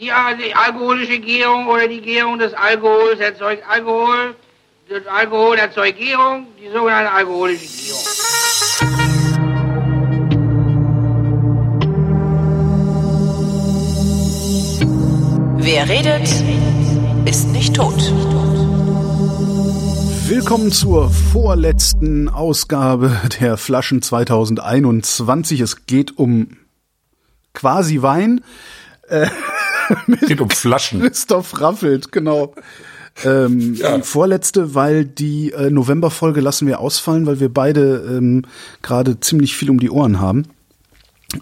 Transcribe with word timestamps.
Die, 0.00 0.06
die 0.06 0.54
alkoholische 0.54 1.18
Gärung 1.18 1.66
oder 1.66 1.86
die 1.86 2.00
Gärung 2.00 2.38
des 2.38 2.54
Alkohols 2.54 3.20
erzeugt 3.20 3.62
Alkohol. 3.68 4.34
Das 4.88 5.06
Alkohol 5.06 5.58
erzeugt 5.58 5.98
Gärung, 5.98 6.46
die 6.58 6.70
sogenannte 6.72 7.12
alkoholische 7.12 7.66
Gärung. 7.66 8.00
Wer 15.58 15.86
redet, 15.86 16.28
ist 17.28 17.48
nicht 17.48 17.76
tot. 17.76 18.00
Willkommen 20.30 20.72
zur 20.72 21.10
vorletzten 21.10 22.30
Ausgabe 22.30 23.20
der 23.38 23.58
Flaschen 23.58 24.00
2021. 24.00 25.60
Es 25.60 25.84
geht 25.84 26.16
um 26.16 26.56
quasi 27.52 28.00
Wein. 28.00 28.42
Äh, 29.10 29.26
geht 30.26 30.40
um 30.40 30.50
Flaschen. 30.50 31.00
Christoph 31.00 31.60
Raffelt, 31.60 32.12
genau. 32.12 32.54
Ähm, 33.24 33.74
ja. 33.74 33.96
Die 33.96 34.02
vorletzte, 34.02 34.74
weil 34.74 35.04
die 35.04 35.52
äh, 35.52 35.70
Novemberfolge 35.70 36.40
lassen 36.40 36.66
wir 36.66 36.80
ausfallen, 36.80 37.26
weil 37.26 37.40
wir 37.40 37.52
beide 37.52 38.16
ähm, 38.16 38.44
gerade 38.82 39.20
ziemlich 39.20 39.56
viel 39.56 39.70
um 39.70 39.78
die 39.78 39.90
Ohren 39.90 40.20
haben. 40.20 40.46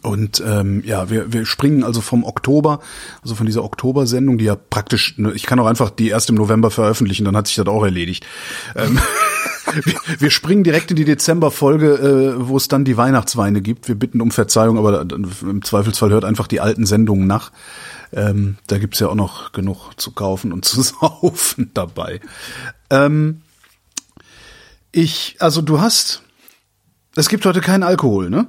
Und 0.02 0.42
ähm, 0.46 0.82
ja, 0.84 1.08
wir, 1.08 1.32
wir 1.32 1.46
springen 1.46 1.82
also 1.82 2.02
vom 2.02 2.24
Oktober, 2.24 2.80
also 3.22 3.34
von 3.34 3.46
dieser 3.46 3.64
Oktober-Sendung, 3.64 4.36
die 4.36 4.44
ja 4.44 4.54
praktisch, 4.54 5.16
ne, 5.16 5.32
ich 5.32 5.44
kann 5.44 5.58
auch 5.60 5.66
einfach 5.66 5.88
die 5.88 6.08
erst 6.08 6.28
im 6.28 6.34
November 6.34 6.70
veröffentlichen, 6.70 7.24
dann 7.24 7.36
hat 7.36 7.46
sich 7.46 7.56
das 7.56 7.66
auch 7.68 7.82
erledigt. 7.82 8.26
Ähm, 8.76 8.98
wir, 9.84 9.94
wir 10.18 10.30
springen 10.30 10.62
direkt 10.62 10.90
in 10.90 10.96
die 10.96 11.06
Dezember-Folge, 11.06 11.94
äh, 11.94 12.48
wo 12.48 12.58
es 12.58 12.68
dann 12.68 12.84
die 12.84 12.98
Weihnachtsweine 12.98 13.62
gibt. 13.62 13.88
Wir 13.88 13.94
bitten 13.94 14.20
um 14.20 14.30
Verzeihung, 14.30 14.76
aber 14.76 15.00
im 15.00 15.62
Zweifelsfall 15.62 16.10
hört 16.10 16.26
einfach 16.26 16.48
die 16.48 16.60
alten 16.60 16.84
Sendungen 16.84 17.26
nach. 17.26 17.50
Ähm, 18.12 18.58
da 18.66 18.78
gibt's 18.78 19.00
ja 19.00 19.08
auch 19.08 19.14
noch 19.14 19.52
genug 19.52 19.92
zu 19.96 20.12
kaufen 20.12 20.52
und 20.52 20.64
zu 20.64 20.82
saufen 20.82 21.70
dabei. 21.74 22.20
Ähm, 22.90 23.42
ich, 24.92 25.36
also 25.40 25.60
du 25.62 25.80
hast, 25.80 26.22
es 27.18 27.28
gibt 27.28 27.44
heute 27.46 27.60
keinen 27.60 27.82
Alkohol, 27.82 28.30
ne? 28.30 28.46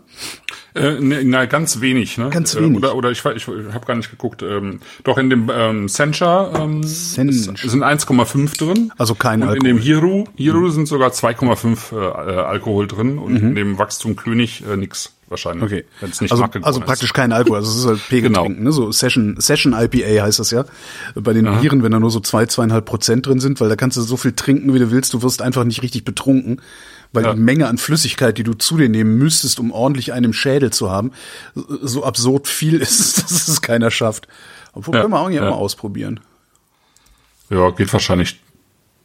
Äh, 0.76 1.00
ne, 1.00 1.24
na, 1.24 1.46
ganz 1.46 1.82
wenig, 1.82 2.18
ne? 2.18 2.30
Ganz 2.30 2.56
wenig. 2.56 2.78
Oder, 2.78 2.96
oder 2.96 3.10
ich, 3.10 3.26
ich, 3.26 3.48
habe 3.48 3.86
gar 3.86 3.96
nicht 3.96 4.12
geguckt. 4.12 4.44
Ähm, 4.44 4.80
doch 5.04 5.18
in 5.18 5.30
dem 5.32 5.50
ähm, 5.52 5.90
Sencha 5.90 6.52
ähm, 6.56 6.84
Sencha. 6.84 7.68
sind 7.68 7.84
1,5 7.84 8.58
drin. 8.58 8.94
Also 8.98 9.16
kein 9.16 9.42
und 9.42 9.50
Alkohol. 9.50 9.68
in 9.68 9.76
dem 9.76 9.84
Hiru, 9.84 10.26
Hiru 10.36 10.60
mhm. 10.60 10.72
sind 10.72 10.88
sogar 10.88 11.10
2,5 11.10 11.96
äh, 11.96 12.36
Alkohol 12.42 12.88
drin 12.88 13.18
und 13.18 13.42
mhm. 13.42 13.50
in 13.50 13.56
dem 13.56 13.80
Wachstum 13.80 14.16
König 14.16 14.64
äh, 14.72 14.78
nix 14.78 15.14
wahrscheinlich. 15.28 15.64
Okay. 15.64 15.86
Wenn's 16.00 16.22
nicht 16.22 16.32
also, 16.32 16.46
also 16.62 16.80
praktisch 16.80 17.14
kein 17.14 17.32
Alkohol, 17.32 17.58
also 17.58 17.72
es 17.72 17.78
ist 17.78 17.86
halt 17.86 18.08
Pegel 18.08 18.30
genau. 18.30 18.46
trinken, 18.46 18.64
ne? 18.64 18.72
So 18.72 18.92
Session, 18.92 19.36
Session 19.40 19.74
IPA 19.74 20.24
heißt 20.24 20.40
das 20.40 20.52
ja. 20.52 20.66
Bei 21.16 21.34
den. 21.34 21.50
Viren, 21.62 21.82
wenn 21.82 21.92
da 21.92 22.00
nur 22.00 22.12
so 22.12 22.20
zwei, 22.20 22.46
zweieinhalb 22.46 22.86
Prozent 22.86 23.26
drin 23.26 23.40
sind, 23.40 23.60
weil 23.60 23.70
da 23.70 23.76
kannst 23.76 23.98
du 23.98 24.02
so 24.02 24.18
viel 24.18 24.34
trinken, 24.34 24.74
wie 24.74 24.80
du 24.80 24.92
willst, 24.92 25.14
du 25.14 25.24
wirst 25.24 25.42
einfach 25.42 25.64
nicht 25.64 25.82
richtig 25.82 26.06
betrunken 26.06 26.62
weil 27.12 27.24
ja. 27.24 27.34
die 27.34 27.40
Menge 27.40 27.68
an 27.68 27.78
Flüssigkeit, 27.78 28.38
die 28.38 28.44
du 28.44 28.54
zu 28.54 28.78
dir 28.78 28.90
nehmen 28.90 29.18
müsstest, 29.18 29.60
um 29.60 29.72
ordentlich 29.72 30.14
einen 30.14 30.34
Schädel 30.34 30.72
zu 30.72 30.92
haben, 30.92 31.12
so 31.56 32.04
absurd 32.04 32.48
viel 32.48 32.76
ist, 32.82 33.24
dass 33.32 33.48
es 33.48 33.62
keiner 33.62 33.92
schafft. 33.92 34.28
Obwohl 34.74 34.96
ja, 34.96 35.02
können 35.02 35.14
wir 35.14 35.20
auch 35.20 35.30
ja. 35.30 35.42
mal 35.42 35.52
ausprobieren. 35.52 36.20
Ja, 37.50 37.72
geht 37.72 37.92
wahrscheinlich 37.92 38.40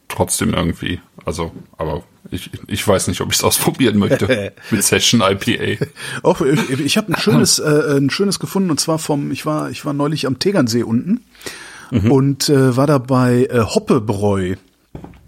trotzdem 0.07 0.53
irgendwie. 0.53 0.99
Also, 1.25 1.51
aber 1.77 2.03
ich, 2.31 2.51
ich 2.67 2.87
weiß 2.87 3.07
nicht, 3.07 3.21
ob 3.21 3.31
ich 3.31 3.37
es 3.37 3.43
ausprobieren 3.43 3.97
möchte 3.97 4.53
mit 4.71 4.83
Session 4.83 5.21
IPA. 5.21 5.85
Auch 6.21 6.41
ich, 6.41 6.79
ich 6.79 6.97
habe 6.97 7.13
ein 7.13 7.19
schönes 7.19 7.59
äh, 7.59 7.97
ein 7.97 8.09
schönes 8.09 8.39
gefunden 8.39 8.69
und 8.69 8.79
zwar 8.79 8.99
vom 8.99 9.31
ich 9.31 9.45
war 9.45 9.69
ich 9.71 9.85
war 9.85 9.93
neulich 9.93 10.27
am 10.27 10.37
Tegernsee 10.37 10.83
unten 10.83 11.21
mhm. 11.91 12.11
und 12.11 12.49
äh, 12.49 12.77
war 12.77 12.87
da 12.87 12.99
bei 12.99 13.47
äh, 13.49 13.61
Hoppebräu. 13.61 14.55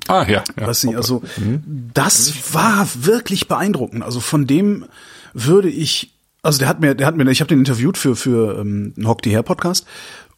Ah 0.08 0.26
ja, 0.28 0.44
ja. 0.60 0.68
Was 0.68 0.82
sie, 0.82 0.96
also 0.96 1.22
mhm. 1.38 1.90
das 1.94 2.54
war 2.54 2.88
wirklich 2.94 3.48
beeindruckend. 3.48 4.04
Also 4.04 4.20
von 4.20 4.48
dem 4.48 4.86
würde 5.34 5.70
ich, 5.70 6.14
also 6.42 6.60
der 6.60 6.68
hat 6.68 6.80
mir, 6.80 6.96
der 6.96 7.08
hat 7.08 7.16
mir, 7.16 7.30
ich 7.30 7.42
habe 7.42 7.50
den 7.50 7.60
interviewt 7.60 7.98
für 7.98 8.16
für 8.16 8.60
ähm, 8.60 8.94
einen 8.96 9.08
Hock 9.08 9.22
die 9.22 9.32
Hair 9.32 9.44
Podcast 9.44 9.86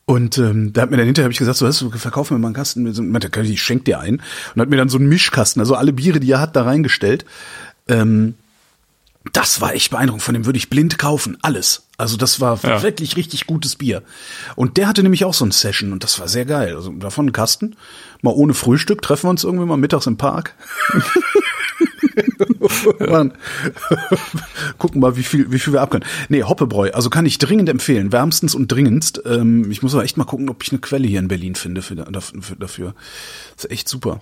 und 0.10 0.40
ähm, 0.40 0.74
da 0.74 0.82
hat 0.82 0.90
mir 0.90 0.98
dann 0.98 1.06
hinterher 1.06 1.26
hab 1.26 1.32
ich 1.32 1.38
gesagt, 1.38 1.60
so, 1.60 1.68
hast 1.68 1.82
du 1.82 1.92
verkauf 1.92 2.32
mir 2.32 2.40
mal 2.40 2.48
einen 2.48 2.56
Kasten, 2.56 2.82
meinte, 3.12 3.30
ich 3.44 3.62
schenk 3.62 3.86
dir 3.86 4.00
einen 4.00 4.24
und 4.56 4.62
hat 4.62 4.68
mir 4.68 4.78
dann 4.78 4.90
so 4.90 4.98
einen 4.98 5.08
Mischkasten, 5.08 5.60
also 5.60 5.76
alle 5.76 5.94
Biere, 5.94 6.20
die 6.20 6.32
er 6.32 6.42
hat, 6.42 6.56
da 6.56 6.64
reingestellt. 6.64 7.26
Ähm, 7.88 8.34
das 9.34 9.62
war 9.62 9.76
echt 9.76 9.92
beeindruckend. 9.92 10.24
Von 10.24 10.34
dem 10.34 10.46
würde 10.48 10.58
ich 10.58 10.70
blind 10.70 10.98
kaufen. 10.98 11.38
Alles. 11.44 11.89
Also 12.00 12.16
das 12.16 12.40
war 12.40 12.58
ja. 12.64 12.82
wirklich 12.82 13.18
richtig 13.18 13.46
gutes 13.46 13.76
Bier. 13.76 14.04
Und 14.56 14.78
der 14.78 14.88
hatte 14.88 15.04
nämlich 15.04 15.26
auch 15.26 15.34
so 15.34 15.44
ein 15.44 15.52
Session 15.52 15.92
und 15.92 16.02
das 16.06 16.18
war 16.18 16.30
sehr 16.30 16.46
geil. 16.46 16.76
Also 16.76 16.92
davon 16.94 17.28
ein 17.28 17.32
Kasten. 17.34 17.76
Mal 18.22 18.32
ohne 18.32 18.54
Frühstück 18.54 19.02
treffen 19.02 19.26
wir 19.26 19.32
uns 19.32 19.44
irgendwie 19.44 19.66
mal 19.66 19.76
mittags 19.76 20.08
im 20.08 20.16
Park. 20.16 20.56
Mann. 23.00 23.34
Gucken 24.78 25.02
mal, 25.02 25.18
wie 25.18 25.24
viel, 25.24 25.52
wie 25.52 25.60
viel 25.60 25.74
wir 25.74 25.82
abkönnen. 25.82 26.08
Nee, 26.30 26.44
Hoppebräu, 26.44 26.92
also 26.92 27.10
kann 27.10 27.26
ich 27.26 27.38
dringend 27.38 27.68
empfehlen. 27.68 28.14
Wärmstens 28.14 28.56
und 28.56 28.72
dringendst. 28.72 29.22
Ähm, 29.26 29.70
ich 29.70 29.84
muss 29.84 29.94
aber 29.94 30.06
echt 30.06 30.16
mal 30.16 30.24
gucken, 30.24 30.50
ob 30.50 30.64
ich 30.64 30.72
eine 30.72 30.80
Quelle 30.80 31.06
hier 31.06 31.20
in 31.20 31.28
Berlin 31.28 31.56
finde 31.56 31.82
für, 31.82 31.98
für, 32.22 32.56
dafür. 32.56 32.96
Das 33.58 33.66
ist 33.66 33.72
echt 33.72 33.90
super. 33.90 34.22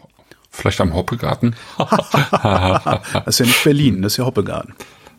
Vielleicht 0.49 0.81
am 0.81 0.95
Hoppegarten? 0.95 1.55
das 1.77 3.27
ist 3.27 3.39
ja 3.39 3.45
nicht 3.45 3.63
Berlin, 3.63 4.01
das 4.01 4.13
ist 4.13 4.17
ja 4.17 4.25
Hoppegarten. 4.25 4.73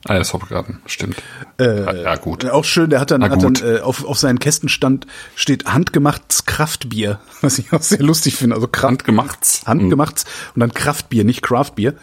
Ah, 0.05 0.13
ja, 0.13 0.19
das 0.21 0.33
Hoppegarten, 0.33 0.81
stimmt. 0.87 1.17
Äh, 1.59 2.03
ja, 2.03 2.17
gut. 2.17 2.45
Auch 2.45 2.65
schön, 2.65 2.89
der 2.89 3.01
hat 3.01 3.11
dann, 3.11 3.23
hat 3.25 3.43
dann 3.43 3.57
äh, 3.57 3.81
auf, 3.81 4.05
auf 4.05 4.17
seinen 4.17 4.39
Kästenstand 4.39 5.07
steht 5.35 5.67
handgemachtes 5.67 6.47
Kraftbier, 6.47 7.19
was 7.41 7.59
ich 7.59 7.73
auch 7.73 7.83
sehr 7.83 8.03
lustig 8.03 8.37
finde. 8.37 8.55
Also 8.55 8.69
Kraft, 8.69 8.85
handgemachtes. 8.85 9.63
Handgemachtes 9.67 10.25
mhm. 10.25 10.53
und 10.55 10.61
dann 10.61 10.75
Kraftbier, 10.75 11.25
nicht 11.25 11.43
Craftbier. 11.43 11.95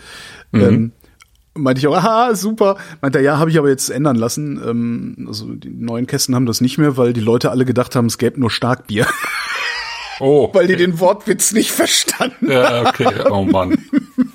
Mhm. 0.52 0.62
Ähm, 0.62 0.92
meinte 1.54 1.80
ich 1.80 1.88
auch, 1.88 1.96
aha, 1.96 2.36
super. 2.36 2.78
Meinte 3.02 3.20
er, 3.20 3.24
ja, 3.24 3.38
habe 3.40 3.50
ich 3.50 3.58
aber 3.58 3.70
jetzt 3.70 3.90
ändern 3.90 4.18
lassen. 4.18 4.62
Ähm, 4.64 5.26
also 5.28 5.54
die 5.54 5.70
neuen 5.70 6.06
Kästen 6.06 6.36
haben 6.36 6.46
das 6.46 6.60
nicht 6.60 6.78
mehr, 6.78 6.98
weil 6.98 7.14
die 7.14 7.22
Leute 7.22 7.50
alle 7.50 7.64
gedacht 7.64 7.96
haben, 7.96 8.08
es 8.08 8.18
gäbe 8.18 8.40
nur 8.40 8.52
Starkbier. 8.52 9.08
Oh. 10.20 10.50
Weil 10.54 10.68
die 10.68 10.78
den 10.78 11.00
Wortwitz 11.00 11.52
nicht 11.52 11.72
verstanden 11.72 12.50
Ja, 12.50 12.88
okay. 12.88 13.30
Oh 13.30 13.44
Mann. 13.44 13.78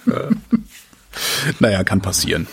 naja, 1.58 1.84
kann 1.84 2.02
passieren. 2.02 2.46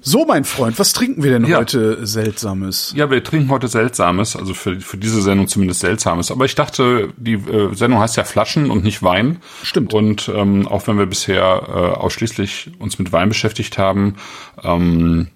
So, 0.00 0.24
mein 0.26 0.44
Freund, 0.44 0.78
was 0.78 0.92
trinken 0.92 1.22
wir 1.22 1.30
denn 1.30 1.44
ja. 1.46 1.58
heute 1.58 2.04
Seltsames? 2.06 2.92
Ja, 2.96 3.08
wir 3.08 3.22
trinken 3.22 3.50
heute 3.50 3.68
Seltsames, 3.68 4.34
also 4.34 4.52
für, 4.52 4.80
für 4.80 4.96
diese 4.96 5.22
Sendung 5.22 5.46
zumindest 5.46 5.80
Seltsames. 5.80 6.32
Aber 6.32 6.44
ich 6.44 6.56
dachte, 6.56 7.12
die 7.16 7.34
äh, 7.34 7.72
Sendung 7.74 8.00
heißt 8.00 8.16
ja 8.16 8.24
Flaschen 8.24 8.70
und 8.70 8.82
nicht 8.82 9.02
Wein. 9.04 9.38
Stimmt. 9.62 9.94
Und 9.94 10.28
ähm, 10.34 10.66
auch 10.66 10.88
wenn 10.88 10.98
wir 10.98 11.06
bisher 11.06 11.42
äh, 11.68 11.70
ausschließlich 11.72 12.72
uns 12.80 12.98
mit 12.98 13.12
Wein 13.12 13.28
beschäftigt 13.28 13.78
haben, 13.78 14.16
ähm, 14.64 15.28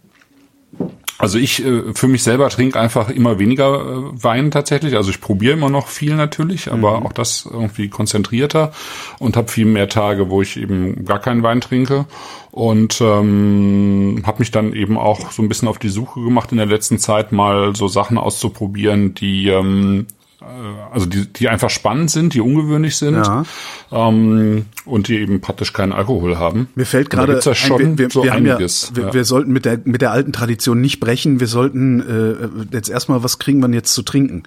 also 1.20 1.38
ich 1.38 1.64
äh, 1.64 1.94
für 1.94 2.08
mich 2.08 2.22
selber 2.22 2.48
trinke 2.48 2.80
einfach 2.80 3.10
immer 3.10 3.38
weniger 3.38 3.74
äh, 3.74 4.24
Wein 4.24 4.50
tatsächlich. 4.50 4.96
Also 4.96 5.10
ich 5.10 5.20
probiere 5.20 5.52
immer 5.52 5.68
noch 5.68 5.86
viel 5.88 6.16
natürlich, 6.16 6.72
aber 6.72 6.98
mhm. 6.98 7.06
auch 7.06 7.12
das 7.12 7.46
irgendwie 7.50 7.88
konzentrierter 7.88 8.72
und 9.18 9.36
habe 9.36 9.48
viel 9.48 9.66
mehr 9.66 9.88
Tage, 9.88 10.30
wo 10.30 10.40
ich 10.40 10.56
eben 10.56 11.04
gar 11.04 11.18
keinen 11.18 11.42
Wein 11.42 11.60
trinke 11.60 12.06
und 12.50 13.00
ähm, 13.00 14.22
habe 14.26 14.40
mich 14.40 14.50
dann 14.50 14.72
eben 14.72 14.98
auch 14.98 15.30
so 15.30 15.42
ein 15.42 15.48
bisschen 15.48 15.68
auf 15.68 15.78
die 15.78 15.88
Suche 15.88 16.20
gemacht 16.20 16.50
in 16.52 16.58
der 16.58 16.66
letzten 16.66 16.98
Zeit 16.98 17.32
mal 17.32 17.76
so 17.76 17.88
Sachen 17.88 18.18
auszuprobieren, 18.18 19.14
die 19.14 19.48
ähm, 19.48 20.06
äh, 20.40 20.44
also 20.92 21.06
die, 21.06 21.26
die 21.32 21.48
einfach 21.48 21.70
spannend 21.70 22.10
sind, 22.10 22.34
die 22.34 22.40
ungewöhnlich 22.40 22.96
sind 22.96 23.14
ja. 23.14 23.44
ähm, 23.92 24.66
und 24.84 25.08
die 25.08 25.18
eben 25.18 25.40
praktisch 25.40 25.72
keinen 25.72 25.92
Alkohol 25.92 26.38
haben. 26.38 26.68
Mir 26.74 26.86
fällt 26.86 27.10
gerade 27.10 27.40
ja 27.42 27.54
schon 27.54 27.80
ein, 27.80 27.98
wir, 27.98 28.10
so 28.10 28.24
wir, 28.24 28.32
einiges. 28.32 28.90
Ja, 28.90 28.96
wir, 28.96 29.04
ja. 29.04 29.14
wir, 29.14 29.24
sollten 29.24 29.52
mit 29.52 29.64
der 29.64 29.80
mit 29.84 30.02
der 30.02 30.10
alten 30.10 30.32
Tradition 30.32 30.80
nicht 30.80 30.98
brechen. 30.98 31.40
Wir 31.40 31.46
sollten 31.46 32.00
äh, 32.00 32.74
jetzt 32.74 32.88
erstmal, 32.88 33.22
was 33.22 33.38
kriegen 33.38 33.60
wir 33.60 33.68
jetzt 33.70 33.92
zu 33.94 34.02
trinken? 34.02 34.42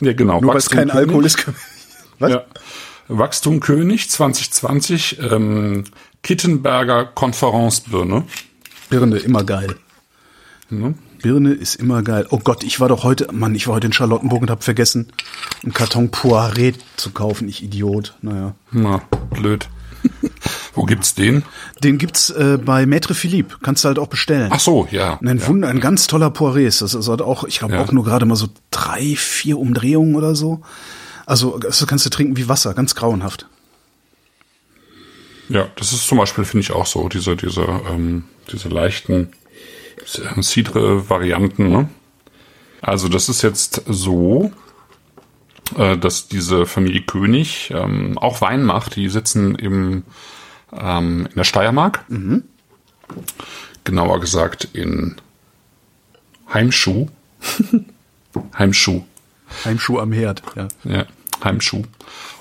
Ja, 0.00 0.12
genau. 0.12 0.40
Nur 0.40 0.50
weil 0.50 0.58
es 0.58 0.70
kein 0.70 0.90
Alkohol 0.90 1.24
ist. 1.24 1.46
Was? 2.18 2.32
Ja. 2.32 2.44
Wachstum 3.08 3.60
König 3.60 4.10
2020, 4.10 5.18
ähm, 5.30 5.84
Kittenberger 6.22 7.06
Konferenzbirne. 7.06 8.24
Birne, 8.90 9.16
immer 9.18 9.44
geil. 9.44 9.76
Ne? 10.70 10.94
Birne 11.22 11.52
ist 11.52 11.76
immer 11.76 12.02
geil. 12.02 12.26
Oh 12.30 12.38
Gott, 12.38 12.62
ich 12.62 12.80
war 12.80 12.88
doch 12.88 13.04
heute, 13.04 13.32
Mann, 13.32 13.54
ich 13.54 13.66
war 13.66 13.76
heute 13.76 13.86
in 13.86 13.92
Charlottenburg 13.92 14.42
und 14.42 14.50
habe 14.50 14.62
vergessen, 14.62 15.12
einen 15.62 15.72
Karton 15.72 16.10
Poiré 16.10 16.74
zu 16.96 17.10
kaufen. 17.10 17.48
Ich 17.48 17.62
Idiot. 17.62 18.14
Naja. 18.20 18.54
Na, 18.70 19.02
blöd. 19.30 19.68
Wo 20.74 20.84
gibt's 20.84 21.14
den? 21.14 21.42
Den 21.82 21.98
gibt's 21.98 22.30
äh, 22.30 22.58
bei 22.62 22.84
Maître 22.84 23.14
Philippe. 23.14 23.56
Kannst 23.62 23.84
du 23.84 23.88
halt 23.88 23.98
auch 23.98 24.06
bestellen. 24.06 24.50
Ach 24.52 24.60
so, 24.60 24.86
ja. 24.90 25.18
Ein 25.22 25.38
ja. 25.38 25.46
Wunder, 25.46 25.68
ein 25.68 25.80
ganz 25.80 26.06
toller 26.06 26.28
Poiré 26.28 26.66
ist 26.66 26.82
das. 26.82 26.94
Also 26.94 27.12
hat 27.12 27.22
auch, 27.22 27.44
ich 27.44 27.58
glaube 27.58 27.74
ja. 27.74 27.82
auch 27.82 27.90
nur 27.90 28.04
gerade 28.04 28.26
mal 28.26 28.36
so 28.36 28.48
drei, 28.70 29.16
vier 29.16 29.58
Umdrehungen 29.58 30.14
oder 30.14 30.34
so. 30.34 30.60
Also 31.28 31.58
das 31.58 31.86
kannst 31.86 32.06
du 32.06 32.10
trinken 32.10 32.38
wie 32.38 32.48
Wasser, 32.48 32.72
ganz 32.72 32.94
grauenhaft. 32.94 33.46
Ja, 35.50 35.68
das 35.76 35.92
ist 35.92 36.06
zum 36.06 36.16
Beispiel, 36.16 36.46
finde 36.46 36.62
ich 36.62 36.72
auch 36.72 36.86
so, 36.86 37.06
diese, 37.10 37.36
diese, 37.36 37.66
ähm, 37.66 38.24
diese 38.50 38.70
leichten 38.70 39.28
Cidre-Varianten. 40.40 41.68
Ne? 41.68 41.90
Also 42.80 43.08
das 43.08 43.28
ist 43.28 43.42
jetzt 43.42 43.82
so, 43.86 44.52
äh, 45.76 45.98
dass 45.98 46.28
diese 46.28 46.64
Familie 46.64 47.02
König 47.02 47.74
ähm, 47.74 48.16
auch 48.16 48.40
Wein 48.40 48.62
macht. 48.62 48.96
Die 48.96 49.10
sitzen 49.10 49.54
im, 49.54 50.04
ähm, 50.72 51.26
in 51.26 51.34
der 51.34 51.44
Steiermark. 51.44 52.06
Mhm. 52.08 52.44
Genauer 53.84 54.20
gesagt 54.20 54.66
in 54.72 55.16
Heimschuh. 56.54 57.08
Heimschuh. 58.58 59.04
Heimschuh 59.66 59.98
am 59.98 60.12
Herd, 60.12 60.42
ja. 60.56 60.68
Ja, 60.84 61.06
Heimschuh. 61.44 61.82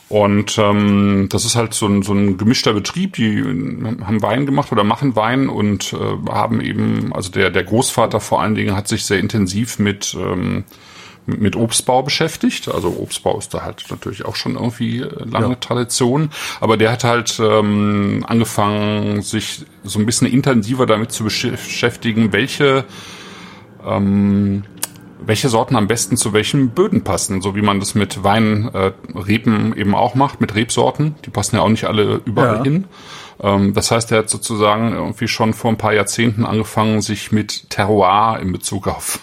Und 0.09 0.57
ähm, 0.57 1.27
das 1.29 1.43
ist 1.43 1.57
halt 1.57 1.73
so 1.73 1.85
ein, 1.85 2.01
so 2.01 2.13
ein 2.13 2.37
gemischter 2.37 2.73
Betrieb, 2.73 3.13
die 3.13 3.41
haben 3.41 4.21
Wein 4.21 4.45
gemacht 4.45 4.71
oder 4.71 4.85
machen 4.85 5.17
Wein 5.17 5.49
und 5.49 5.93
äh, 5.93 6.31
haben 6.31 6.61
eben, 6.61 7.11
also 7.13 7.29
der, 7.29 7.49
der 7.49 7.65
Großvater 7.65 8.21
vor 8.21 8.41
allen 8.41 8.55
Dingen 8.55 8.75
hat 8.75 8.87
sich 8.87 9.03
sehr 9.05 9.19
intensiv 9.19 9.79
mit, 9.79 10.15
ähm, 10.17 10.63
mit 11.25 11.57
Obstbau 11.57 12.03
beschäftigt. 12.03 12.69
Also 12.69 12.95
Obstbau 13.01 13.37
ist 13.37 13.53
da 13.53 13.63
halt 13.63 13.83
natürlich 13.89 14.23
auch 14.23 14.37
schon 14.37 14.55
irgendwie 14.55 15.01
äh, 15.01 15.25
lange 15.25 15.49
ja. 15.49 15.55
Tradition. 15.55 16.29
Aber 16.61 16.77
der 16.77 16.93
hat 16.93 17.03
halt 17.03 17.37
ähm, 17.43 18.23
angefangen, 18.25 19.21
sich 19.21 19.65
so 19.83 19.99
ein 19.99 20.05
bisschen 20.05 20.27
intensiver 20.27 20.85
damit 20.85 21.11
zu 21.11 21.25
beschäftigen, 21.25 22.31
welche 22.31 22.85
ähm, 23.85 24.63
welche 25.19 25.49
Sorten 25.49 25.75
am 25.75 25.87
besten 25.87 26.17
zu 26.17 26.33
welchen 26.33 26.69
Böden 26.69 27.03
passen, 27.03 27.41
so 27.41 27.55
wie 27.55 27.61
man 27.61 27.79
das 27.79 27.95
mit 27.95 28.23
Weinreben 28.23 29.73
äh, 29.73 29.79
eben 29.79 29.95
auch 29.95 30.15
macht, 30.15 30.41
mit 30.41 30.55
Rebsorten. 30.55 31.15
Die 31.25 31.29
passen 31.29 31.55
ja 31.55 31.61
auch 31.61 31.69
nicht 31.69 31.85
alle 31.85 32.21
überall 32.25 32.57
ja. 32.57 32.63
hin. 32.63 32.85
Ähm, 33.41 33.73
das 33.73 33.91
heißt, 33.91 34.11
er 34.11 34.19
hat 34.19 34.29
sozusagen 34.29 34.93
irgendwie 34.93 35.27
schon 35.27 35.53
vor 35.53 35.71
ein 35.71 35.77
paar 35.77 35.93
Jahrzehnten 35.93 36.45
angefangen, 36.45 37.01
sich 37.01 37.31
mit 37.31 37.69
Terroir 37.69 38.39
in 38.41 38.51
Bezug 38.51 38.87
auf 38.87 39.19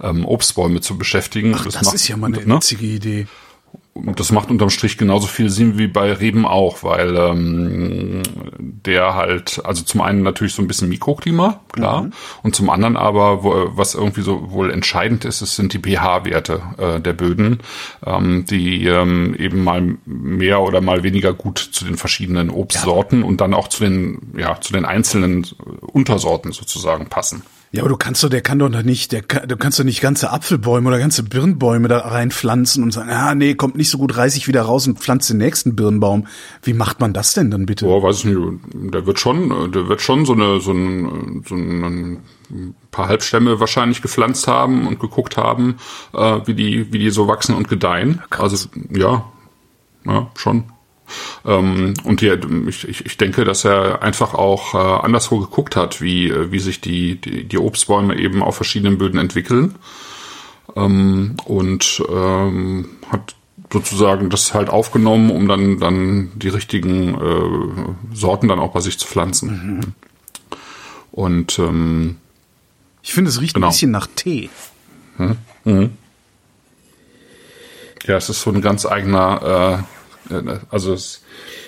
ähm, 0.00 0.24
Obstbäume 0.24 0.80
zu 0.80 0.96
beschäftigen. 0.98 1.54
Ach, 1.56 1.64
das, 1.64 1.74
das 1.74 1.84
macht, 1.84 1.94
ist 1.94 2.08
ja 2.08 2.16
mal 2.16 2.28
eine 2.28 2.44
ne? 2.44 2.56
witzige 2.56 2.86
Idee. 2.86 3.26
Und 3.96 4.20
das 4.20 4.30
macht 4.30 4.50
unterm 4.50 4.70
Strich 4.70 4.98
genauso 4.98 5.26
viel 5.26 5.48
Sinn 5.48 5.78
wie 5.78 5.86
bei 5.86 6.12
Reben 6.12 6.44
auch, 6.46 6.82
weil 6.82 7.16
ähm, 7.16 8.22
der 8.58 9.14
halt, 9.14 9.60
also 9.64 9.82
zum 9.84 10.02
einen 10.02 10.22
natürlich 10.22 10.52
so 10.52 10.62
ein 10.62 10.68
bisschen 10.68 10.88
Mikroklima, 10.88 11.60
klar, 11.72 12.02
mhm. 12.02 12.12
und 12.42 12.54
zum 12.54 12.68
anderen 12.68 12.96
aber, 12.96 13.42
wo, 13.42 13.70
was 13.70 13.94
irgendwie 13.94 14.20
so 14.20 14.50
wohl 14.52 14.70
entscheidend 14.70 15.24
ist, 15.24 15.40
es 15.40 15.56
sind 15.56 15.72
die 15.72 15.78
pH-Werte 15.78 16.62
äh, 16.78 17.00
der 17.00 17.14
Böden, 17.14 17.60
ähm, 18.04 18.44
die 18.44 18.86
ähm, 18.86 19.34
eben 19.38 19.64
mal 19.64 19.96
mehr 20.04 20.60
oder 20.60 20.80
mal 20.80 21.02
weniger 21.02 21.32
gut 21.32 21.58
zu 21.58 21.84
den 21.84 21.96
verschiedenen 21.96 22.50
Obstsorten 22.50 23.20
ja. 23.20 23.26
und 23.26 23.40
dann 23.40 23.54
auch 23.54 23.68
zu 23.68 23.82
den, 23.82 24.34
ja, 24.36 24.60
zu 24.60 24.72
den 24.72 24.84
einzelnen 24.84 25.46
Untersorten 25.80 26.52
sozusagen 26.52 27.06
passen. 27.06 27.42
Ja, 27.72 27.82
aber 27.82 27.90
du 27.90 27.96
kannst 27.96 28.22
doch, 28.22 28.28
der 28.28 28.40
kann 28.40 28.58
doch 28.58 28.68
noch 28.68 28.82
nicht, 28.82 29.12
der, 29.12 29.22
du 29.22 29.56
kannst 29.56 29.78
doch 29.78 29.84
nicht 29.84 30.00
ganze 30.00 30.30
Apfelbäume 30.30 30.88
oder 30.88 30.98
ganze 30.98 31.22
Birnbäume 31.22 31.88
da 31.88 31.98
reinpflanzen 31.98 32.82
und 32.82 32.92
sagen, 32.92 33.10
ah 33.10 33.34
nee, 33.34 33.54
kommt 33.54 33.76
nicht 33.76 33.90
so 33.90 33.98
gut, 33.98 34.16
reiß 34.16 34.36
ich 34.36 34.48
wieder 34.48 34.62
raus 34.62 34.86
und 34.86 34.98
pflanze 34.98 35.32
den 35.32 35.38
nächsten 35.38 35.76
Birnbaum. 35.76 36.26
Wie 36.62 36.72
macht 36.72 37.00
man 37.00 37.12
das 37.12 37.34
denn 37.34 37.50
dann 37.50 37.66
bitte? 37.66 37.84
Boah, 37.84 38.02
weiß 38.02 38.18
ich 38.18 38.24
nicht, 38.26 38.38
der 38.72 39.06
wird 39.06 39.18
schon, 39.18 39.72
der 39.72 39.88
wird 39.88 40.00
schon 40.00 40.24
so 40.24 40.32
eine, 40.32 40.60
so 40.60 40.72
ein, 40.72 41.44
so 41.46 41.54
ein 41.54 42.22
paar 42.90 43.08
Halbstämme 43.08 43.58
wahrscheinlich 43.60 44.00
gepflanzt 44.00 44.46
haben 44.46 44.86
und 44.86 45.00
geguckt 45.00 45.36
haben, 45.36 45.76
äh, 46.14 46.40
wie 46.46 46.54
die, 46.54 46.92
wie 46.92 46.98
die 46.98 47.10
so 47.10 47.26
wachsen 47.26 47.54
und 47.54 47.68
gedeihen. 47.68 48.22
Also 48.30 48.68
ja, 48.90 49.24
ja, 50.04 50.30
schon. 50.36 50.64
Ähm, 51.44 51.94
und 52.04 52.20
die, 52.20 52.32
ich, 52.68 53.06
ich 53.06 53.16
denke, 53.16 53.44
dass 53.44 53.64
er 53.64 54.02
einfach 54.02 54.34
auch 54.34 54.74
äh, 54.74 55.04
anderswo 55.04 55.38
geguckt 55.38 55.76
hat, 55.76 56.00
wie, 56.00 56.28
äh, 56.28 56.50
wie 56.50 56.58
sich 56.58 56.80
die, 56.80 57.20
die, 57.20 57.44
die 57.44 57.58
Obstbäume 57.58 58.18
eben 58.18 58.42
auf 58.42 58.56
verschiedenen 58.56 58.98
Böden 58.98 59.18
entwickeln. 59.18 59.76
Ähm, 60.74 61.36
und 61.44 62.02
ähm, 62.10 62.88
hat 63.10 63.36
sozusagen 63.72 64.30
das 64.30 64.54
halt 64.54 64.68
aufgenommen, 64.68 65.30
um 65.30 65.48
dann, 65.48 65.78
dann 65.78 66.30
die 66.36 66.48
richtigen 66.48 67.14
äh, 67.14 68.14
Sorten 68.14 68.48
dann 68.48 68.58
auch 68.58 68.72
bei 68.72 68.80
sich 68.80 68.98
zu 68.98 69.06
pflanzen. 69.06 69.48
Mhm. 69.48 69.80
Und 71.12 71.58
ähm, 71.58 72.16
ich 73.02 73.12
finde, 73.14 73.30
es 73.30 73.40
riecht 73.40 73.54
genau. 73.54 73.68
ein 73.68 73.70
bisschen 73.70 73.90
nach 73.90 74.08
Tee. 74.14 74.50
Mhm. 75.18 75.36
Mhm. 75.64 75.90
Ja, 78.04 78.16
es 78.16 78.28
ist 78.28 78.42
so 78.42 78.50
ein 78.50 78.60
ganz 78.60 78.86
eigener 78.86 79.82
äh, 79.82 79.95
also 80.70 80.92
es, 80.92 81.22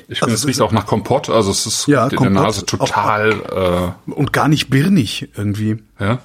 ich 0.08 0.19
finde, 0.19 0.32
also 0.32 0.43
es 0.43 0.46
riecht 0.46 0.60
auch 0.60 0.72
nach 0.72 0.87
Kompott, 0.87 1.28
also 1.28 1.50
es 1.50 1.66
ist 1.66 1.87
ja, 1.87 2.05
in 2.05 2.16
Kompott, 2.16 2.34
der 2.34 2.43
Nase 2.43 2.66
total 2.66 3.43
auch, 3.43 4.08
äh, 4.08 4.12
und 4.12 4.32
gar 4.32 4.49
nicht 4.49 4.69
birnig 4.70 5.28
irgendwie. 5.37 5.78
Ja, 6.00 6.19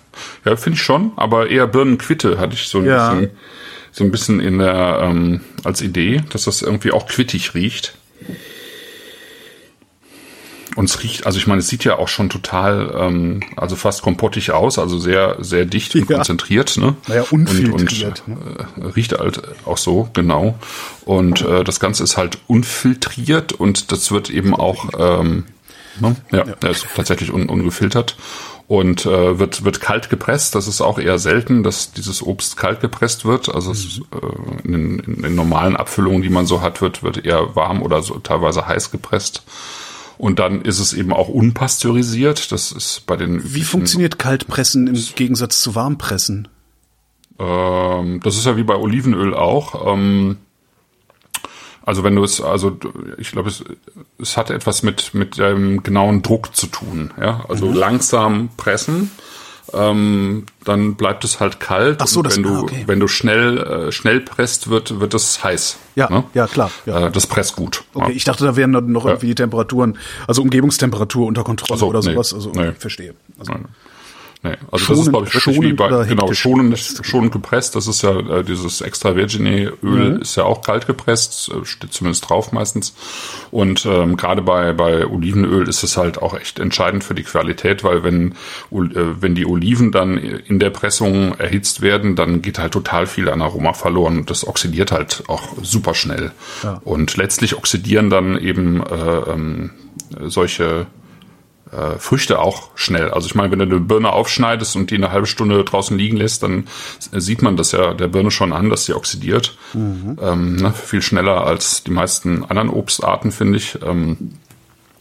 ja, 0.45 0.56
finde 0.56 0.77
ich 0.77 0.83
schon, 0.83 1.12
aber 1.15 1.50
eher 1.50 1.68
Birnenquitte 1.68 2.39
hatte 2.39 2.53
ich 2.53 2.68
so 2.68 2.80
ein 2.80 2.85
ja. 2.85 3.13
bisschen, 3.13 3.30
so 3.91 4.03
ein 4.03 4.12
bisschen 4.12 4.39
in 4.39 4.59
der 4.59 5.00
ähm, 5.01 5.41
als 5.63 5.81
Idee, 5.81 6.24
dass 6.30 6.45
das 6.45 6.62
irgendwie 6.62 6.91
auch 6.91 7.07
quittig 7.07 7.53
riecht. 7.53 7.95
Und 10.75 10.86
es 10.86 11.04
riecht, 11.04 11.25
also 11.25 11.38
ich 11.38 11.48
meine, 11.48 11.60
es 11.60 11.68
sieht 11.68 11.84
ja 11.84 11.98
auch 11.98 12.08
schon 12.08 12.30
total, 12.30 12.94
ähm, 12.98 13.42
also 13.56 13.75
fast 13.75 14.02
kompottig 14.02 14.52
aus, 14.52 14.80
also 14.80 14.98
sehr, 14.98 15.38
sehr 15.40 15.66
dicht 15.66 15.96
und 15.96 16.10
ja. 16.10 16.18
konzentriert, 16.18 16.78
ne? 16.78 16.96
Naja, 17.08 17.25
unfiltriert. 17.30 18.24
Und, 18.25 18.38
und 18.38 18.84
äh, 18.84 18.88
riecht 18.96 19.18
halt 19.18 19.42
auch 19.66 19.78
so, 19.78 20.10
genau. 20.14 20.58
Und 21.06 21.42
äh, 21.42 21.64
das 21.64 21.80
Ganze 21.80 22.04
ist 22.04 22.18
halt 22.18 22.40
unfiltriert 22.48 23.54
und 23.54 23.92
das 23.92 24.12
wird 24.12 24.30
eben 24.30 24.56
auch, 24.56 24.90
ähm, 24.98 25.46
ne? 26.00 26.16
ja, 26.31 26.46
ja. 26.46 26.70
Ist 26.70 26.88
tatsächlich 26.96 27.31
un, 27.31 27.50
ungefiltert 27.50 28.16
und 28.68 29.06
äh, 29.06 29.38
wird 29.38 29.66
wird 29.66 29.81
kalt 29.81 30.10
gepresst. 30.10 30.56
Das 30.56 30.68
ist 30.68 30.81
auch 30.81 30.98
eher 30.98 31.19
selten, 31.19 31.64
dass 31.64 31.92
dieses 31.92 32.24
Obst 32.24 32.58
kalt 32.58 32.80
gepresst 32.80 33.26
wird. 33.26 33.54
Also 33.54 33.72
es, 33.72 34.00
mhm. 34.00 34.06
äh, 34.12 34.68
in, 34.68 35.00
in, 35.00 35.24
in 35.24 35.36
normalen 35.36 35.76
Abfüllungen, 35.76 36.24
die 36.24 36.30
man 36.30 36.48
so 36.48 36.62
hat, 36.62 36.81
wird 36.81 37.04
wird 37.04 37.24
eher 37.26 37.56
warm 37.56 37.84
oder 37.84 38.02
so 38.02 38.16
teilweise 38.16 38.66
heiß 38.66 38.90
gepresst. 38.92 39.44
Und 40.18 40.39
dann 40.39 40.62
ist 40.62 40.80
es 40.80 40.94
eben 40.94 41.13
auch 41.13 41.27
unpasteurisiert. 41.27 42.51
Das 42.51 42.71
ist 42.71 43.06
bei 43.06 43.15
den. 43.15 43.54
Wie 43.54 43.63
funktioniert 43.63 44.19
Kaltpressen 44.19 44.88
im 44.88 45.04
Gegensatz 45.15 45.62
zu 45.62 45.75
Warmpressen? 45.75 46.48
Ähm, 47.39 48.19
das 48.24 48.38
ist 48.38 48.45
ja 48.45 48.57
wie 48.57 48.63
bei 48.63 48.75
Olivenöl 48.75 49.33
auch. 49.33 49.94
Ähm, 49.94 50.38
also 51.86 52.04
wenn 52.04 52.15
du 52.15 52.24
es, 52.24 52.39
also 52.39 52.77
ich 53.18 53.31
glaube, 53.31 53.50
es, 53.50 53.63
es 54.18 54.38
hat 54.38 54.50
etwas 54.50 54.83
mit 54.83 55.13
mit 55.13 55.38
dem 55.38 55.83
genauen 55.83 56.21
Druck 56.21 56.56
zu 56.56 56.68
tun. 56.68 57.12
Ja, 57.19 57.45
also 57.50 57.68
mhm. 57.68 57.74
langsam 57.74 58.50
pressen 58.56 59.12
ähm, 59.74 60.46
dann 60.64 60.96
bleibt 60.96 61.24
es 61.24 61.40
halt 61.40 61.60
kalt. 61.60 62.02
Ach 62.02 62.08
so, 62.08 62.20
und 62.20 62.28
das, 62.28 62.38
wenn 62.38 62.44
du, 62.44 62.50
ah, 62.50 62.62
okay. 62.62 62.84
wenn 62.86 63.00
du 63.00 63.08
schnell, 63.08 63.58
äh, 63.58 63.92
schnell 63.92 64.22
presst, 64.22 64.70
wird, 64.70 65.00
wird 65.00 65.14
es 65.14 65.44
heiß. 65.44 65.78
Ja, 65.96 66.10
ne? 66.10 66.24
ja, 66.34 66.48
klar. 66.48 66.72
Ja. 66.86 67.07
Äh, 67.07 67.12
das 67.12 67.28
presst 67.28 67.56
gut. 67.56 67.83
Okay, 67.94 68.12
ja. 68.12 68.16
ich 68.16 68.24
dachte, 68.24 68.45
da 68.45 68.56
wären 68.56 68.71
noch 68.71 69.06
irgendwie 69.06 69.30
ja. 69.30 69.36
Temperaturen, 69.36 69.97
also 70.28 70.42
Umgebungstemperatur 70.42 71.28
unter 71.28 71.44
Kontrolle 71.44 71.80
so, 71.80 71.88
oder 71.88 72.02
sowas. 72.02 72.33
Also, 72.33 72.52
nee. 72.52 72.71
verstehe. 72.74 73.14
Also, 73.38 73.54
Nein. 73.54 73.66
Nee, 74.45 74.57
also 74.71 74.83
schonend, 74.83 75.00
das 75.00 75.06
ist, 75.06 75.09
glaube 75.09 75.28
ich, 75.28 75.33
wirklich 75.35 75.62
wie 75.62 75.73
bei, 75.73 76.06
genau, 76.06 76.33
schonend, 76.33 76.78
schonend 77.02 77.31
gepresst. 77.31 77.78
Das 77.78 77.88
ist 77.88 78.02
ja 78.02 78.19
äh, 78.19 78.44
dieses 78.44 78.81
extra 78.81 79.16
Virginie 79.16 79.71
Öl 79.81 80.16
mhm. 80.16 80.21
ist 80.21 80.35
ja 80.35 80.44
auch 80.44 80.62
kalt 80.62 80.85
gepresst, 80.85 81.50
äh, 81.50 81.66
steht 81.66 81.94
zumindest 81.94 82.30
drauf 82.30 82.52
meistens. 82.52 82.94
Und 83.52 83.85
ähm, 83.85 84.18
gerade 84.18 84.42
bei, 84.42 84.73
bei 84.73 85.07
Olivenöl 85.07 85.69
ist 85.69 85.83
es 85.83 85.95
halt 85.95 86.21
auch 86.21 86.38
echt 86.38 86.59
entscheidend 86.59 87.06
für 87.06 87.16
die 87.16 87.23
Qualität, 87.23 87.85
weil 87.85 88.04
wenn, 88.04 88.33
äh, 88.71 89.21
wenn 89.21 89.33
die 89.33 89.45
Oliven 89.45 89.94
dann 89.94 90.18
in 90.18 90.59
der 90.59 90.71
Pressung 90.71 91.35
erhitzt 91.40 91.80
werden, 91.80 92.18
dann 92.18 92.42
geht 92.42 92.59
halt 92.59 92.73
total 92.73 93.07
viel 93.07 93.30
an 93.30 93.42
Aroma 93.42 93.71
verloren 93.71 94.18
und 94.18 94.30
das 94.30 94.45
oxidiert 94.45 94.92
halt 94.92 95.23
auch 95.28 95.54
super 95.62 95.94
schnell. 95.94 96.33
Ja. 96.64 96.81
Und 96.83 97.16
letztlich 97.16 97.56
oxidieren 97.56 98.09
dann 98.09 98.38
eben 98.38 98.83
äh, 98.85 99.31
ähm, 99.31 99.71
solche 100.19 100.88
äh, 101.73 101.99
Früchte 101.99 102.39
auch 102.39 102.69
schnell. 102.75 103.11
Also 103.11 103.27
ich 103.27 103.35
meine, 103.35 103.51
wenn 103.51 103.59
du 103.59 103.65
eine 103.65 103.80
Birne 103.80 104.13
aufschneidest 104.13 104.75
und 104.75 104.92
die 104.92 104.95
eine 104.95 105.11
halbe 105.11 105.27
Stunde 105.27 105.63
draußen 105.63 105.97
liegen 105.97 106.18
lässt, 106.18 106.44
dann 106.44 106.68
sieht 107.11 107.42
man 107.42 107.57
das 107.57 107.71
ja 107.71 107.94
der 107.94 108.07
Birne 108.07 108.31
schon 108.31 108.53
an, 108.53 108.69
dass 108.69 108.85
sie 108.85 108.94
oxidiert. 108.94 109.57
Mhm. 109.73 110.18
Ähm, 110.21 110.56
ne, 110.57 110.73
viel 110.73 111.01
schneller 111.01 111.45
als 111.45 111.83
die 111.83 111.92
meisten 111.92 112.45
anderen 112.45 112.69
Obstarten, 112.69 113.31
finde 113.31 113.57
ich. 113.57 113.80
Ähm, 113.83 114.35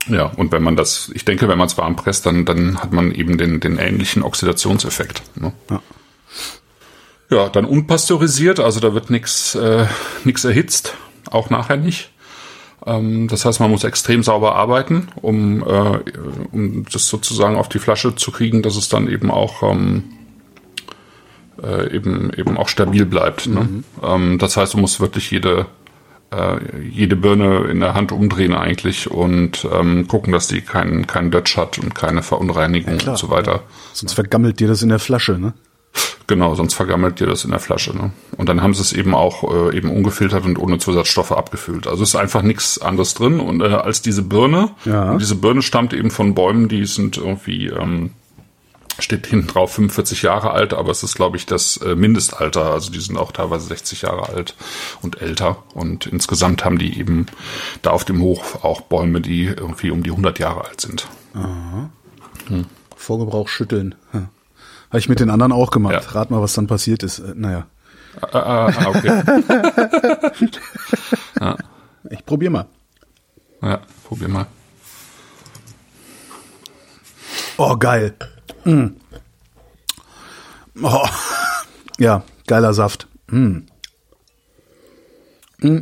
ja, 0.08 0.26
und 0.36 0.52
wenn 0.52 0.62
man 0.62 0.76
das, 0.76 1.10
ich 1.14 1.24
denke, 1.24 1.48
wenn 1.48 1.58
man 1.58 1.68
es 1.68 1.78
warm 1.78 1.96
presst, 1.96 2.26
dann, 2.26 2.44
dann 2.44 2.82
hat 2.82 2.92
man 2.92 3.12
eben 3.12 3.38
den, 3.38 3.60
den 3.60 3.78
ähnlichen 3.78 4.22
Oxidationseffekt. 4.22 5.22
Ne? 5.36 5.52
Ja. 5.70 5.82
ja, 7.30 7.48
dann 7.48 7.64
unpasteurisiert, 7.64 8.58
also 8.58 8.80
da 8.80 8.94
wird 8.94 9.10
nichts 9.10 9.54
äh, 9.54 9.86
nix 10.24 10.44
erhitzt, 10.44 10.94
auch 11.30 11.50
nachher 11.50 11.76
nicht. 11.76 12.10
Ähm, 12.86 13.28
das 13.28 13.44
heißt, 13.44 13.60
man 13.60 13.70
muss 13.70 13.84
extrem 13.84 14.22
sauber 14.22 14.54
arbeiten, 14.54 15.08
um, 15.20 15.62
äh, 15.62 15.98
um 16.52 16.84
das 16.90 17.08
sozusagen 17.08 17.56
auf 17.56 17.68
die 17.68 17.78
Flasche 17.78 18.14
zu 18.14 18.30
kriegen, 18.30 18.62
dass 18.62 18.76
es 18.76 18.88
dann 18.88 19.08
eben 19.08 19.30
auch 19.30 19.62
ähm, 19.62 20.04
äh, 21.62 21.94
eben 21.94 22.32
eben 22.36 22.56
auch 22.56 22.68
stabil 22.68 23.06
bleibt. 23.06 23.46
Ne? 23.46 23.60
Mhm. 23.60 23.84
Ähm, 24.02 24.38
das 24.38 24.56
heißt, 24.56 24.74
du 24.74 24.78
musst 24.78 25.00
wirklich 25.00 25.30
jede 25.30 25.66
äh, 26.32 26.58
jede 26.88 27.16
Birne 27.16 27.68
in 27.70 27.80
der 27.80 27.94
Hand 27.94 28.10
umdrehen 28.10 28.54
eigentlich 28.54 29.10
und 29.10 29.66
ähm, 29.72 30.08
gucken, 30.08 30.32
dass 30.32 30.48
die 30.48 30.60
keinen 30.60 31.06
keinen 31.06 31.30
Dutch 31.30 31.56
hat 31.56 31.78
und 31.78 31.94
keine 31.94 32.22
Verunreinigung 32.22 32.98
ja, 33.00 33.10
und 33.10 33.18
so 33.18 33.30
weiter. 33.30 33.62
Sonst 33.92 34.14
vergammelt 34.14 34.58
dir 34.58 34.68
das 34.68 34.82
in 34.82 34.88
der 34.88 34.98
Flasche, 34.98 35.38
ne? 35.38 35.52
Genau, 36.26 36.54
sonst 36.54 36.74
vergammelt 36.74 37.20
dir 37.20 37.26
das 37.26 37.44
in 37.44 37.50
der 37.50 37.60
Flasche. 37.60 37.94
Ne? 37.96 38.10
Und 38.36 38.48
dann 38.48 38.62
haben 38.62 38.74
sie 38.74 38.80
es 38.80 38.92
eben 38.92 39.14
auch 39.14 39.44
äh, 39.52 39.76
eben 39.76 39.90
ungefiltert 39.90 40.44
und 40.44 40.58
ohne 40.58 40.78
Zusatzstoffe 40.78 41.32
abgefüllt. 41.32 41.86
Also 41.86 42.02
ist 42.02 42.16
einfach 42.16 42.42
nichts 42.42 42.80
anderes 42.80 43.14
drin 43.14 43.40
und 43.40 43.60
äh, 43.60 43.66
als 43.66 44.02
diese 44.02 44.22
Birne. 44.22 44.70
Ja. 44.84 45.12
Und 45.12 45.20
diese 45.20 45.34
Birne 45.34 45.62
stammt 45.62 45.92
eben 45.92 46.10
von 46.10 46.34
Bäumen, 46.34 46.68
die 46.68 46.86
sind 46.86 47.18
irgendwie 47.18 47.66
ähm, 47.66 48.12
steht 48.98 49.26
hinten 49.26 49.48
drauf 49.48 49.72
45 49.72 50.22
Jahre 50.22 50.52
alt, 50.52 50.74
aber 50.74 50.90
es 50.90 51.02
ist 51.02 51.16
glaube 51.16 51.36
ich 51.36 51.46
das 51.46 51.76
äh, 51.78 51.94
Mindestalter. 51.94 52.72
Also 52.72 52.90
die 52.90 53.00
sind 53.00 53.18
auch 53.18 53.32
teilweise 53.32 53.66
60 53.66 54.02
Jahre 54.02 54.28
alt 54.28 54.54
und 55.02 55.20
älter. 55.20 55.62
Und 55.74 56.06
insgesamt 56.06 56.64
haben 56.64 56.78
die 56.78 56.98
eben 56.98 57.26
da 57.82 57.90
auf 57.90 58.04
dem 58.04 58.22
Hof 58.22 58.64
auch 58.64 58.80
Bäume, 58.80 59.20
die 59.20 59.44
irgendwie 59.44 59.90
um 59.90 60.02
die 60.02 60.10
100 60.10 60.38
Jahre 60.38 60.64
alt 60.64 60.80
sind. 60.80 61.08
Vorgebrauch 62.96 63.48
schütteln. 63.48 63.96
Ja. 64.14 64.28
Habe 64.92 64.98
ich 64.98 65.08
mit 65.08 65.20
den 65.20 65.30
anderen 65.30 65.52
auch 65.52 65.70
gemacht. 65.70 65.94
Ja. 66.04 66.10
Rat 66.10 66.30
mal, 66.30 66.42
was 66.42 66.52
dann 66.52 66.66
passiert 66.66 67.02
ist. 67.02 67.18
Äh, 67.18 67.32
naja, 67.34 67.66
Ah, 68.20 68.38
ah, 68.38 68.72
ah, 68.76 68.88
okay. 68.90 69.22
ich 72.10 72.26
probier 72.26 72.50
mal. 72.50 72.66
ja, 73.62 73.80
probier 74.04 74.28
mal. 74.28 74.46
Oh, 77.56 77.74
geil. 77.76 78.14
Mm. 78.64 78.88
Oh. 80.82 81.06
Ja, 81.98 82.24
geiler 82.46 82.72
Saft. 82.74 83.06
Mm. 83.30 83.58
Mm. 85.60 85.80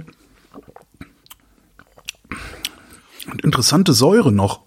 Und 3.30 3.42
interessante 3.44 3.92
Säure 3.92 4.30
noch. 4.32 4.60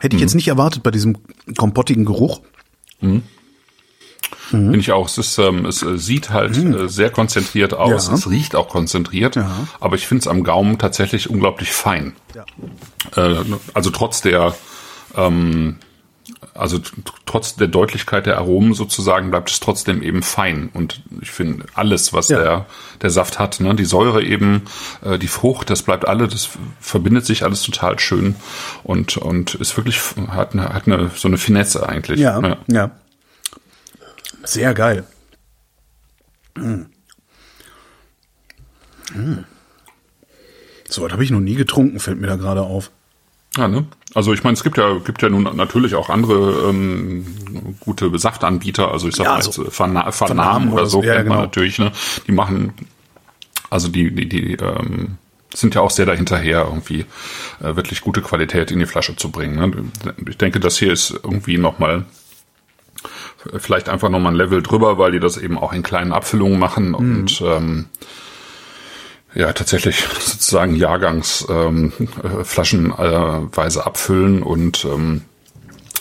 Hätte 0.00 0.16
ich 0.16 0.22
jetzt 0.22 0.34
nicht 0.34 0.48
erwartet 0.48 0.82
bei 0.82 0.90
diesem 0.90 1.16
kompottigen 1.56 2.04
Geruch. 2.04 2.40
Bin 4.50 4.80
ich 4.80 4.92
auch. 4.92 5.06
Es, 5.06 5.18
ist, 5.18 5.38
ähm, 5.38 5.64
es 5.66 5.82
äh, 5.82 5.98
sieht 5.98 6.30
halt 6.30 6.56
äh, 6.56 6.88
sehr 6.88 7.10
konzentriert 7.10 7.74
aus. 7.74 8.08
Ja. 8.08 8.14
Es 8.14 8.28
riecht 8.28 8.54
auch 8.56 8.68
konzentriert. 8.68 9.36
Ja. 9.36 9.68
Aber 9.80 9.96
ich 9.96 10.06
finde 10.06 10.20
es 10.22 10.28
am 10.28 10.44
Gaumen 10.44 10.78
tatsächlich 10.78 11.30
unglaublich 11.30 11.72
fein. 11.72 12.14
Ja. 12.34 12.44
Äh, 13.16 13.44
also 13.74 13.90
trotz 13.90 14.20
der, 14.22 14.54
ähm, 15.16 15.76
also 16.54 16.78
trotz 17.26 17.56
der 17.56 17.68
Deutlichkeit 17.68 18.26
der 18.26 18.38
Aromen 18.38 18.74
sozusagen 18.74 19.30
bleibt 19.30 19.50
es 19.50 19.60
trotzdem 19.60 20.02
eben 20.02 20.22
fein. 20.22 20.70
Und 20.72 21.02
ich 21.20 21.30
finde 21.30 21.66
alles, 21.74 22.12
was 22.12 22.28
Ja. 22.28 22.38
der 22.38 22.66
der 23.02 23.10
Saft 23.10 23.38
hat, 23.38 23.60
ne, 23.60 23.74
die 23.74 23.84
Säure 23.84 24.22
eben, 24.22 24.62
äh, 25.04 25.18
die 25.18 25.26
Frucht, 25.28 25.70
das 25.70 25.82
bleibt 25.82 26.06
alle, 26.06 26.28
das 26.28 26.50
verbindet 26.80 27.24
sich 27.24 27.44
alles 27.44 27.62
total 27.62 27.98
schön 27.98 28.36
und 28.84 29.16
und 29.16 29.54
ist 29.54 29.76
wirklich 29.76 29.98
hat 30.28 30.52
eine, 30.52 30.68
hat 30.74 30.86
eine 30.86 31.10
so 31.14 31.28
eine 31.28 31.38
Finesse 31.38 31.88
eigentlich. 31.88 32.20
Ja, 32.20 32.56
ja. 32.66 32.90
Sehr 34.44 34.74
geil. 34.74 35.04
Mm. 36.56 36.82
Mm. 39.14 39.44
So, 40.88 41.02
was 41.02 41.12
habe 41.12 41.24
ich 41.24 41.30
noch 41.30 41.40
nie 41.40 41.54
getrunken, 41.54 42.00
fällt 42.00 42.20
mir 42.20 42.26
da 42.26 42.36
gerade 42.36 42.62
auf. 42.62 42.90
Ja, 43.56 43.68
ne? 43.68 43.86
Also 44.14 44.32
ich 44.32 44.42
meine, 44.42 44.54
es 44.54 44.62
gibt 44.62 44.76
ja 44.76 44.98
gibt 44.98 45.22
ja 45.22 45.28
nun 45.28 45.42
natürlich 45.56 45.94
auch 45.94 46.08
andere 46.08 46.68
ähm, 46.68 47.26
gute 47.80 48.16
Saftanbieter. 48.18 48.90
Also 48.90 49.08
ich 49.08 49.16
sag 49.16 49.24
Ja, 49.24 49.34
mal 49.34 49.42
so 49.42 49.62
jetzt 49.62 49.68
äh, 49.68 49.70
Verna 49.70 50.10
Vernahmen 50.12 50.68
oder 50.68 50.82
oder 50.82 50.90
so 50.90 51.02
ja, 51.02 51.14
kennt 51.14 51.28
man 51.28 51.38
genau. 51.38 51.46
natürlich. 51.46 51.78
Ne? 51.78 51.92
Die 52.26 52.32
machen 52.32 52.72
also 53.70 53.88
die 53.88 54.12
die 54.12 54.28
die 54.28 54.54
ähm, 54.54 55.18
sind 55.52 55.74
ja 55.74 55.80
auch 55.80 55.90
sehr 55.90 56.06
dahinterher 56.06 56.64
irgendwie 56.64 57.06
äh, 57.60 57.74
wirklich 57.76 58.00
gute 58.02 58.22
Qualität 58.22 58.70
in 58.70 58.78
die 58.78 58.86
Flasche 58.86 59.16
zu 59.16 59.30
bringen. 59.30 59.56
Ne? 59.56 60.14
Ich 60.28 60.38
denke, 60.38 60.60
das 60.60 60.78
hier 60.78 60.92
ist 60.92 61.10
irgendwie 61.10 61.58
noch 61.58 61.78
mal 61.78 62.04
vielleicht 63.58 63.88
einfach 63.88 64.08
noch 64.10 64.20
mal 64.20 64.30
ein 64.30 64.36
Level 64.36 64.62
drüber, 64.62 64.98
weil 64.98 65.12
die 65.12 65.20
das 65.20 65.36
eben 65.36 65.58
auch 65.58 65.72
in 65.72 65.82
kleinen 65.82 66.12
Abfüllungen 66.12 66.58
machen 66.58 66.88
Mhm. 66.88 66.94
und 66.94 67.42
ähm, 67.44 67.86
ja 69.34 69.52
tatsächlich 69.52 70.00
sozusagen 70.20 70.74
Jahrgangs 70.76 71.46
ähm, 71.48 71.92
äh, 72.22 72.44
flaschenweise 72.44 73.86
abfüllen 73.86 74.42
und 74.42 74.84
ähm, 74.84 75.22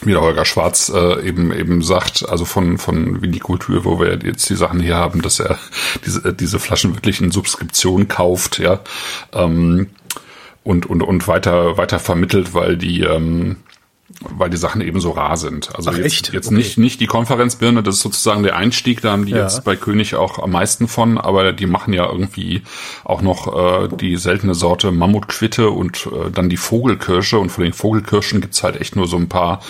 wie 0.01 0.11
der 0.11 0.21
Holger 0.21 0.45
Schwarz 0.45 0.89
äh, 0.95 1.27
eben 1.27 1.51
eben 1.51 1.81
sagt, 1.81 2.27
also 2.27 2.45
von 2.45 2.77
von 2.77 3.21
Vinikultur, 3.21 3.83
wo 3.83 3.99
wir 3.99 4.17
jetzt 4.23 4.49
die 4.49 4.55
Sachen 4.55 4.79
hier 4.79 4.95
haben, 4.95 5.21
dass 5.21 5.39
er 5.39 5.59
diese 6.05 6.33
diese 6.33 6.57
Flaschen 6.59 6.95
wirklich 6.95 7.19
in 7.21 7.31
Subskription 7.31 8.07
kauft, 8.07 8.59
ja, 8.59 8.79
ähm, 9.33 9.87
und 10.63 10.85
und 10.85 11.01
und 11.03 11.27
weiter 11.27 11.77
weiter 11.77 11.99
vermittelt, 11.99 12.53
weil 12.53 12.77
die 12.77 13.01
ähm, 13.01 13.57
weil 14.35 14.49
die 14.49 14.57
Sachen 14.57 14.81
eben 14.81 14.99
so 14.99 15.11
rar 15.11 15.37
sind. 15.37 15.75
Also 15.75 15.91
Ach, 15.91 15.95
jetzt, 15.97 16.05
echt? 16.05 16.33
jetzt 16.33 16.47
Okay. 16.47 16.55
nicht 16.55 16.77
nicht 16.77 16.99
die 16.99 17.05
Konferenzbirne, 17.07 17.83
das 17.83 17.95
ist 17.95 18.01
sozusagen 18.01 18.43
der 18.43 18.55
Einstieg, 18.55 19.01
da 19.01 19.11
haben 19.11 19.25
die 19.25 19.33
Ja. 19.33 19.43
jetzt 19.43 19.63
bei 19.63 19.75
König 19.75 20.15
auch 20.15 20.39
am 20.39 20.51
meisten 20.51 20.87
von, 20.87 21.17
aber 21.17 21.53
die 21.53 21.67
machen 21.67 21.93
ja 21.93 22.09
irgendwie 22.09 22.63
auch 23.05 23.21
noch 23.21 23.83
äh, 23.83 23.87
die 23.95 24.17
seltene 24.17 24.55
Sorte 24.55 24.91
Mammutquitte 24.91 25.69
und 25.69 26.07
äh, 26.07 26.31
dann 26.31 26.49
die 26.49 26.57
Vogelkirsche 26.57 27.37
und 27.39 27.49
von 27.49 27.63
den 27.63 27.73
Vogelkirschen 27.73 28.41
gibt's 28.41 28.63
halt 28.63 28.79
echt 28.81 28.95
nur 28.95 29.07
so 29.07 29.17
ein 29.17 29.29
paar 29.29 29.61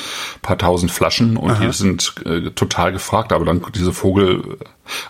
paar 0.41 0.57
tausend 0.57 0.91
Flaschen 0.91 1.37
und 1.37 1.59
die 1.61 1.71
sind 1.73 2.15
äh, 2.25 2.49
total 2.51 2.91
gefragt, 2.91 3.33
aber 3.33 3.45
dann 3.45 3.61
diese 3.75 3.93
Vogel 3.93 4.57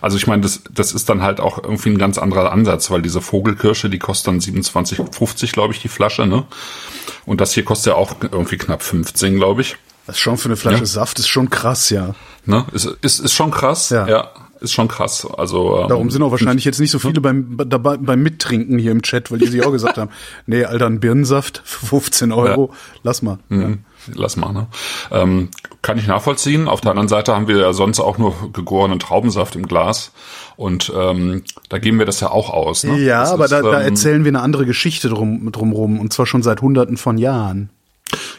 also 0.00 0.16
ich 0.16 0.26
meine, 0.26 0.42
das, 0.42 0.62
das 0.70 0.92
ist 0.92 1.08
dann 1.08 1.22
halt 1.22 1.40
auch 1.40 1.62
irgendwie 1.62 1.90
ein 1.90 1.98
ganz 1.98 2.18
anderer 2.18 2.52
Ansatz, 2.52 2.90
weil 2.90 3.02
diese 3.02 3.20
Vogelkirsche, 3.20 3.90
die 3.90 3.98
kostet 3.98 4.28
dann 4.28 4.40
27,50, 4.40 5.52
glaube 5.52 5.74
ich, 5.74 5.80
die 5.80 5.88
Flasche, 5.88 6.26
ne? 6.26 6.44
Und 7.26 7.40
das 7.40 7.52
hier 7.52 7.64
kostet 7.64 7.92
ja 7.92 7.94
auch 7.96 8.16
irgendwie 8.22 8.56
knapp 8.56 8.82
15, 8.82 9.36
glaube 9.36 9.62
ich. 9.62 9.76
Das 10.06 10.16
ist 10.16 10.20
schon 10.22 10.38
für 10.38 10.46
eine 10.46 10.56
Flasche 10.56 10.78
Ja. 10.80 10.86
Saft 10.86 11.18
ist 11.18 11.28
schon 11.28 11.50
krass, 11.50 11.90
ja. 11.90 12.14
Ne? 12.44 12.64
Ist, 12.72 12.86
ist, 13.02 13.20
ist 13.20 13.32
schon 13.32 13.50
krass. 13.50 13.90
Ja. 13.90 14.30
ist 14.60 14.72
schon 14.72 14.88
krass. 14.88 15.26
Also 15.36 15.82
ähm, 15.82 15.88
Darum 15.88 16.10
sind 16.10 16.22
auch 16.22 16.30
wahrscheinlich 16.30 16.64
jetzt 16.64 16.80
nicht 16.80 16.90
so 16.90 16.98
viele 16.98 17.20
beim, 17.20 17.56
dabei, 17.66 17.96
beim 17.96 18.22
Mittrinken 18.22 18.78
hier 18.78 18.92
im 18.92 19.02
Chat, 19.02 19.30
weil 19.30 19.38
die 19.38 19.46
sich 19.46 19.64
auch 19.64 19.72
gesagt 19.72 19.98
haben, 19.98 20.10
nee, 20.46 20.64
Alter, 20.64 20.86
ein 20.86 21.00
Birnensaft 21.00 21.62
für 21.64 21.86
15 21.86 22.32
Euro, 22.32 22.72
lass 23.02 23.22
mal. 23.22 23.38
Ja. 23.50 23.56
Mhm. 23.56 23.84
Lass 24.14 24.36
mal, 24.36 24.52
ne? 24.52 24.66
Ähm, 25.10 25.50
kann 25.82 25.98
ich 25.98 26.06
nachvollziehen. 26.06 26.68
Auf 26.68 26.80
der 26.80 26.90
anderen 26.90 27.08
Seite 27.08 27.34
haben 27.34 27.48
wir 27.48 27.58
ja 27.58 27.72
sonst 27.72 28.00
auch 28.00 28.18
nur 28.18 28.34
gegorenen 28.52 28.98
Traubensaft 28.98 29.56
im 29.56 29.66
Glas. 29.66 30.12
Und 30.56 30.92
ähm, 30.94 31.42
da 31.68 31.78
geben 31.78 31.98
wir 31.98 32.06
das 32.06 32.20
ja 32.20 32.30
auch 32.30 32.50
aus. 32.50 32.84
Ne? 32.84 32.98
Ja, 32.98 33.20
das 33.20 33.32
aber 33.32 33.44
ist, 33.46 33.50
da, 33.52 33.62
da 33.62 33.80
ähm, 33.80 33.86
erzählen 33.86 34.24
wir 34.24 34.30
eine 34.30 34.42
andere 34.42 34.66
Geschichte 34.66 35.08
drum, 35.08 35.50
drumrum, 35.52 35.98
und 36.00 36.12
zwar 36.12 36.26
schon 36.26 36.42
seit 36.42 36.60
hunderten 36.60 36.96
von 36.96 37.16
Jahren. 37.16 37.70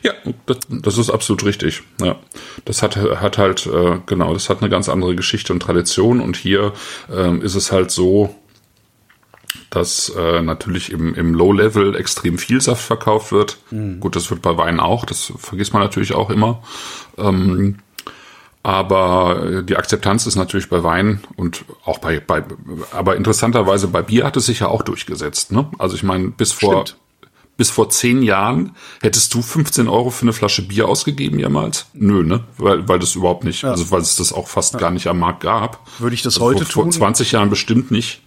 Ja, 0.03 0.13
das, 0.45 0.57
das 0.69 0.97
ist 0.97 1.09
absolut 1.09 1.45
richtig. 1.45 1.83
Ja, 2.01 2.17
das 2.65 2.83
hat 2.83 2.95
hat 2.97 3.37
halt 3.37 3.67
äh, 3.67 3.99
genau, 4.05 4.33
das 4.33 4.49
hat 4.49 4.61
eine 4.61 4.69
ganz 4.69 4.89
andere 4.89 5.15
Geschichte 5.15 5.53
und 5.53 5.61
Tradition 5.61 6.19
und 6.19 6.35
hier 6.35 6.73
ähm, 7.11 7.41
ist 7.41 7.55
es 7.55 7.71
halt 7.71 7.91
so, 7.91 8.35
dass 9.69 10.09
äh, 10.09 10.41
natürlich 10.41 10.91
im, 10.91 11.13
im 11.15 11.33
Low-Level 11.33 11.95
extrem 11.95 12.37
viel 12.37 12.61
Saft 12.61 12.83
verkauft 12.83 13.31
wird. 13.31 13.57
Gut, 13.99 14.15
das 14.15 14.29
wird 14.29 14.41
bei 14.41 14.57
Wein 14.57 14.79
auch, 14.79 15.05
das 15.05 15.33
vergisst 15.37 15.73
man 15.73 15.81
natürlich 15.81 16.13
auch 16.13 16.29
immer. 16.29 16.61
Ähm, 17.17 17.77
aber 18.63 19.43
äh, 19.43 19.63
die 19.63 19.75
Akzeptanz 19.75 20.27
ist 20.27 20.35
natürlich 20.35 20.69
bei 20.69 20.83
Wein 20.83 21.21
und 21.35 21.65
auch 21.83 21.97
bei, 21.97 22.19
bei 22.19 22.43
aber 22.91 23.15
interessanterweise 23.15 23.87
bei 23.87 24.01
Bier 24.03 24.25
hat 24.25 24.37
es 24.37 24.45
sich 24.45 24.59
ja 24.59 24.67
auch 24.67 24.83
durchgesetzt. 24.83 25.51
Ne? 25.51 25.67
Also 25.79 25.95
ich 25.95 26.03
meine, 26.03 26.29
bis 26.29 26.51
vor 26.51 26.85
Stimmt. 26.85 26.99
bis 27.57 27.71
vor 27.71 27.89
zehn 27.89 28.21
Jahren 28.21 28.75
hättest 29.01 29.33
du 29.33 29.41
15 29.41 29.87
Euro 29.87 30.11
für 30.11 30.23
eine 30.23 30.33
Flasche 30.33 30.61
Bier 30.61 30.87
ausgegeben 30.87 31.39
jemals? 31.39 31.87
Nö, 31.93 32.23
ne? 32.23 32.43
Weil, 32.57 32.87
weil 32.87 32.99
das 32.99 33.15
überhaupt 33.15 33.45
nicht, 33.45 33.63
also 33.65 33.89
weil 33.89 34.01
es 34.01 34.15
das 34.15 34.31
auch 34.31 34.47
fast 34.47 34.77
gar 34.77 34.91
nicht 34.91 35.07
am 35.07 35.17
Markt 35.19 35.41
gab. 35.41 35.87
Würde 35.97 36.13
ich 36.13 36.21
das 36.21 36.35
Also 36.35 36.45
heute 36.45 36.65
vor, 36.65 36.83
tun? 36.83 36.91
Vor 36.91 36.99
20 36.99 37.31
Jahren 37.31 37.49
bestimmt 37.49 37.89
nicht. 37.89 38.21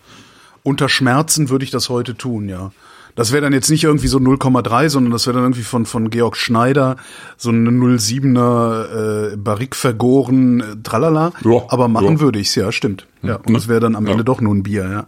Unter 0.65 0.89
Schmerzen 0.89 1.51
würde 1.51 1.65
ich 1.65 1.71
das 1.71 1.89
heute 1.89 2.17
tun, 2.17 2.49
ja. 2.49 2.73
Das 3.15 3.31
wäre 3.31 3.43
dann 3.43 3.53
jetzt 3.53 3.71
nicht 3.71 3.85
irgendwie 3.85 4.09
so 4.09 4.19
0,3, 4.19 4.89
sondern 4.89 5.13
das 5.13 5.27
wäre 5.27 5.35
dann 5.35 5.45
irgendwie 5.45 5.63
von, 5.63 5.87
von 5.87 6.11
Georg 6.11 6.37
Schneider 6.37 6.97
so 7.37 7.51
eine 7.51 7.71
07er 7.71 9.35
äh, 9.35 9.37
Barrique 9.37 9.77
vergoren, 9.77 10.61
äh, 10.61 10.65
tralala. 10.83 11.33
Ja, 11.45 11.63
Aber 11.69 11.87
machen 11.87 12.15
ja. 12.15 12.21
würde 12.21 12.41
ich's, 12.41 12.57
ja, 12.57 12.73
stimmt. 12.73 13.07
Ja, 13.23 13.37
und 13.37 13.51
ne? 13.51 13.53
das 13.55 13.69
wäre 13.69 13.79
dann 13.79 13.95
am 13.95 14.07
Ja. 14.07 14.13
Ende 14.13 14.25
doch 14.25 14.41
nur 14.41 14.53
ein 14.53 14.65
Bier, 14.65 14.91
ja. 14.91 15.07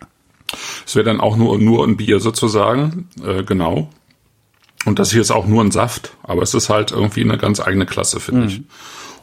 Es 0.87 0.95
wäre 0.95 1.05
dann 1.05 1.21
auch 1.21 1.37
nur, 1.37 1.59
nur 1.59 1.85
ein 1.85 1.97
Bier 1.97 2.21
sozusagen, 2.21 3.09
äh, 3.25 3.43
genau. 3.43 3.91
Und 4.85 5.01
das 5.01 5.11
hier 5.11 5.21
ist 5.21 5.33
auch 5.33 5.47
nur 5.47 5.65
ein 5.65 5.73
Saft, 5.73 6.13
aber 6.23 6.43
es 6.43 6.55
ist 6.55 6.69
halt 6.69 6.93
irgendwie 6.93 7.23
eine 7.23 7.39
ganz 7.39 7.59
eigene 7.59 7.87
Klasse, 7.87 8.21
finde 8.21 8.47
ich. 8.47 8.63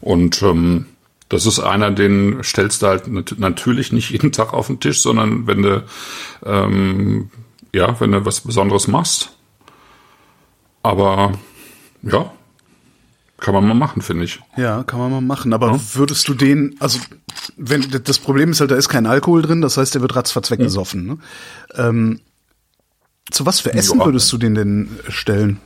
Und 0.02 0.42
ähm, 0.42 0.88
das 1.34 1.46
ist 1.46 1.60
einer, 1.60 1.92
den 1.92 2.44
stellst 2.44 2.82
du 2.82 2.88
halt 2.88 3.08
nat 3.08 3.36
natürlich 3.38 3.92
nicht 3.92 4.10
jeden 4.12 4.32
Tag 4.32 4.54
auf 4.54 4.68
den 4.68 4.80
Tisch, 4.80 5.02
sondern 5.02 5.46
wenn 5.48 5.62
du 5.62 5.84
ähm, 6.46 7.30
ja, 7.74 8.00
wenn 8.00 8.12
du 8.12 8.26
was 8.26 8.42
Besonderes 8.42 8.88
machst. 8.88 9.32
Aber 10.84 11.34
ja, 12.02 12.32
kann 13.40 13.54
man 13.54 13.68
mal 13.68 13.74
machen, 13.74 14.02
finde 14.02 14.26
ich. 14.26 14.40
Ja, 14.58 14.84
kann 14.84 15.00
man 15.00 15.12
mal 15.12 15.22
machen. 15.22 15.54
Aber 15.54 15.80
würdest 15.94 16.28
du 16.28 16.34
den, 16.34 16.76
also 16.80 17.00
wenn 17.58 17.86
das 18.04 18.20
Problem 18.20 18.52
ist 18.52 18.60
halt, 18.62 18.72
da 18.72 18.76
ist 18.76 18.90
kein 18.90 19.06
Alkohol 19.06 19.42
drin, 19.42 19.62
das 19.62 19.78
heißt, 19.78 19.96
der 19.96 20.02
wird 20.02 20.16
ratzfatz 20.16 20.52
weggesoffen. 20.52 21.06
Ne? 21.06 21.18
Ähm, 21.76 22.20
zu 23.32 23.46
was 23.46 23.60
für 23.62 23.74
Essen 23.74 24.00
Ja. 24.00 24.06
würdest 24.06 24.32
du 24.32 24.38
den 24.38 24.56
denn 24.56 25.00
stellen? 25.10 25.60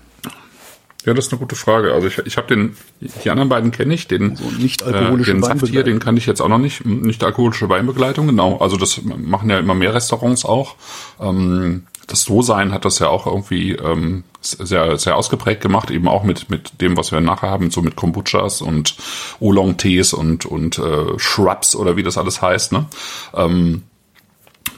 Ja, 1.08 1.14
das 1.14 1.28
ist 1.28 1.32
eine 1.32 1.40
gute 1.40 1.56
Frage. 1.56 1.94
Also 1.94 2.08
ich, 2.08 2.18
ich 2.20 2.36
habe 2.36 2.48
den, 2.48 2.76
die 3.00 3.30
anderen 3.30 3.48
beiden 3.48 3.72
kenne 3.72 3.94
ich, 3.94 4.10
den 4.10 4.36
So 4.36 4.44
nicht 4.60 4.84
alkoholische 4.84 5.32
äh, 5.32 5.36
den 5.36 5.44
Saft 5.44 5.68
hier, 5.68 5.84
den 5.84 6.00
kann 6.00 6.18
ich 6.18 6.26
jetzt 6.26 6.42
auch 6.42 6.50
noch 6.50 6.58
nicht, 6.58 6.86
nicht 6.86 7.24
alkoholische 7.24 7.70
Weinbegleitung, 7.70 8.28
genau. 8.28 8.58
Also 8.58 8.76
das 8.76 9.02
machen 9.04 9.50
ja 9.50 9.58
immer 9.58 9.74
mehr 9.74 9.94
Restaurants 9.94 10.44
auch. 10.44 10.76
Ähm, 11.22 11.88
das 12.08 12.24
So-Sein 12.24 12.74
hat 12.74 12.84
das 12.84 13.00
ja 13.00 13.08
auch 13.08 13.26
irgendwie 13.26 13.72
ähm, 13.72 14.26
sehr, 14.42 14.98
sehr 14.98 15.16
ausgeprägt 15.16 15.62
gemacht, 15.62 15.92
eben 15.92 16.10
auch 16.10 16.24
mit, 16.24 16.50
mit 16.50 16.82
dem, 16.82 16.98
was 16.98 17.14
wir 17.14 17.22
nachher 17.22 17.52
haben, 17.52 17.72
so 17.72 17.82
mit 17.82 17.96
Kombuchas 17.96 18.62
und 18.62 18.98
Oolong-Tees 19.40 20.12
und, 20.12 20.46
und 20.46 20.78
äh, 20.78 21.18
Shrubs 21.18 21.74
oder 21.74 21.96
wie 21.96 22.04
das 22.04 22.18
alles 22.18 22.42
heißt. 22.42 22.74
Ne? 22.74 22.86
Ähm, 23.34 23.84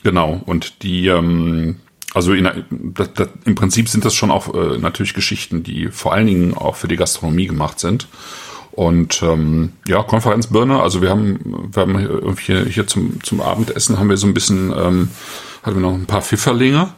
Genau, 0.03 0.41
und 0.45 0.83
die, 0.83 1.07
ähm, 1.07 1.79
also 2.13 2.33
in, 2.33 2.49
das, 2.69 3.13
das, 3.13 3.29
im 3.45 3.55
Prinzip 3.55 3.89
sind 3.89 4.05
das 4.05 4.15
schon 4.15 4.31
auch 4.31 4.53
äh, 4.53 4.77
natürlich 4.77 5.13
Geschichten, 5.13 5.63
die 5.63 5.89
vor 5.89 6.13
allen 6.13 6.27
Dingen 6.27 6.53
auch 6.55 6.75
für 6.75 6.87
die 6.87 6.95
Gastronomie 6.95 7.47
gemacht 7.47 7.79
sind. 7.79 8.07
Und 8.71 9.21
ähm, 9.23 9.73
ja, 9.87 10.01
Konferenzbirne, 10.03 10.81
also 10.81 11.01
wir 11.01 11.09
haben, 11.09 11.69
wir 11.73 11.81
haben 11.81 12.37
hier, 12.37 12.65
hier 12.65 12.87
zum, 12.87 13.21
zum 13.23 13.41
Abendessen 13.41 13.99
haben 13.99 14.09
wir 14.09 14.17
so 14.17 14.27
ein 14.27 14.33
bisschen, 14.33 14.71
ähm, 14.71 15.09
hatten 15.63 15.75
wir 15.75 15.81
noch 15.81 15.93
ein 15.93 16.05
paar 16.05 16.21
Pfifferlinge 16.21 16.93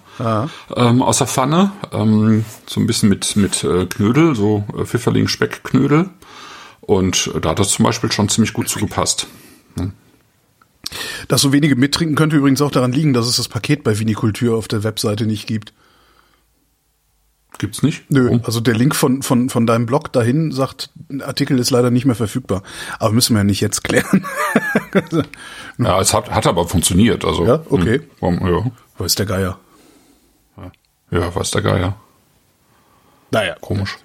ähm, 0.75 1.01
aus 1.01 1.17
der 1.17 1.27
Pfanne, 1.27 1.71
ähm, 1.91 2.45
so 2.67 2.79
ein 2.79 2.87
bisschen 2.87 3.09
mit, 3.09 3.35
mit 3.35 3.63
äh, 3.63 3.85
Knödel, 3.85 4.35
so 4.35 4.63
äh, 4.77 4.85
Pfifferling-Speckknödel. 4.85 6.09
Und 6.81 7.31
äh, 7.33 7.39
da 7.39 7.49
hat 7.49 7.59
das 7.59 7.69
zum 7.69 7.85
Beispiel 7.85 8.11
schon 8.11 8.29
ziemlich 8.29 8.53
gut 8.53 8.69
zugepasst. 8.69 9.27
Dass 11.27 11.41
so 11.41 11.53
wenige 11.53 11.75
mittrinken 11.75 12.15
könnte 12.15 12.35
übrigens 12.37 12.61
auch 12.61 12.71
daran 12.71 12.91
liegen, 12.91 13.13
dass 13.13 13.27
es 13.27 13.37
das 13.37 13.47
Paket 13.47 13.83
bei 13.83 13.97
Vinikultur 13.99 14.57
auf 14.57 14.67
der 14.67 14.83
Webseite 14.83 15.25
nicht 15.25 15.47
gibt. 15.47 15.73
Gibt's 17.57 17.83
nicht? 17.83 18.09
Nö, 18.09 18.29
Oh. 18.31 18.39
also 18.43 18.59
der 18.59 18.73
Link 18.73 18.95
von, 18.95 19.21
von, 19.21 19.49
von 19.49 19.67
deinem 19.67 19.85
Blog 19.85 20.11
dahin 20.13 20.51
sagt, 20.51 20.89
ein 21.09 21.21
Artikel 21.21 21.59
ist 21.59 21.69
leider 21.69 21.91
nicht 21.91 22.05
mehr 22.05 22.15
verfügbar. 22.15 22.63
Aber 22.97 23.11
müssen 23.13 23.33
wir 23.35 23.39
ja 23.39 23.43
nicht 23.43 23.61
jetzt 23.61 23.83
klären. 23.83 24.25
Ja, 25.77 25.99
es 26.01 26.13
hat, 26.13 26.29
hat 26.29 26.45
aber 26.47 26.67
funktioniert. 26.67 27.23
Also, 27.25 27.45
Ja, 27.45 27.63
okay. 27.69 28.01
hm, 28.19 28.39
Ja, 28.45 28.71
Wo 28.97 29.03
ist 29.03 29.17
der 29.19 29.25
Geier? 29.25 29.59
ja 31.11 31.33
weiß 31.35 31.51
der 31.51 31.61
Geier. 31.61 31.95
Naja, 33.31 33.55
Komisch. 33.61 33.97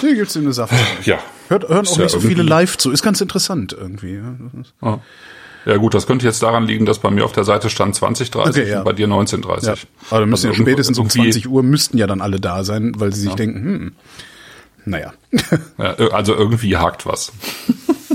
Hier 0.00 0.14
gibt's 0.14 0.36
in 0.36 0.42
eine 0.42 0.52
Saft. 0.52 0.72
Ja. 1.04 1.18
Hört, 1.48 1.68
hören 1.68 1.84
Ist 1.84 1.92
auch 1.92 1.96
ja 1.98 2.02
nicht 2.04 2.12
so 2.12 2.20
viele 2.20 2.42
live 2.42 2.76
zu. 2.78 2.90
Ist 2.90 3.02
ganz 3.02 3.20
interessant 3.20 3.72
irgendwie. 3.78 4.14
ja. 4.16 4.36
Ist- 4.60 4.74
Ja. 5.66 5.76
gut, 5.76 5.92
das 5.94 6.06
könnte 6.06 6.24
jetzt 6.24 6.42
daran 6.42 6.64
liegen, 6.66 6.86
dass 6.86 6.98
bei 6.98 7.10
mir 7.10 7.24
auf 7.24 7.32
der 7.32 7.44
Seite 7.44 7.68
stand 7.70 7.94
2030 7.94 8.62
Okay, 8.62 8.70
ja. 8.70 8.78
und 8.78 8.84
bei 8.84 8.92
dir 8.92 9.06
1930. 9.06 9.68
Ja. 9.82 9.88
Aber 10.10 10.20
dann 10.20 10.28
müssen 10.30 10.48
Also 10.48 10.60
ja 10.60 10.64
spätestens 10.66 10.98
um 10.98 11.06
irgendwie- 11.06 11.30
20 11.32 11.48
Uhr 11.48 11.62
müssten 11.62 11.98
ja 11.98 12.06
dann 12.06 12.20
alle 12.20 12.40
da 12.40 12.64
sein, 12.64 12.92
weil 12.96 13.12
sie 13.14 13.22
sich 13.22 13.34
denken, 13.34 13.62
hm, 13.64 13.92
naja. 14.84 15.12
Ja, 15.78 15.94
also 16.12 16.34
irgendwie 16.34 16.76
hakt 16.76 17.04
was. 17.06 17.32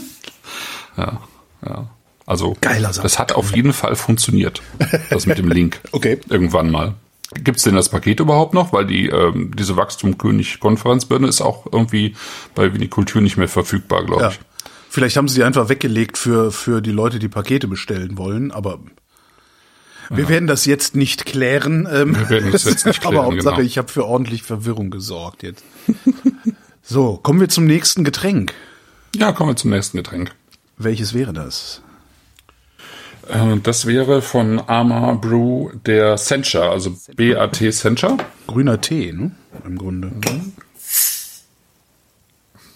ja, 0.98 1.20
ja. 1.66 1.90
Also, 2.26 2.56
Geiler 2.62 2.94
Saft. 2.94 3.04
das 3.04 3.20
hat 3.20 3.34
auf 3.34 3.54
jeden 3.54 3.74
Fall 3.74 3.96
funktioniert. 3.98 4.62
Das 5.10 5.26
mit 5.26 5.38
dem 5.38 5.50
Link. 5.50 5.82
Okay. 5.92 6.20
Irgendwann 6.30 6.72
mal. 6.72 6.94
Gibt's 7.34 7.64
denn 7.64 7.76
das 7.76 7.90
Paket 7.90 8.20
überhaupt 8.20 8.54
noch? 8.54 8.74
Weil 8.74 8.86
die 8.86 9.08
ähm, 9.08 9.52
diese 9.56 9.78
Wachstumkönig-Konferenzbirne 9.78 11.28
ist 11.28 11.42
auch 11.42 11.66
irgendwie 11.72 12.16
bei 12.56 12.74
Vinikultur 12.74 13.22
nicht 13.22 13.38
mehr 13.38 13.48
verfügbar, 13.48 14.06
glaube 14.06 14.24
ja. 14.24 14.30
ich. 14.30 14.40
Vielleicht 14.90 15.18
haben 15.18 15.28
sie 15.28 15.36
die 15.36 15.44
einfach 15.44 15.70
weggelegt 15.70 16.18
für, 16.18 16.52
für 16.52 16.82
die 16.82 16.92
Leute, 16.92 17.18
die 17.20 17.28
Pakete 17.28 17.68
bestellen 17.68 18.18
wollen, 18.18 18.52
aber 18.52 18.80
wir 20.10 20.30
werden 20.30 20.48
das 20.48 20.66
jetzt 20.66 20.96
nicht 20.96 21.26
klären. 21.26 21.88
Ähm, 21.92 22.16
Wir 22.16 22.30
werden 22.30 22.52
das 22.52 22.66
jetzt 22.66 22.86
nicht 22.86 23.02
klären, 23.02 23.18
aber 23.18 23.26
Hauptsache, 23.26 23.56
genau. 23.56 23.66
ich 23.66 23.78
habe 23.78 23.88
für 23.88 24.06
ordentlich 24.06 24.44
Verwirrung 24.44 24.90
gesorgt 24.90 25.44
jetzt. 25.44 25.64
so, 26.82 27.18
kommen 27.18 27.40
wir 27.40 27.50
zum 27.50 27.66
nächsten 27.66 28.04
Getränk. 28.04 28.54
Ja, 29.16 29.32
kommen 29.32 29.52
wir 29.52 29.56
zum 29.56 29.72
nächsten 29.72 29.98
Getränk. 29.98 30.32
Welches 30.78 31.14
wäre 31.14 31.34
das? 31.34 31.83
Äh, 33.28 33.58
Das 33.62 33.86
wäre 33.86 34.22
von 34.22 34.60
Arma 34.60 35.14
Brew 35.14 35.70
der 35.86 36.18
Sencha, 36.18 36.70
also 36.70 36.96
BAT 37.16 37.56
Sencha. 37.72 38.18
Grüner 38.48 38.82
Tee, 38.82 39.12
ne? 39.14 39.32
Im 39.66 39.78
Grunde. 39.78 40.12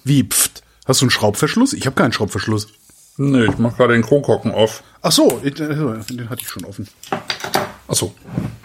Wie, 0.03 0.23
pft. 0.23 0.63
Hast 0.85 1.01
du 1.01 1.05
einen 1.05 1.11
Schraubverschluss? 1.11 1.73
Ich 1.73 1.85
habe 1.85 1.95
keinen 1.95 2.13
Schraubverschluss. 2.13 2.67
Nee, 3.17 3.45
ich 3.45 3.57
mach 3.57 3.75
gerade 3.75 3.93
den 3.93 4.03
Kronkorken 4.03 4.51
auf. 4.51 4.83
Ach 5.01 5.11
so, 5.11 5.41
äh, 5.43 5.51
den 5.51 6.29
hatte 6.29 6.41
ich 6.43 6.49
schon 6.49 6.63
offen. 6.65 6.87
Achso. 7.87 8.13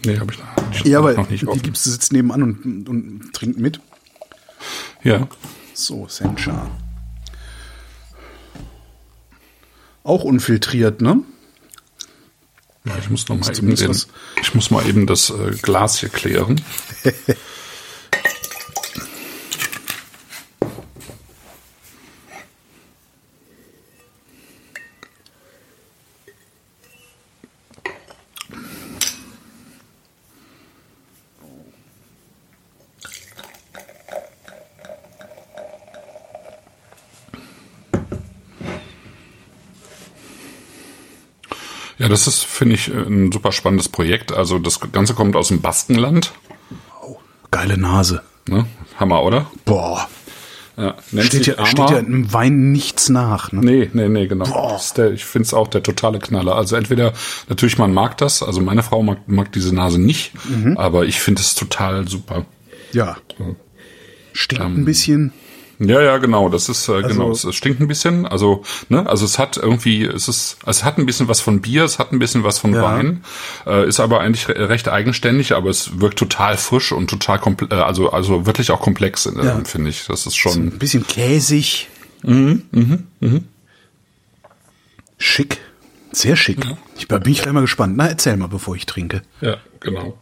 Nee, 0.05 0.19
habe 0.19 0.33
ich 0.33 0.39
noch 0.39 0.69
nicht, 0.69 0.87
Ja, 0.87 0.99
aber 0.99 1.15
noch 1.15 1.31
nicht 1.31 1.43
die 1.43 1.49
offen. 1.49 1.63
gibst 1.63 1.87
du 1.87 1.91
sitzt 1.91 2.13
nebenan 2.13 2.43
und, 2.43 2.89
und 2.89 3.33
trinkt 3.33 3.59
mit. 3.59 3.81
Ja. 5.03 5.27
So, 5.75 6.07
Sencha. 6.09 6.71
Auch 10.05 10.25
unfiltriert, 10.25 11.01
ne? 11.01 11.21
Ja, 12.85 12.93
ich 12.99 13.11
muss 13.11 13.29
noch 13.29 13.39
mal 13.39 13.57
eben 13.57 13.75
den, 13.75 13.97
ich 14.41 14.55
muss 14.55 14.71
mal 14.71 14.87
eben 14.89 15.07
das 15.07 15.31
äh, 15.31 15.53
Glas 15.63 16.01
hier 16.01 16.09
klären. 16.09 16.61
Ja, 42.03 42.09
das 42.09 42.27
ist, 42.27 42.45
finde 42.45 42.75
ich, 42.75 42.89
ein 42.89 43.31
super 43.33 43.53
spannendes 43.53 43.89
Projekt. 43.89 44.33
Also 44.33 44.59
das 44.59 44.81
Ganze 44.93 45.15
kommt 45.15 45.37
aus 45.37 45.49
dem 45.49 45.61
Baskenland. 45.61 46.33
Geile 47.51 47.79
Nase. 47.79 48.23
Ne? 48.49 48.67
Hammer, 48.99 49.23
oder? 49.23 49.51
Boah. 49.65 50.09
Ja, 50.77 50.97
Steht 51.23 51.47
ja, 51.47 51.67
steht 51.67 51.91
ja 51.91 51.99
im 51.99 52.33
Wein 52.33 52.73
nichts 52.73 53.11
nach, 53.11 53.53
ne? 53.53 53.61
Nee, 53.61 53.91
nee, 53.93 54.09
nee, 54.09 54.27
genau. 54.27 54.81
Der, 54.97 55.13
ich 55.13 55.25
finde 55.27 55.47
es 55.47 55.53
auch 55.55 55.69
der 55.69 55.83
totale 55.83 56.19
Knaller. 56.19 56.57
Also 56.57 56.77
entweder, 56.77 57.13
natürlich, 57.49 57.77
man 57.77 57.93
mag 57.93 58.17
das, 58.17 58.43
also 58.43 58.63
meine 58.63 58.83
Frau 58.83 59.03
mag, 59.03 59.19
mag 59.29 59.53
diese 59.53 59.75
Nase 59.75 60.01
nicht, 60.01 60.33
Mhm. 60.49 60.79
aber 60.79 61.05
ich 61.05 61.21
finde 61.21 61.43
es 61.43 61.55
total 61.55 62.09
super. 62.09 62.47
Ja. 62.93 63.19
Stinkt 64.33 64.65
ein 64.65 64.85
bisschen. 64.87 65.33
Ja, 65.85 66.01
ja, 66.01 66.19
genau. 66.19 66.49
Das 66.49 66.69
ist 66.69 66.89
äh, 66.89 67.03
genau. 67.03 67.29
Also- 67.31 67.49
Es, 67.49 67.55
es 67.55 67.55
stinkt 67.57 67.81
ein 67.81 67.89
bisschen. 67.89 68.27
Also, 68.27 68.63
ne, 68.89 69.09
also 69.09 69.25
es 69.25 69.39
hat 69.39 69.57
irgendwie, 69.57 70.05
es 70.05 70.29
ist, 70.29 70.59
es 70.67 70.85
hat 70.85 70.99
ein 70.99 71.07
bisschen 71.07 71.29
was 71.29 71.41
von 71.41 71.61
Bier, 71.61 71.85
es 71.85 71.99
hat 71.99 72.13
ein 72.13 72.19
bisschen 72.19 72.45
was 72.45 72.59
von 72.59 72.75
Ja. 72.75 72.83
Wein, 72.83 73.25
äh, 73.67 73.89
ist 73.89 73.99
aber 74.01 74.21
eigentlich 74.21 74.49
re 74.49 74.69
recht 74.69 74.89
eigenständig, 74.89 75.55
aber 75.55 75.71
es 75.71 76.01
wirkt 76.01 76.19
total 76.19 76.57
frisch 76.57 76.93
und 76.93 77.09
total 77.11 77.39
komple 77.39 77.69
äh, 77.71 77.75
also 77.81 78.11
also 78.11 78.47
wirklich 78.47 78.71
auch 78.71 78.81
komplex, 78.81 79.27
äh, 79.27 79.33
Ja. 79.45 79.61
finde 79.65 79.91
ich. 79.91 80.07
Das 80.07 80.27
ist 80.27 80.37
schon. 80.37 80.53
Ein 80.69 80.79
bisschen 80.79 81.07
käsig. 81.07 81.89
Schick. 85.19 85.59
Sehr 86.13 86.37
schick. 86.37 86.59
Ich 86.97 87.09
bin 87.09 87.23
ich 87.27 87.43
gleich 87.43 87.53
mal 87.55 87.61
gespannt. 87.63 87.95
Na, 87.97 88.07
erzähl 88.07 88.37
mal, 88.37 88.47
bevor 88.49 88.77
ich 88.77 88.87
trinke. 88.87 89.23
Ja, 89.41 89.57
genau. 89.81 90.19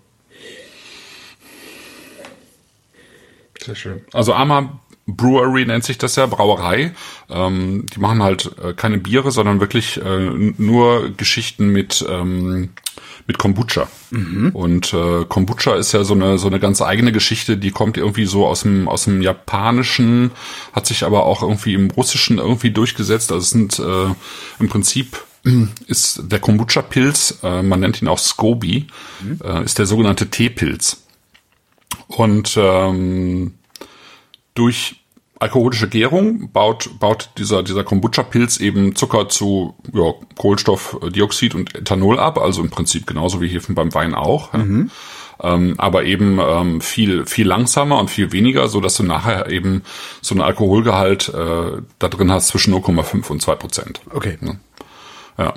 Sehr 3.62 3.75
schön. 3.75 4.01
Also 4.12 4.33
Arma 4.35 4.81
Brewery 5.16 5.64
nennt 5.66 5.85
sich 5.85 5.99
das 5.99 6.16
ja, 6.16 6.27
Brauerei. 6.27 6.92
Ähm, 7.29 7.87
die 7.94 8.01
machen 8.01 8.23
halt 8.23 8.51
äh, 8.62 8.73
keine 8.73 8.99
Biere, 8.99 9.31
sondern 9.31 9.61
wirklich 9.61 10.01
äh, 10.03 10.53
nur 10.59 11.11
Geschichten 11.16 11.68
mit 11.68 12.05
ähm, 12.09 12.70
mit 13.27 13.38
Kombucha. 13.38 13.88
Und 14.53 14.92
äh, 14.92 15.25
Kombucha 15.25 15.77
ist 15.77 15.92
ja 15.92 16.03
so 16.03 16.14
eine 16.14 16.38
so 16.38 16.49
eine 16.49 16.59
ganz 16.59 16.83
eigene 16.83 17.12
Geschichte, 17.12 17.57
die 17.57 17.70
kommt 17.70 17.96
irgendwie 17.96 18.25
so 18.25 18.46
aus 18.46 18.62
dem 18.62 18.88
aus 18.88 19.05
dem 19.05 19.23
Japanischen, 19.23 20.33
hat 20.73 20.87
sich 20.87 21.05
aber 21.05 21.25
auch 21.27 21.42
irgendwie 21.42 21.75
im 21.75 21.90
Russischen 21.90 22.38
irgendwie 22.38 22.70
durchgesetzt. 22.70 23.31
Also 23.31 23.42
es 23.42 23.51
sind 23.51 23.79
äh, 23.79 24.14
im 24.59 24.68
Prinzip 24.68 25.23
ist 25.87 26.23
der 26.25 26.40
Kombucha-Pilz, 26.40 27.38
äh, 27.42 27.62
man 27.62 27.81
nennt 27.81 28.03
ihn 28.03 28.09
auch 28.09 28.18
Scoby, 28.18 28.88
äh, 29.42 29.64
ist 29.64 29.79
der 29.79 29.87
sogenannte 29.87 30.29
Teepilz. 30.29 31.05
Und 32.09 32.57
ähm, 32.61 33.55
durch 34.55 35.00
alkoholische 35.40 35.88
Gärung 35.88 36.53
baut, 36.53 36.90
baut 37.00 37.31
dieser, 37.38 37.62
dieser 37.62 37.83
Kombucha-Pilz 37.83 38.59
eben 38.59 38.94
Zucker 38.94 39.29
zu 39.29 39.74
ja, 39.92 40.12
Kohlenstoffdioxid 40.37 41.55
und 41.55 41.74
Ethanol 41.74 42.18
ab, 42.18 42.38
also 42.38 42.62
im 42.62 42.70
Prinzip 42.70 43.07
genauso 43.07 43.40
wie 43.40 43.48
hier 43.48 43.62
beim 43.70 43.92
Wein 43.94 44.14
auch. 44.14 44.53
Ja. 44.53 44.64
Ähm, 45.42 45.74
aber 45.79 46.05
eben 46.05 46.38
ähm, 46.38 46.81
viel, 46.83 47.24
viel 47.24 47.46
langsamer 47.46 47.98
und 47.98 48.11
viel 48.11 48.31
weniger, 48.33 48.68
so 48.68 48.81
dass 48.81 48.96
du 48.96 49.03
nachher 49.03 49.48
eben 49.50 49.83
so 50.20 50.35
einen 50.35 50.42
Alkoholgehalt 50.42 51.31
äh, 51.31 51.81
da 51.98 52.09
drin 52.09 52.31
hast 52.31 52.48
zwischen 52.48 52.74
0,5 52.74 53.31
und 53.31 53.40
2 53.40 53.55
Prozent. 53.55 54.00
Okay. 54.11 54.37
Ja. 55.38 55.55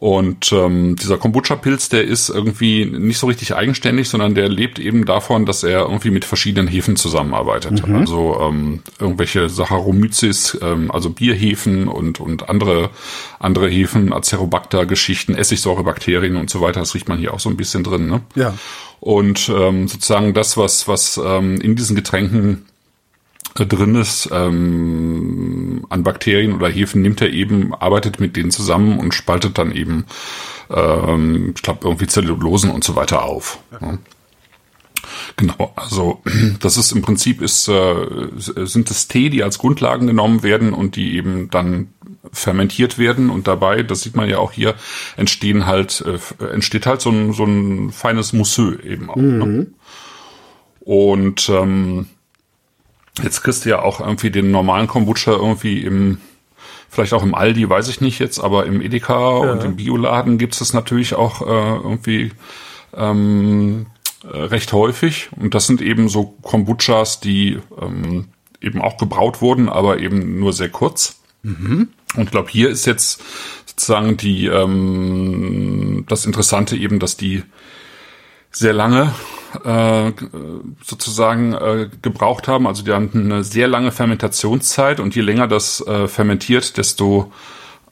Und 0.00 0.50
ähm, 0.52 0.96
dieser 0.96 1.18
Kombucha-Pilz, 1.18 1.90
der 1.90 2.04
ist 2.04 2.30
irgendwie 2.30 2.86
nicht 2.86 3.18
so 3.18 3.26
richtig 3.26 3.54
eigenständig, 3.54 4.08
sondern 4.08 4.34
der 4.34 4.48
lebt 4.48 4.78
eben 4.78 5.04
davon, 5.04 5.44
dass 5.44 5.62
er 5.62 5.80
irgendwie 5.80 6.10
mit 6.10 6.24
verschiedenen 6.24 6.68
Hefen 6.68 6.96
zusammenarbeitet. 6.96 7.86
Mhm. 7.86 7.96
Also 7.96 8.40
ähm, 8.40 8.80
irgendwelche 8.98 9.50
Saccharomyces, 9.50 10.58
ähm, 10.62 10.90
also 10.90 11.10
Bierhefen 11.10 11.86
und 11.86 12.18
und 12.18 12.48
andere 12.48 12.88
andere 13.38 13.68
Hefen, 13.68 14.14
Acerobacter-Geschichten, 14.14 15.34
Essigsäurebakterien 15.34 16.36
und 16.36 16.48
so 16.48 16.62
weiter. 16.62 16.80
Das 16.80 16.94
riecht 16.94 17.10
man 17.10 17.18
hier 17.18 17.34
auch 17.34 17.40
so 17.40 17.50
ein 17.50 17.58
bisschen 17.58 17.84
drin. 17.84 18.06
Ne? 18.06 18.22
Ja. 18.36 18.54
Und 19.00 19.50
ähm, 19.54 19.86
sozusagen 19.86 20.32
das, 20.32 20.56
was 20.56 20.88
was 20.88 21.20
ähm, 21.22 21.60
in 21.60 21.76
diesen 21.76 21.94
Getränken 21.94 22.64
drin 23.54 23.94
ist 23.94 24.28
ähm, 24.32 25.86
an 25.88 26.02
Bakterien 26.02 26.52
oder 26.54 26.68
Hefen, 26.68 27.02
nimmt 27.02 27.20
er 27.20 27.30
eben, 27.30 27.74
arbeitet 27.74 28.20
mit 28.20 28.36
denen 28.36 28.50
zusammen 28.50 28.98
und 28.98 29.14
spaltet 29.14 29.58
dann 29.58 29.72
eben, 29.72 30.06
ähm, 30.70 31.52
ich 31.54 31.62
glaube, 31.62 31.80
irgendwie 31.84 32.06
Zellulosen 32.06 32.70
und 32.70 32.84
so 32.84 32.96
weiter 32.96 33.24
auf. 33.24 33.58
Ja. 33.80 33.98
Genau, 35.36 35.72
also 35.76 36.22
das 36.60 36.76
ist 36.76 36.92
im 36.92 37.02
Prinzip 37.02 37.40
ist 37.40 37.68
äh, 37.68 38.06
sind 38.36 38.90
es 38.90 39.08
Tee, 39.08 39.30
die 39.30 39.42
als 39.42 39.58
Grundlagen 39.58 40.06
genommen 40.06 40.42
werden 40.42 40.72
und 40.72 40.96
die 40.96 41.16
eben 41.16 41.50
dann 41.50 41.88
fermentiert 42.32 42.98
werden 42.98 43.30
und 43.30 43.48
dabei, 43.48 43.82
das 43.82 44.02
sieht 44.02 44.14
man 44.14 44.28
ja 44.28 44.38
auch 44.38 44.52
hier, 44.52 44.74
entstehen 45.16 45.66
halt 45.66 46.04
äh, 46.06 46.44
entsteht 46.44 46.86
halt 46.86 47.00
so 47.00 47.10
ein 47.10 47.32
so 47.32 47.44
ein 47.44 47.90
feines 47.90 48.32
Mousseux 48.32 48.78
eben 48.84 49.10
auch. 49.10 49.16
Ne? 49.16 49.46
Mhm. 49.46 49.56
Ne? 49.56 49.66
Und 50.80 51.48
ähm, 51.48 52.06
Jetzt 53.22 53.42
kriegst 53.42 53.64
du 53.64 53.70
ja 53.70 53.82
auch 53.82 54.00
irgendwie 54.00 54.30
den 54.30 54.50
normalen 54.50 54.86
Kombucha 54.86 55.32
irgendwie 55.32 55.82
im, 55.82 56.18
vielleicht 56.88 57.12
auch 57.12 57.22
im 57.22 57.34
Aldi, 57.34 57.68
weiß 57.68 57.88
ich 57.88 58.00
nicht 58.00 58.18
jetzt, 58.18 58.38
aber 58.38 58.66
im 58.66 58.80
Edeka 58.80 59.44
ja. 59.44 59.52
und 59.52 59.64
im 59.64 59.76
Bioladen 59.76 60.38
gibt 60.38 60.60
es 60.60 60.72
natürlich 60.72 61.14
auch 61.14 61.42
äh, 61.42 61.44
irgendwie 61.44 62.32
ähm, 62.94 63.86
äh, 64.24 64.36
recht 64.36 64.72
häufig. 64.72 65.28
Und 65.36 65.54
das 65.54 65.66
sind 65.66 65.80
eben 65.80 66.08
so 66.08 66.34
Kombuchas, 66.42 67.20
die 67.20 67.58
ähm, 67.80 68.26
eben 68.60 68.82
auch 68.82 68.96
gebraut 68.96 69.40
wurden, 69.40 69.68
aber 69.68 69.98
eben 69.98 70.38
nur 70.38 70.52
sehr 70.52 70.68
kurz. 70.68 71.20
Mhm. 71.42 71.88
Und 72.16 72.24
ich 72.24 72.30
glaube, 72.30 72.50
hier 72.50 72.68
ist 72.68 72.86
jetzt 72.86 73.22
sozusagen 73.66 74.16
die 74.16 74.46
ähm, 74.46 76.04
das 76.08 76.26
Interessante 76.26 76.76
eben, 76.76 76.98
dass 76.98 77.16
die 77.16 77.42
sehr 78.50 78.72
lange 78.72 79.12
äh, 79.64 80.12
sozusagen 80.82 81.54
äh, 81.54 81.88
gebraucht 82.02 82.48
haben. 82.48 82.66
Also 82.66 82.84
die 82.84 82.92
haben 82.92 83.10
eine 83.14 83.44
sehr 83.44 83.68
lange 83.68 83.92
Fermentationszeit 83.92 85.00
und 85.00 85.14
je 85.14 85.22
länger 85.22 85.48
das 85.48 85.80
äh, 85.86 86.08
fermentiert, 86.08 86.76
desto 86.76 87.32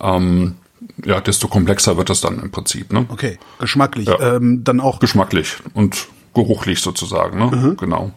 ähm, 0.01 0.57
ja, 1.05 1.21
desto 1.21 1.49
komplexer 1.49 1.97
wird 1.97 2.11
das 2.11 2.21
dann 2.21 2.41
im 2.41 2.51
Prinzip. 2.51 2.93
Ne? 2.93 3.07
Okay, 3.09 3.39
geschmacklich. 3.59 4.07
Ja. 4.07 4.37
Ähm, 4.37 4.63
dann 4.65 4.81
auch 4.81 5.01
geschmacklich 5.01 5.57
und 5.75 6.09
geruchlich 6.35 6.81
sozusagen. 6.81 7.39
Ne? 7.39 7.57
Mhm. 7.57 7.77
Genau. 7.77 8.13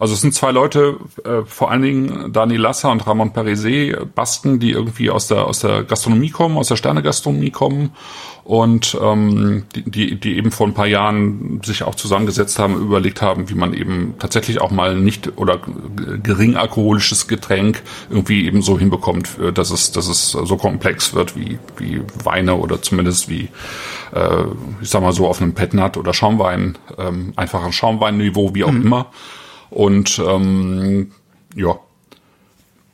Also 0.00 0.14
es 0.14 0.20
sind 0.20 0.32
zwei 0.32 0.52
Leute, 0.52 0.98
äh, 1.24 1.44
vor 1.44 1.72
allen 1.72 1.82
Dingen 1.82 2.32
Dani 2.32 2.56
Lasser 2.56 2.92
und 2.92 3.04
Ramon 3.04 3.32
Pariset, 3.32 4.14
Basken, 4.14 4.60
die 4.60 4.70
irgendwie 4.70 5.10
aus 5.10 5.26
der 5.26 5.46
aus 5.46 5.58
der 5.58 5.82
Gastronomie 5.82 6.30
kommen, 6.30 6.56
aus 6.56 6.68
der 6.68 6.76
Sternegastronomie 6.76 7.50
kommen 7.50 7.90
und 8.44 8.96
ähm, 9.02 9.64
die, 9.74 10.14
die 10.14 10.36
eben 10.36 10.52
vor 10.52 10.68
ein 10.68 10.74
paar 10.74 10.86
Jahren 10.86 11.60
sich 11.64 11.82
auch 11.82 11.96
zusammengesetzt 11.96 12.60
haben, 12.60 12.76
überlegt 12.76 13.22
haben, 13.22 13.50
wie 13.50 13.56
man 13.56 13.74
eben 13.74 14.14
tatsächlich 14.20 14.60
auch 14.60 14.70
mal 14.70 14.94
nicht 14.94 15.36
oder 15.36 15.58
gering 16.22 16.56
alkoholisches 16.56 17.26
Getränk 17.26 17.82
irgendwie 18.08 18.46
eben 18.46 18.62
so 18.62 18.78
hinbekommt, 18.78 19.36
äh, 19.40 19.52
dass 19.52 19.72
es 19.72 19.90
dass 19.90 20.06
es 20.06 20.30
so 20.30 20.56
komplex 20.56 21.12
wird 21.12 21.34
wie 21.34 21.58
wie 21.76 22.02
Weine 22.22 22.54
oder 22.54 22.80
zumindest 22.82 23.28
wie 23.28 23.48
äh, 24.14 24.44
ich 24.80 24.90
sag 24.90 25.02
mal 25.02 25.12
so 25.12 25.26
auf 25.26 25.42
einem 25.42 25.54
Petnat 25.54 25.96
oder 25.96 26.14
Schaumwein, 26.14 26.78
ähm, 26.98 27.32
einfachen 27.34 27.72
Schaumweinniveau, 27.72 28.54
wie 28.54 28.62
auch 28.62 28.70
mhm. 28.70 28.82
immer 28.82 29.06
und 29.70 30.18
ähm, 30.24 31.12
ja, 31.54 31.78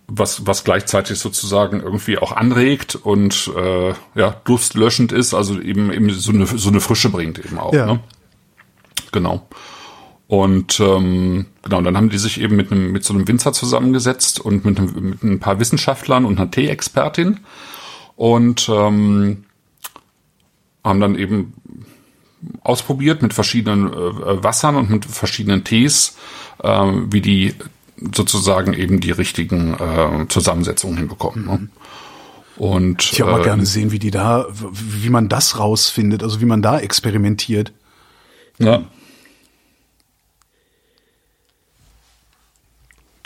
was, 0.07 0.47
was 0.47 0.65
gleichzeitig 0.65 1.19
sozusagen 1.19 1.81
irgendwie 1.81 2.19
auch 2.19 2.33
anregt 2.33 2.95
und 2.95 3.51
äh, 3.57 3.95
ja, 4.15 4.37
durstlöschend 4.45 5.13
ist, 5.13 5.35
also 5.35 5.61
eben, 5.61 5.93
eben 5.93 6.11
so, 6.11 6.33
eine, 6.33 6.47
so 6.47 6.69
eine 6.69 6.81
Frische 6.81 7.09
bringt 7.09 7.39
eben 7.39 7.59
auch. 7.59 7.73
Ja. 7.73 7.87
Ne? 7.87 8.01
Genau. 9.13 9.47
Und 10.27 10.81
ähm, 10.81 11.47
genau, 11.63 11.81
dann 11.83 11.97
haben 11.97 12.11
die 12.11 12.19
sich 12.19 12.41
eben 12.41 12.57
mit 12.57 12.73
einem 12.73 12.93
mit 12.93 13.05
so 13.05 13.15
einem 13.15 13.29
Winzer 13.29 13.53
zusammengesetzt 13.53 14.41
und 14.41 14.65
mit, 14.65 14.79
einem, 14.79 15.11
mit 15.11 15.23
ein 15.23 15.41
paar 15.41 15.61
Wissenschaftlern 15.61 16.25
und 16.25 16.39
einer 16.39 16.51
Tee-Expertin 16.51 17.41
und 18.17 18.69
ähm, 18.69 19.45
haben 20.83 21.01
dann 21.01 21.17
eben 21.17 21.55
ausprobiert 22.63 23.23
mit 23.23 23.35
verschiedenen 23.35 23.93
äh, 23.93 24.43
Wassern 24.43 24.77
und 24.77 24.91
mit 24.91 25.05
verschiedenen 25.05 25.65
Tees, 25.65 26.17
äh, 26.63 26.69
wie 26.69 27.21
die 27.21 27.55
sozusagen 28.15 28.75
eben 28.75 29.01
die 29.01 29.13
richtigen 29.13 29.75
äh, 29.75 30.27
Zusammensetzungen 30.29 30.97
hinbekommen. 30.99 31.47
Ne? 31.47 31.69
Und 32.57 33.03
ich 33.03 33.19
würde 33.19 33.33
äh, 33.33 33.37
mal 33.37 33.43
gerne 33.43 33.67
sehen, 33.67 33.91
wie 33.91 33.99
die 33.99 34.11
da, 34.11 34.47
wie 34.51 35.11
man 35.11 35.29
das 35.29 35.59
rausfindet, 35.59 36.23
also 36.23 36.41
wie 36.41 36.45
man 36.45 36.63
da 36.63 36.79
experimentiert. 36.79 37.73
Ja. 38.59 38.83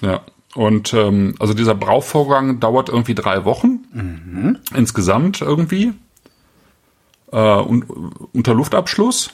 Ja. 0.00 0.22
Und 0.54 0.94
ähm, 0.94 1.35
also 1.38 1.54
dieser 1.54 1.74
Brauvorgang 1.74 2.59
dauert 2.59 2.88
irgendwie 2.88 3.14
drei 3.14 3.44
Wochen 3.44 3.81
mhm. 3.92 4.59
insgesamt 4.74 5.40
irgendwie 5.40 5.92
äh, 7.33 7.55
und, 7.55 7.87
unter 8.33 8.55
Luftabschluss 8.55 9.31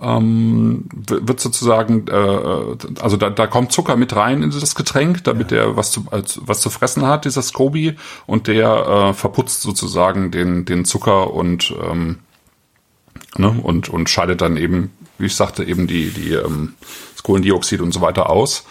ähm, 0.00 0.88
wird 0.92 1.40
sozusagen, 1.40 2.06
äh, 2.08 3.00
also 3.00 3.16
da, 3.16 3.30
da 3.30 3.46
kommt 3.46 3.72
Zucker 3.72 3.96
mit 3.96 4.14
rein 4.14 4.42
in 4.42 4.50
das 4.50 4.74
Getränk, 4.74 5.22
damit 5.24 5.52
ja. 5.52 5.58
der 5.58 5.76
was 5.76 5.92
zu, 5.92 6.06
als, 6.10 6.40
was 6.44 6.60
zu 6.60 6.70
fressen 6.70 7.06
hat, 7.06 7.24
dieser 7.24 7.42
Scoby, 7.42 7.96
und 8.26 8.48
der 8.48 8.86
äh, 8.86 9.12
verputzt 9.14 9.62
sozusagen 9.62 10.30
den, 10.30 10.64
den 10.64 10.84
Zucker 10.84 11.32
und, 11.32 11.74
ähm, 11.88 12.18
ne, 13.36 13.50
und, 13.50 13.88
und 13.88 14.10
scheidet 14.10 14.40
dann 14.40 14.56
eben, 14.56 14.90
wie 15.18 15.26
ich 15.26 15.36
sagte, 15.36 15.64
eben 15.64 15.86
die, 15.86 16.10
die 16.10 16.32
ähm, 16.32 16.74
das 17.12 17.22
Kohlendioxid 17.22 17.80
und 17.80 17.92
so 17.92 18.00
weiter 18.00 18.30
aus. 18.30 18.64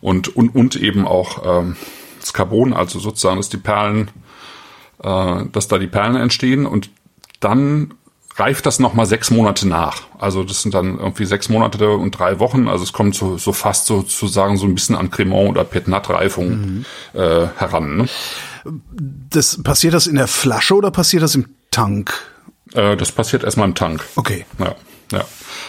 Und, 0.00 0.34
und, 0.34 0.54
und 0.54 0.76
eben 0.76 1.06
auch 1.06 1.60
ähm, 1.60 1.76
das 2.20 2.32
Carbon, 2.32 2.72
also 2.72 2.98
sozusagen, 2.98 3.36
dass 3.36 3.48
die 3.48 3.56
Perlen, 3.56 4.10
äh, 5.02 5.44
dass 5.50 5.68
da 5.68 5.78
die 5.78 5.86
Perlen 5.86 6.16
entstehen 6.16 6.66
und 6.66 6.90
dann 7.44 7.94
reift 8.36 8.64
das 8.66 8.78
nochmal 8.78 9.06
sechs 9.06 9.30
Monate 9.30 9.68
nach. 9.68 10.02
Also 10.18 10.42
das 10.42 10.62
sind 10.62 10.74
dann 10.74 10.98
irgendwie 10.98 11.26
sechs 11.26 11.48
Monate 11.48 11.90
und 11.90 12.12
drei 12.12 12.38
Wochen. 12.38 12.68
Also 12.68 12.84
es 12.84 12.92
kommt 12.92 13.14
so, 13.14 13.36
so 13.36 13.52
fast 13.52 13.86
sozusagen 13.86 14.56
so 14.56 14.66
ein 14.66 14.74
bisschen 14.74 14.96
an 14.96 15.10
Cremant 15.10 15.50
oder 15.50 15.64
Petnat-Reifung 15.64 16.48
mhm. 16.48 16.84
äh, 17.12 17.48
heran. 17.56 17.96
Ne? 17.96 18.08
Das, 19.30 19.62
passiert 19.62 19.94
das 19.94 20.06
in 20.06 20.16
der 20.16 20.28
Flasche 20.28 20.74
oder 20.74 20.90
passiert 20.90 21.22
das 21.22 21.34
im 21.34 21.46
Tank? 21.70 22.14
Äh, 22.74 22.96
das 22.96 23.12
passiert 23.12 23.44
erstmal 23.44 23.68
im 23.68 23.74
Tank. 23.74 24.02
Okay. 24.16 24.46
Ja, 24.58 24.74
ja. 25.12 25.24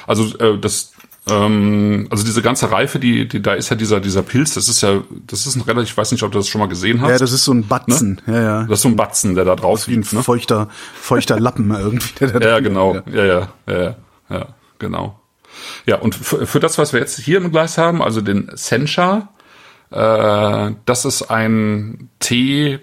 Also 0.07 0.37
äh, 0.37 0.57
das, 0.57 0.92
ähm, 1.29 2.07
also 2.09 2.25
diese 2.25 2.41
ganze 2.41 2.69
Reife, 2.71 2.99
die, 2.99 3.27
die, 3.27 3.41
da 3.41 3.53
ist 3.53 3.69
ja 3.69 3.77
dieser, 3.77 4.01
dieser 4.01 4.23
Pilz, 4.23 4.53
das 4.55 4.67
ist 4.67 4.81
ja, 4.81 5.03
das 5.25 5.47
ist 5.47 5.55
ein 5.55 5.61
relativ, 5.61 5.91
ich 5.91 5.97
weiß 5.97 6.11
nicht, 6.11 6.23
ob 6.23 6.31
du 6.31 6.37
das 6.37 6.47
schon 6.47 6.59
mal 6.59 6.67
gesehen 6.67 7.01
hast. 7.01 7.11
Ja, 7.11 7.17
das 7.17 7.31
ist 7.31 7.45
so 7.45 7.53
ein 7.53 7.67
Batzen, 7.67 8.21
ne? 8.25 8.35
ja, 8.35 8.41
ja. 8.41 8.63
Das 8.63 8.79
ist 8.79 8.83
so 8.83 8.89
ein 8.89 8.97
Batzen, 8.97 9.35
der 9.35 9.45
da 9.45 9.55
drauf. 9.55 9.87
Wie 9.87 9.95
ein 9.95 10.05
ne? 10.11 10.23
feuchter, 10.23 10.67
feuchter 10.93 11.39
Lappen 11.39 11.71
irgendwie. 11.79 12.13
Der 12.19 12.39
da 12.39 12.49
ja, 12.49 12.59
genau, 12.59 12.95
ja, 12.95 13.23
ja, 13.23 13.25
ja, 13.25 13.73
ja, 13.73 13.95
ja, 14.29 14.47
genau. 14.79 15.19
Ja, 15.85 15.97
und 15.97 16.15
für, 16.15 16.45
für 16.45 16.59
das, 16.59 16.77
was 16.77 16.91
wir 16.91 16.99
jetzt 16.99 17.19
hier 17.19 17.37
im 17.37 17.51
Glas 17.51 17.77
haben, 17.77 18.01
also 18.01 18.19
den 18.19 18.51
Sencha, 18.55 19.29
äh, 19.91 20.71
das 20.85 21.05
ist 21.05 21.29
ein 21.29 22.09
Tee, 22.19 22.79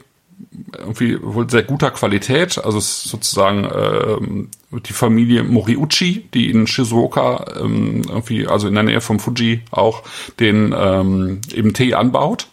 irgendwie 0.76 1.18
wohl 1.22 1.48
sehr 1.48 1.62
guter 1.62 1.90
Qualität. 1.90 2.59
Also 2.59 2.79
es 2.79 3.05
ist 3.05 3.11
sozusagen 3.11 3.64
äh, 3.64 4.79
die 4.81 4.92
Familie 4.92 5.42
Moriuchi, 5.42 6.29
die 6.33 6.50
in 6.50 6.66
Shizuoka 6.66 7.44
ähm, 7.61 8.03
irgendwie, 8.09 8.46
also 8.46 8.68
in 8.68 8.74
der 8.74 8.85
Nähe 8.85 9.00
vom 9.00 9.20
Fuji 9.20 9.62
auch 9.70 10.03
den 10.38 10.74
ähm, 10.76 11.40
eben 11.53 11.74
Tee 11.74 11.94
anbaut. 11.94 12.48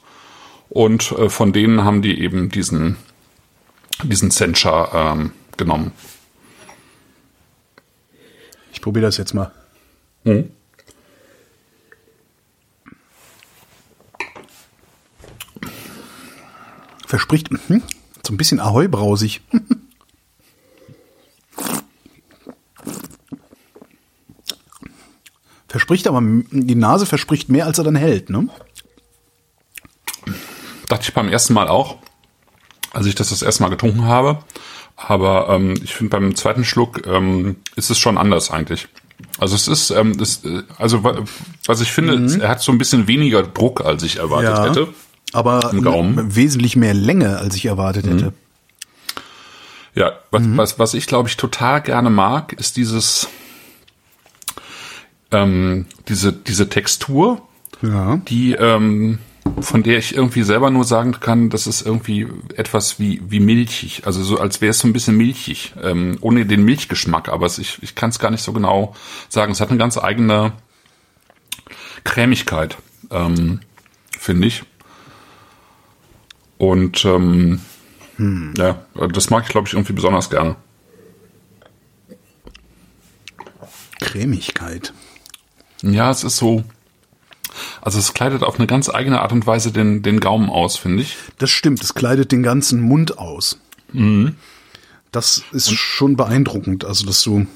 Und 0.70 1.12
äh, 1.14 1.30
von 1.30 1.54
denen 1.54 1.84
haben 1.84 2.02
die 2.02 2.20
eben 2.22 2.50
diesen 2.50 2.98
diesen 4.04 4.32
Sencha 4.32 5.14
ähm, 5.14 5.32
genommen. 5.58 5.92
Ich 8.72 8.82
probiere 8.82 9.06
das 9.06 9.18
jetzt 9.18 9.34
mal. 9.34 9.52
Mhm. 10.24 10.52
Verspricht 17.08 17.50
hm, 17.50 17.82
so 18.26 18.34
ein 18.34 18.38
bisschen 18.38 18.60
Ahoi-brausig. 18.60 19.42
verspricht 25.68 26.08
aber, 26.08 26.22
die 26.22 26.76
Nase 26.76 27.06
verspricht 27.06 27.50
mehr, 27.50 27.66
als 27.66 27.78
er 27.78 27.84
dann 27.86 27.96
hält, 27.96 28.30
ne? 28.30 28.50
Dachte 30.88 31.04
ich 31.04 31.14
beim 31.14 31.30
ersten 31.30 31.54
Mal 31.54 31.68
auch, 31.68 31.98
als 32.92 33.06
ich 33.06 33.16
das 33.16 33.30
das 33.30 33.42
erste 33.42 33.64
Mal 33.64 33.70
getrunken 33.70 34.06
habe. 34.06 34.40
Aber 34.96 35.50
ähm, 35.50 35.76
ich 35.84 35.94
finde 35.94 36.18
beim 36.18 36.36
zweiten 36.36 36.66
Schluck 36.66 37.06
ähm, 37.06 37.58
ist 37.76 37.90
es 37.90 38.00
schon 38.00 38.18
anders 38.18 38.50
eigentlich. 38.50 38.88
Also 39.38 39.56
es 39.56 39.68
ist, 39.68 39.92
ähm, 39.92 40.18
das, 40.18 40.44
äh, 40.44 40.64
also 40.78 41.04
was 41.66 41.82
ich 41.82 41.92
finde, 41.92 42.18
mhm. 42.18 42.42
er 42.42 42.50
hat 42.50 42.62
so 42.62 42.72
ein 42.72 42.78
bisschen 42.78 43.08
weniger 43.08 43.44
Druck, 43.44 43.82
als 43.82 44.04
ich 44.04 44.18
erwartet 44.18 44.50
ja, 44.50 44.66
hätte. 44.66 44.88
Aber 45.34 45.72
wesentlich 45.74 46.76
mehr 46.76 46.94
Länge, 46.94 47.38
als 47.38 47.56
ich 47.56 47.66
erwartet 47.66 48.06
mhm. 48.06 48.12
hätte. 48.12 48.34
Ja, 49.94 50.14
was, 50.32 50.44
mhm. 50.44 50.58
was, 50.58 50.80
was 50.80 50.94
ich 50.94 51.08
glaube 51.08 51.28
ich 51.28 51.38
total 51.38 51.82
gerne 51.82 52.10
mag, 52.10 52.54
ist 52.54 52.78
dieses, 52.78 53.28
ähm, 55.32 55.86
diese, 56.08 56.32
diese 56.32 56.70
Textur, 56.70 57.42
ja. 57.82 58.18
die, 58.18 58.54
ähm, 58.54 59.20
von 59.60 59.84
der 59.84 59.98
ich 59.98 60.16
irgendwie 60.16 60.44
selber 60.44 60.70
nur 60.70 60.84
sagen 60.84 61.20
kann, 61.20 61.50
das 61.50 61.68
ist 61.68 61.82
irgendwie 61.82 62.28
etwas 62.56 63.00
wie, 63.00 63.22
wie 63.28 63.40
milchig. 63.40 64.06
Also 64.06 64.24
so, 64.24 64.40
als 64.40 64.62
wäre 64.62 64.72
es 64.72 64.80
so 64.80 64.88
ein 64.88 64.94
bisschen 64.94 65.18
milchig, 65.18 65.74
ähm, 65.82 66.18
ohne 66.22 66.46
den 66.46 66.64
Milchgeschmack. 66.64 67.30
Aber 67.30 67.46
es, 67.46 67.58
ich, 67.58 67.82
ich 67.82 67.96
kann 67.96 68.10
es 68.10 68.20
gar 68.20 68.32
nicht 68.32 68.44
so 68.44 68.54
genau 68.54 68.96
sagen. 69.30 69.52
Es 69.52 69.62
hat 69.62 69.70
eine 69.70 69.78
ganz 69.78 69.98
eigene 69.98 70.54
Cremigkeit, 72.04 72.78
ähm, 73.10 73.62
finde 74.18 74.48
ich. 74.48 74.64
Und 76.58 77.06
ähm, 77.06 77.60
hm. 78.18 78.54
ja, 78.58 78.82
das 79.14 79.30
mag 79.30 79.44
ich, 79.46 79.50
glaube 79.50 79.68
ich, 79.68 79.74
irgendwie 79.74 79.94
besonders 79.94 80.30
gerne. 80.30 80.56
Cremigkeit. 84.00 84.94
Ja, 85.84 86.10
es 86.10 86.24
ist 86.24 86.38
so, 86.38 86.64
also 87.82 88.00
es 88.00 88.14
kleidet 88.14 88.44
auf 88.44 88.58
eine 88.58 88.68
ganz 88.68 88.90
eigene 88.90 89.22
Art 89.22 89.32
und 89.32 89.46
Weise 89.46 89.72
den, 89.72 90.02
den 90.02 90.20
Gaumen 90.20 90.50
aus, 90.50 90.78
finde 90.78 91.04
ich. 91.04 91.18
Das 91.38 91.50
stimmt, 91.50 91.82
es 91.82 91.94
kleidet 91.94 92.32
den 92.32 92.44
ganzen 92.44 92.82
Mund 92.82 93.18
aus. 93.18 93.60
Mhm. 93.94 94.36
Das 95.12 95.44
ist 95.52 95.70
und 95.70 95.78
schon 95.78 96.16
beeindruckend, 96.16 96.86
also 96.86 97.06
dass 97.06 97.22
du 97.22 97.48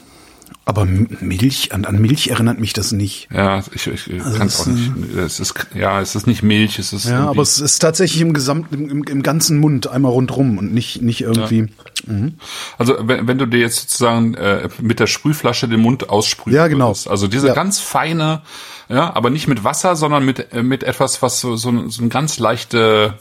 aber 0.64 0.86
Milch, 0.86 1.74
an, 1.74 1.86
an 1.86 2.00
Milch 2.00 2.28
erinnert 2.28 2.60
mich 2.60 2.74
das 2.74 2.92
nicht. 2.92 3.28
Ja, 3.34 3.64
ich, 3.74 3.88
ich 3.88 4.24
also 4.24 4.38
kann 4.38 4.48
es 4.48 4.62
auch 4.62 4.68
nicht. 4.68 4.92
Es 5.18 5.40
ist, 5.40 5.54
ja, 5.74 6.00
es 6.00 6.16
ist 6.16 6.28
nicht 6.28 6.44
Milch, 6.44 6.78
es 6.78 6.94
ist. 6.94 7.06
Ja, 7.06 7.28
aber 7.28 7.42
es 7.42 7.60
ist 7.60 7.80
tatsächlich 7.80 8.22
im 8.22 8.34
gesamten, 8.34 8.90
im, 8.90 9.04
im 9.04 9.24
ganzen 9.24 9.60
Mund 9.60 9.88
einmal 9.88 10.12
rundrum 10.12 10.58
und 10.58 10.74
nicht, 10.74 11.02
nicht 11.02 11.22
irgendwie. 11.22 11.68
Ja. 12.08 12.14
Mhm. 12.14 12.36
Also 12.78 12.96
wenn, 13.02 13.28
wenn 13.28 13.38
du 13.38 13.48
dir 13.48 13.60
jetzt 13.60 13.82
sozusagen 13.82 14.36
äh, 14.36 14.70
mit 14.80 15.00
der 15.00 15.08
Sprühflasche 15.08 15.68
den 15.68 15.82
Mund 15.82 16.10
aussprühst. 16.10 16.56
Ja, 16.56 16.68
genau. 16.68 16.90
Würdest, 16.90 17.08
also 17.08 17.28
diese 17.28 17.48
ja. 17.48 17.54
ganz 17.54 17.80
feine, 17.80 18.42
ja, 18.88 19.16
aber 19.16 19.30
nicht 19.30 19.48
mit 19.48 19.64
Wasser, 19.64 19.96
sondern 19.96 20.24
mit, 20.24 20.54
äh, 20.54 20.64
mit 20.64 20.84
etwas, 20.84 21.22
was 21.22 21.40
so, 21.40 21.56
so, 21.56 21.90
so 21.90 22.04
ein 22.04 22.10
ganz 22.10 22.40
leichte 22.40 23.16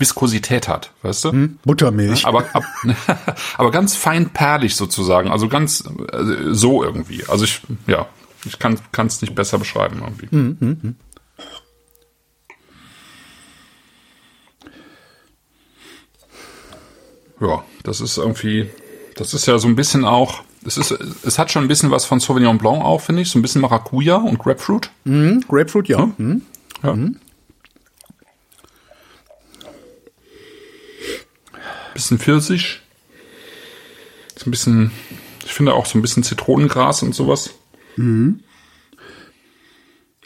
Viskosität 0.00 0.68
hat, 0.68 0.92
weißt 1.02 1.26
du? 1.26 1.32
Hm, 1.32 1.58
Buttermilch. 1.64 2.26
Aber, 2.26 2.44
ab, 2.54 2.64
aber 3.58 3.70
ganz 3.70 3.94
fein 3.94 4.30
perlig 4.30 4.74
sozusagen, 4.76 5.30
also 5.30 5.48
ganz 5.48 5.84
also 6.10 6.54
so 6.54 6.82
irgendwie. 6.82 7.24
Also 7.28 7.44
ich, 7.44 7.60
ja, 7.86 8.06
ich 8.44 8.58
kann 8.58 8.78
es 9.06 9.20
nicht 9.20 9.34
besser 9.34 9.58
beschreiben 9.58 10.00
irgendwie. 10.02 10.28
Hm, 10.30 10.56
hm, 10.58 10.78
hm. 10.82 10.96
Ja, 17.40 17.64
das 17.84 18.00
ist 18.00 18.18
irgendwie, 18.18 18.68
das 19.16 19.32
ist 19.32 19.46
ja 19.46 19.58
so 19.58 19.66
ein 19.66 19.76
bisschen 19.76 20.04
auch, 20.04 20.42
es 20.64 20.76
ist, 20.76 20.90
es 20.90 21.38
hat 21.38 21.50
schon 21.50 21.64
ein 21.64 21.68
bisschen 21.68 21.90
was 21.90 22.04
von 22.04 22.20
Sauvignon 22.20 22.58
Blanc 22.58 22.84
auch, 22.84 23.00
finde 23.00 23.22
ich, 23.22 23.30
so 23.30 23.38
ein 23.38 23.42
bisschen 23.42 23.62
Maracuja 23.62 24.16
und 24.16 24.38
Grapefruit. 24.38 24.90
Mhm, 25.04 25.44
Grapefruit, 25.48 25.88
ja. 25.88 26.00
Hm? 26.00 26.14
Mhm. 26.18 26.42
ja. 26.82 26.92
Mhm. 26.94 27.16
Bisschen 31.94 32.18
Pfirsich. 32.18 32.80
Ist 34.34 34.46
ein 34.46 34.50
bisschen, 34.50 34.90
ich 35.44 35.52
finde 35.52 35.74
auch 35.74 35.86
so 35.86 35.98
ein 35.98 36.02
bisschen 36.02 36.22
Zitronengras 36.22 37.02
und 37.02 37.14
sowas. 37.14 37.50
Mhm. 37.96 38.40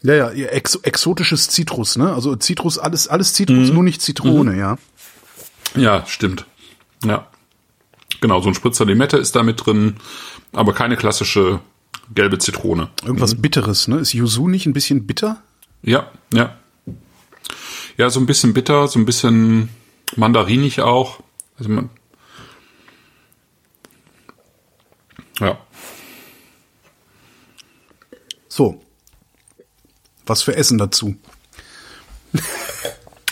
Ja, 0.03 0.33
ja, 0.33 0.47
ex 0.49 0.77
exotisches 0.77 1.49
Zitrus, 1.49 1.97
ne? 1.97 2.13
Also 2.13 2.37
Zitrus, 2.37 2.79
alles, 2.79 3.09
alles 3.09 3.33
Zitrus, 3.33 3.69
mhm. 3.69 3.75
nur 3.75 3.83
nicht 3.83 4.03
Zitrone, 4.03 4.53
mhm. 4.53 4.59
ja. 4.59 4.79
Ja, 5.75 6.05
stimmt. 6.07 6.47
Ja. 7.05 7.29
Genau, 8.21 8.41
so 8.41 8.49
ein 8.49 8.55
Spritzer 8.55 8.85
Limette 8.85 9.17
ist 9.17 9.35
da 9.35 9.43
mit 9.43 9.65
drin, 9.65 9.97
aber 10.53 10.75
keine 10.75 10.97
klassische 10.97 11.61
gelbe 12.15 12.39
Zitrone. 12.39 12.91
Irgendwas 13.03 13.35
mhm. 13.35 13.43
Bitteres, 13.43 13.89
ne? 13.89 13.99
Ist 13.99 14.13
Yuzu 14.13 14.47
nicht 14.49 14.67
ein 14.67 14.75
bisschen 14.75 15.07
bitter? 15.07 15.43
Ja, 15.83 16.11
ja. 16.33 16.57
Ja, 17.97 18.11
so 18.11 18.21
ein 18.21 18.27
bisschen 18.27 18.55
bitter, 18.55 18.89
so 18.89 18.99
ein 18.99 19.07
bisschen 19.07 19.71
mandarinig 20.17 20.81
auch. 20.81 21.21
Also 21.59 21.71
man, 21.71 21.91
ja. 25.41 25.59
So. 28.49 28.81
Was 30.27 30.43
für 30.43 30.57
Essen 30.57 30.79
dazu? 30.79 31.17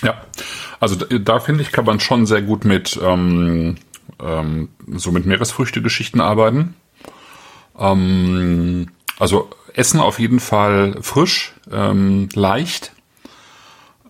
ja. 0.02 0.24
Also 0.80 0.96
da, 0.96 1.18
da 1.18 1.40
finde 1.40 1.62
ich, 1.62 1.72
kann 1.72 1.84
man 1.84 2.00
schon 2.00 2.26
sehr 2.26 2.42
gut 2.42 2.64
mit 2.64 2.98
ähm, 3.00 3.76
ähm, 4.20 4.68
so 4.88 5.10
mit 5.12 5.26
Meeresfrüchte-Geschichten 5.26 6.20
arbeiten. 6.20 6.74
Ähm, 7.78 8.88
also 9.18 9.50
Essen 9.74 10.00
auf 10.00 10.18
jeden 10.18 10.40
Fall 10.40 10.98
frisch, 11.02 11.54
ähm, 11.70 12.28
leicht. 12.34 12.92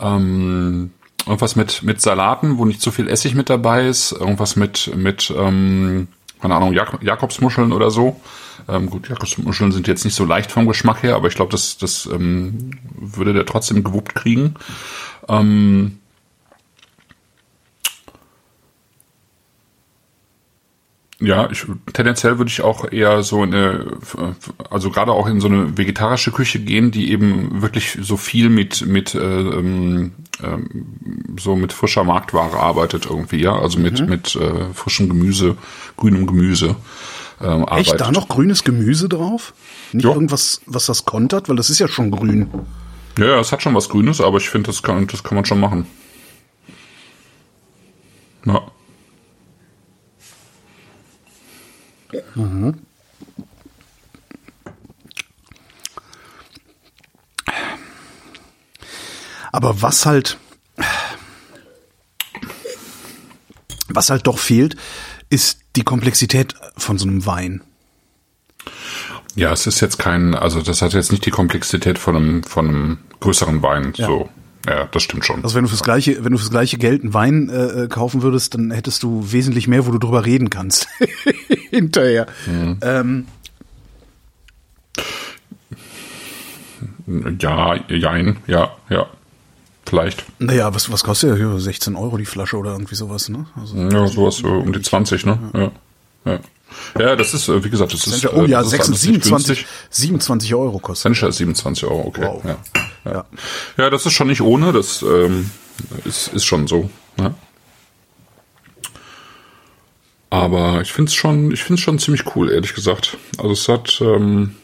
Ähm, 0.00 0.92
irgendwas 1.26 1.56
mit, 1.56 1.82
mit 1.82 2.00
Salaten, 2.00 2.58
wo 2.58 2.64
nicht 2.64 2.80
zu 2.80 2.90
viel 2.90 3.08
Essig 3.08 3.34
mit 3.34 3.50
dabei 3.50 3.86
ist, 3.86 4.12
irgendwas 4.12 4.56
mit, 4.56 4.94
mit 4.96 5.32
ähm, 5.36 6.08
keine 6.40 6.56
Ahnung, 6.56 6.72
Jak 6.72 7.02
Jakobsmuscheln 7.02 7.72
oder 7.72 7.90
so. 7.90 8.20
Ähm, 8.68 8.90
gut, 8.90 9.08
Jakobsmuscheln 9.08 9.72
sind 9.72 9.88
jetzt 9.88 10.04
nicht 10.04 10.14
so 10.14 10.24
leicht 10.24 10.50
vom 10.50 10.66
Geschmack 10.66 11.02
her, 11.02 11.14
aber 11.14 11.28
ich 11.28 11.34
glaube, 11.34 11.52
das, 11.52 11.78
das 11.78 12.06
ähm, 12.06 12.72
würde 12.94 13.32
der 13.32 13.46
trotzdem 13.46 13.84
gewuppt 13.84 14.14
kriegen. 14.14 14.54
Ähm, 15.28 15.98
Ja, 21.24 21.48
ich, 21.50 21.66
tendenziell 21.92 22.38
würde 22.38 22.50
ich 22.50 22.62
auch 22.62 22.90
eher 22.90 23.22
so 23.22 23.42
eine, 23.42 23.96
also 24.70 24.90
gerade 24.90 25.12
auch 25.12 25.28
in 25.28 25.40
so 25.40 25.46
eine 25.46 25.78
vegetarische 25.78 26.32
Küche 26.32 26.58
gehen, 26.58 26.90
die 26.90 27.12
eben 27.12 27.62
wirklich 27.62 27.96
so 28.00 28.16
viel 28.16 28.48
mit 28.48 28.84
mit 28.86 29.14
äh, 29.14 29.18
ähm, 29.20 30.12
ähm, 30.42 31.36
so 31.38 31.54
mit 31.54 31.72
frischer 31.72 32.02
Marktware 32.02 32.58
arbeitet 32.58 33.06
irgendwie, 33.06 33.40
ja, 33.40 33.56
also 33.56 33.78
mit 33.78 34.00
mhm. 34.00 34.08
mit 34.08 34.34
äh, 34.34 34.72
frischem 34.74 35.08
Gemüse, 35.08 35.56
grünem 35.96 36.26
Gemüse. 36.26 36.74
Ähm, 37.40 37.66
arbeitet. 37.66 37.92
Echt 37.92 38.00
da 38.00 38.10
noch 38.10 38.26
grünes 38.26 38.64
Gemüse 38.64 39.08
drauf? 39.08 39.54
Nicht 39.92 40.04
jo. 40.04 40.14
irgendwas, 40.14 40.60
was 40.66 40.86
das 40.86 41.04
kontert, 41.04 41.48
weil 41.48 41.56
das 41.56 41.70
ist 41.70 41.78
ja 41.78 41.86
schon 41.86 42.10
grün. 42.10 42.48
Ja, 43.16 43.26
ja, 43.26 43.40
es 43.40 43.52
hat 43.52 43.62
schon 43.62 43.74
was 43.74 43.88
Grünes, 43.88 44.20
aber 44.20 44.38
ich 44.38 44.48
finde, 44.48 44.68
das 44.68 44.82
kann, 44.82 45.06
das 45.06 45.22
kann 45.22 45.36
man 45.36 45.44
schon 45.44 45.60
machen. 45.60 45.86
Ja. 48.44 48.71
Mhm. 52.34 52.74
Aber 59.52 59.82
was 59.82 60.06
halt, 60.06 60.38
was 63.88 64.10
halt 64.10 64.26
doch 64.26 64.38
fehlt, 64.38 64.76
ist 65.28 65.60
die 65.76 65.84
Komplexität 65.84 66.54
von 66.76 66.98
so 66.98 67.06
einem 67.06 67.26
Wein. 67.26 67.62
Ja, 69.34 69.52
es 69.52 69.66
ist 69.66 69.80
jetzt 69.80 69.98
kein, 69.98 70.34
also 70.34 70.62
das 70.62 70.82
hat 70.82 70.94
jetzt 70.94 71.12
nicht 71.12 71.24
die 71.24 71.30
Komplexität 71.30 71.98
von 71.98 72.16
einem, 72.16 72.42
von 72.42 72.68
einem 72.68 72.98
größeren 73.20 73.62
Wein. 73.62 73.92
Ja. 73.96 74.06
So. 74.06 74.28
Ja, 74.66 74.84
das 74.84 75.02
stimmt 75.02 75.24
schon. 75.24 75.42
Also 75.42 75.56
wenn 75.56 75.64
du 75.64 75.68
fürs 75.68 75.82
gleiche, 75.82 76.24
wenn 76.24 76.32
du 76.32 76.38
fürs 76.38 76.50
gleiche 76.50 76.78
Geld 76.78 77.02
einen 77.02 77.14
Wein 77.14 77.48
äh, 77.48 77.84
äh 77.84 77.88
kaufen 77.88 78.22
würdest, 78.22 78.54
dann 78.54 78.70
hättest 78.70 79.02
du 79.02 79.32
wesentlich 79.32 79.66
mehr, 79.66 79.86
wo 79.86 79.90
du 79.90 79.98
drüber 79.98 80.24
reden 80.24 80.50
kannst. 80.50 80.86
Hinterher. 81.72 82.26
Mhm. 82.46 82.78
Ähm. 82.82 83.26
Ja, 87.40 87.76
jein, 87.88 88.36
ja, 88.46 88.76
ja. 88.90 89.06
Vielleicht. 89.86 90.24
Naja, 90.38 90.72
was, 90.74 90.92
was 90.92 91.02
kostet 91.02 91.38
ja 91.38 91.58
16 91.58 91.96
Euro 91.96 92.16
die 92.16 92.26
Flasche 92.26 92.56
oder 92.56 92.72
irgendwie 92.72 92.94
sowas, 92.94 93.28
ne? 93.28 93.46
Also, 93.58 93.76
ja, 93.76 94.06
sowas 94.06 94.36
so 94.36 94.48
um 94.48 94.72
die 94.72 94.80
20, 94.80 95.26
ne? 95.26 95.38
Ja. 95.54 95.70
ja. 96.32 96.38
Ja, 96.98 97.16
das 97.16 97.34
ist, 97.34 97.48
äh, 97.48 97.62
wie 97.64 97.70
gesagt, 97.70 97.92
das 97.92 98.06
ist. 98.06 98.26
Oh 98.32 98.44
ja, 98.44 98.62
26, 98.62 99.22
27, 99.22 99.66
27 99.90 100.54
Euro 100.54 100.78
kostet. 100.78 101.02
Sencha 101.14 101.28
ist 101.28 101.36
27 101.36 101.84
Euro, 101.84 102.06
okay. 102.06 102.22
Wow. 102.22 102.44
Ja. 102.44 102.56
Ja. 103.04 103.24
ja, 103.76 103.90
das 103.90 104.06
ist 104.06 104.12
schon 104.12 104.28
nicht 104.28 104.40
ohne, 104.40 104.72
das 104.72 105.02
ähm, 105.02 105.50
ist, 106.04 106.28
ist 106.28 106.44
schon 106.44 106.66
so. 106.66 106.88
Ne? 107.18 107.34
Aber 110.32 110.80
ich 110.80 110.94
finde 110.94 111.10
es 111.10 111.14
schon, 111.14 111.50
ich 111.50 111.62
finde 111.62 111.74
es 111.74 111.84
schon 111.84 111.98
ziemlich 111.98 112.34
cool, 112.34 112.50
ehrlich 112.50 112.72
gesagt. 112.72 113.18
Also 113.36 113.50
es 113.50 113.68
hat, 113.68 114.00
ähm, 114.00 114.54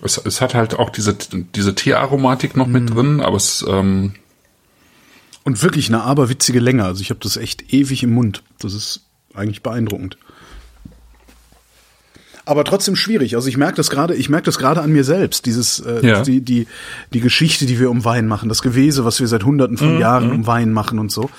es, 0.00 0.16
es 0.16 0.40
hat 0.40 0.54
halt 0.54 0.78
auch 0.78 0.88
diese, 0.88 1.18
diese 1.30 1.74
Teearomatik 1.74 2.56
noch 2.56 2.66
mhm. 2.66 2.72
mit 2.72 2.94
drin, 2.94 3.20
aber 3.20 3.36
es, 3.36 3.62
ähm, 3.68 4.14
Und 5.44 5.62
wirklich 5.62 5.88
eine 5.88 6.04
aberwitzige 6.04 6.58
Länge. 6.58 6.86
Also 6.86 7.02
ich 7.02 7.10
habe 7.10 7.20
das 7.20 7.36
echt 7.36 7.74
ewig 7.74 8.02
im 8.02 8.14
Mund. 8.14 8.44
Das 8.60 8.72
ist 8.72 9.02
eigentlich 9.34 9.62
beeindruckend. 9.62 10.16
Aber 12.44 12.64
trotzdem 12.64 12.96
schwierig. 12.96 13.36
Also 13.36 13.48
ich 13.48 13.56
merke 13.56 13.76
das 13.76 13.88
gerade, 13.88 14.14
ich 14.16 14.28
merke 14.28 14.46
das 14.46 14.58
gerade 14.58 14.80
an 14.80 14.90
mir 14.90 15.04
selbst. 15.04 15.46
Dieses, 15.46 15.78
äh, 15.80 16.04
Ja. 16.06 16.22
die, 16.22 16.40
die, 16.40 16.66
die 17.12 17.20
Geschichte, 17.20 17.66
die 17.66 17.78
wir 17.78 17.88
um 17.90 18.04
Wein 18.04 18.26
machen, 18.26 18.48
das 18.48 18.62
Gewese, 18.62 19.04
was 19.04 19.20
wir 19.20 19.28
seit 19.28 19.44
hunderten 19.44 19.76
von 19.78 19.98
Jahren 19.98 20.32
um 20.32 20.46
Wein 20.46 20.72
machen 20.72 20.98
und 20.98 21.12
so. 21.12 21.30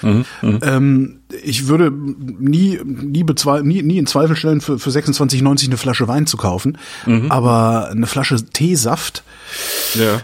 Ähm, 0.41 1.19
ich 1.43 1.67
würde 1.67 1.91
nie, 1.91 2.79
nie, 2.83 3.23
bezwe 3.23 3.63
nie, 3.63 3.81
nie 3.81 3.97
in 3.97 4.05
Zweifel 4.07 4.35
stellen, 4.35 4.61
für, 4.61 4.79
für 4.79 4.89
26,90 4.91 5.65
eine 5.65 5.77
Flasche 5.77 6.07
Wein 6.07 6.25
zu 6.27 6.37
kaufen. 6.37 6.77
Aber 7.29 7.89
eine 7.89 8.07
Flasche 8.07 8.37
Teesaft, 8.43 9.23
Ja. 9.95 10.21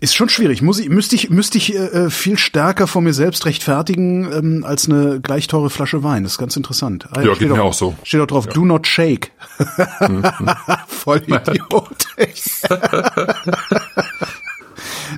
Ist 0.00 0.14
schon 0.14 0.28
schwierig. 0.28 0.62
Muss 0.62 0.78
ich, 0.78 0.88
müsste 0.88 1.14
ich, 1.14 1.30
müsste 1.30 1.58
ich 1.58 1.74
äh, 1.74 2.08
viel 2.10 2.38
stärker 2.38 2.86
vor 2.86 3.02
mir 3.02 3.12
selbst 3.12 3.44
rechtfertigen 3.46 4.30
ähm, 4.32 4.64
als 4.64 4.88
eine 4.88 5.20
gleich 5.20 5.46
teure 5.46 5.68
Flasche 5.70 6.02
Wein. 6.02 6.22
Das 6.22 6.32
ist 6.32 6.38
ganz 6.38 6.56
interessant. 6.56 7.06
Ah, 7.12 7.20
Ja, 7.22 7.34
geht 7.34 7.50
mir 7.50 7.62
auch- 7.62 7.74
so. 7.74 7.94
Steht 8.02 8.20
auch 8.20 8.26
drauf, 8.26 8.46
do 8.46 8.64
not 8.64 8.86
shake. 8.86 9.30
Voll 10.88 11.22
Idiot. 11.26 12.06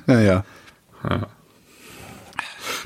naja. 0.05 0.43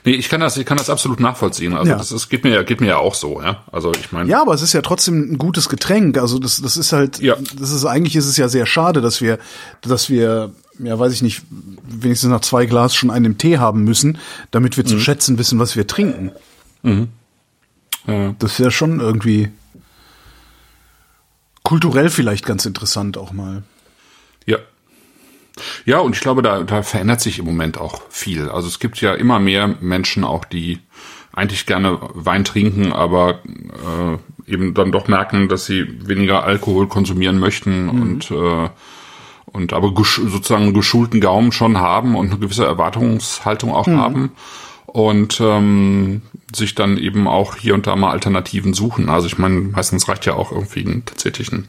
Nee, 0.04 0.14
ich 0.14 0.30
kann 0.30 0.40
das, 0.40 0.56
ich 0.58 0.66
kann 0.66 0.78
das 0.78 0.90
absolut 0.90 1.20
nachvollziehen. 1.20 1.74
Also 1.74 1.92
Ja. 1.92 1.98
das 1.98 2.12
ist, 2.12 2.30
geht 2.30 2.44
mir 2.44 2.52
ja, 2.54 2.64
geht 2.64 2.80
mir 2.82 2.88
ja 2.88 2.98
auch 2.98 3.14
so, 3.14 3.42
ja. 3.42 3.64
Also 3.72 3.92
ich 3.94 4.12
meine. 4.12 4.30
Ja, 4.30 4.42
aber 4.42 4.54
es 4.54 4.62
ist 4.62 4.74
ja 4.74 4.82
trotzdem 4.82 5.34
ein 5.34 5.38
gutes 5.38 5.68
Getränk. 5.70 6.18
Also 6.18 6.40
das, 6.40 6.62
das 6.62 6.78
ist 6.78 6.94
halt, 6.94 7.20
Ja. 7.20 7.36
das 7.60 7.72
ist 7.72 7.86
eigentlich 7.86 8.16
ist 8.16 8.26
es 8.28 8.38
ja 8.38 8.48
sehr 8.48 8.66
schade, 8.66 9.02
dass 9.02 9.22
wir, 9.22 9.38
dass 9.82 10.10
wir, 10.10 10.52
ja, 10.80 10.98
weiß 10.98 11.14
ich 11.14 11.22
nicht, 11.22 11.44
wenigstens 11.84 12.30
nach 12.30 12.42
zwei 12.42 12.66
Glas 12.66 12.96
schon 12.96 13.10
einen 13.12 13.26
im 13.26 13.38
Tee 13.38 13.58
haben 13.58 13.84
müssen, 13.84 14.18
damit 14.52 14.78
wir 14.78 14.84
Mhm. 14.84 14.88
zu 14.90 15.00
schätzen 15.00 15.38
wissen, 15.38 15.60
was 15.60 15.76
wir 15.76 15.88
trinken. 15.88 16.32
Ja. 16.84 18.36
Das 18.40 18.54
ist 18.54 18.60
ja 18.60 18.72
schon 18.72 19.00
irgendwie 19.00 19.50
kulturell 21.64 22.10
vielleicht 22.10 22.46
ganz 22.46 22.66
interessant 22.66 23.18
auch 23.18 23.34
mal. 23.34 23.64
Ja. 24.46 24.58
Ja, 25.86 26.00
und 26.00 26.16
ich 26.16 26.22
glaube, 26.22 26.42
da, 26.42 26.64
da 26.64 26.84
verändert 26.84 27.20
sich 27.20 27.40
im 27.40 27.46
Moment 27.46 27.78
auch 27.78 28.04
viel. 28.10 28.48
Also 28.50 28.68
es 28.68 28.80
gibt 28.80 29.02
ja 29.02 29.14
immer 29.14 29.40
mehr 29.40 29.76
Menschen 29.82 30.24
auch, 30.24 30.46
die 30.46 30.80
eigentlich 31.34 31.66
gerne 31.66 32.00
Wein 32.14 32.46
trinken, 32.46 32.94
aber 32.94 33.42
äh, 33.46 34.52
eben 34.52 34.74
dann 34.74 34.92
doch 34.92 35.08
merken, 35.08 35.50
dass 35.50 35.66
sie 35.66 36.08
weniger 36.08 36.44
Alkohol 36.44 36.88
konsumieren 36.88 37.38
möchten 37.40 37.90
und 37.90 38.32
äh, 38.32 38.70
und 39.52 39.74
aber 39.74 39.94
gesch 39.94 40.22
sozusagen 40.26 40.66
einen 40.66 40.74
geschulten 40.74 41.22
Gaumen 41.22 41.52
schon 41.52 41.78
haben 41.78 42.16
und 42.16 42.30
eine 42.30 42.40
gewisse 42.40 42.66
Erwartungshaltung 42.66 43.74
auch 43.74 43.88
haben 43.88 44.32
und 44.86 45.40
ähm, 45.42 46.22
sich 46.56 46.76
dann 46.76 46.98
eben 46.98 47.28
auch 47.28 47.56
hier 47.56 47.74
und 47.74 47.88
da 47.88 47.96
mal 47.96 48.12
Alternativen 48.12 48.74
suchen. 48.74 49.10
Also 49.10 49.28
ich 49.28 49.38
meine, 49.38 49.60
meistens 49.60 50.08
reicht 50.08 50.26
ja 50.26 50.34
auch 50.34 50.52
irgendwie 50.52 50.82
ein, 50.82 51.04
tatsächlich 51.06 51.52
ein 51.52 51.68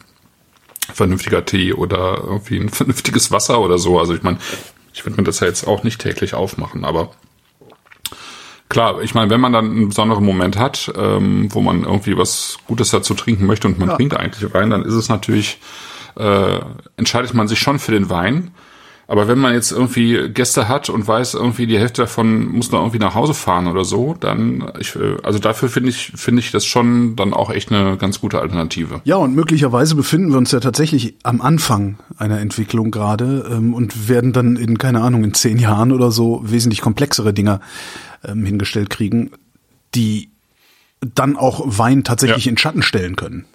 vernünftiger 0.92 1.44
Tee 1.44 1.72
oder 1.72 2.22
irgendwie 2.24 2.58
ein 2.58 2.68
vernünftiges 2.68 3.30
Wasser 3.30 3.60
oder 3.60 3.78
so. 3.78 3.98
Also 3.98 4.14
ich 4.14 4.22
meine, 4.22 4.38
ich 4.92 5.04
würde 5.04 5.16
mir 5.16 5.24
das 5.24 5.40
ja 5.40 5.46
jetzt 5.46 5.66
auch 5.66 5.82
nicht 5.82 6.00
täglich 6.00 6.34
aufmachen, 6.34 6.84
aber 6.84 7.10
klar, 8.68 9.00
ich 9.02 9.14
meine, 9.14 9.30
wenn 9.30 9.40
man 9.40 9.52
dann 9.52 9.70
einen 9.70 9.88
besonderen 9.88 10.24
Moment 10.24 10.58
hat, 10.58 10.92
ähm, 10.96 11.48
wo 11.52 11.60
man 11.60 11.84
irgendwie 11.84 12.16
was 12.16 12.58
Gutes 12.66 12.90
dazu 12.90 13.14
trinken 13.14 13.46
möchte 13.46 13.68
und 13.68 13.78
man 13.78 13.90
trinkt 13.96 14.16
eigentlich 14.16 14.52
Wein, 14.54 14.70
dann 14.70 14.84
ist 14.84 14.94
es 14.94 15.08
natürlich, 15.08 15.58
äh, 16.18 16.58
entscheidet 16.96 17.32
man 17.34 17.48
sich 17.48 17.58
schon 17.58 17.78
für 17.78 17.92
den 17.92 18.10
Wein. 18.10 18.50
Aber 19.10 19.26
wenn 19.26 19.38
man 19.38 19.54
jetzt 19.54 19.72
irgendwie 19.72 20.28
Gäste 20.28 20.68
hat 20.68 20.90
und 20.90 21.08
weiß, 21.08 21.32
irgendwie 21.32 21.66
die 21.66 21.78
Hälfte 21.78 22.02
davon 22.02 22.46
muss 22.48 22.70
noch 22.72 22.80
irgendwie 22.80 22.98
nach 22.98 23.14
Hause 23.14 23.32
fahren 23.32 23.66
oder 23.66 23.82
so, 23.86 24.14
dann, 24.20 24.70
ich, 24.78 24.94
äh, 24.96 25.16
also 25.22 25.38
dafür 25.38 25.70
finde 25.70 25.88
ich, 25.88 26.12
finde 26.14 26.40
ich 26.40 26.50
das 26.50 26.66
schon 26.66 27.16
dann 27.16 27.32
auch 27.32 27.48
echt 27.50 27.72
eine 27.72 27.96
ganz 27.96 28.20
gute 28.20 28.38
Alternative. 28.38 29.00
Ja, 29.04 29.16
und 29.16 29.34
möglicherweise 29.34 29.94
befinden 29.94 30.30
wir 30.32 30.36
uns 30.36 30.52
ja 30.52 30.60
tatsächlich 30.60 31.14
am 31.22 31.40
Anfang 31.40 31.96
einer 32.18 32.38
Entwicklung 32.40 32.90
gerade 32.90 33.48
ähm, 33.50 33.72
und 33.72 34.10
werden 34.10 34.34
dann 34.34 34.56
in, 34.56 34.76
keine 34.76 35.00
Ahnung, 35.00 35.24
in 35.24 35.32
zehn 35.32 35.56
Jahren 35.58 35.92
oder 35.92 36.10
so 36.10 36.42
wesentlich 36.44 36.82
komplexere 36.82 37.32
Dinger 37.32 37.60
ähm, 38.26 38.44
hingestellt 38.44 38.90
kriegen, 38.90 39.30
die 39.94 40.28
dann 41.14 41.36
auch 41.36 41.62
Wein 41.64 42.04
tatsächlich 42.04 42.44
Ja. 42.44 42.50
in 42.50 42.58
Schatten 42.58 42.82
stellen 42.82 43.16
können. 43.16 43.46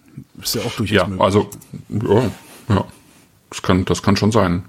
Ist 0.42 0.56
ja 0.56 0.62
auch 0.62 0.72
durchaus 0.76 0.96
Ja, 0.96 1.04
möglich. 1.06 1.22
also 1.22 1.50
ja, 1.90 2.32
kann, 3.64 3.86
das 3.86 4.04
kann 4.04 4.16
schon 4.16 4.32
sein. 4.32 4.66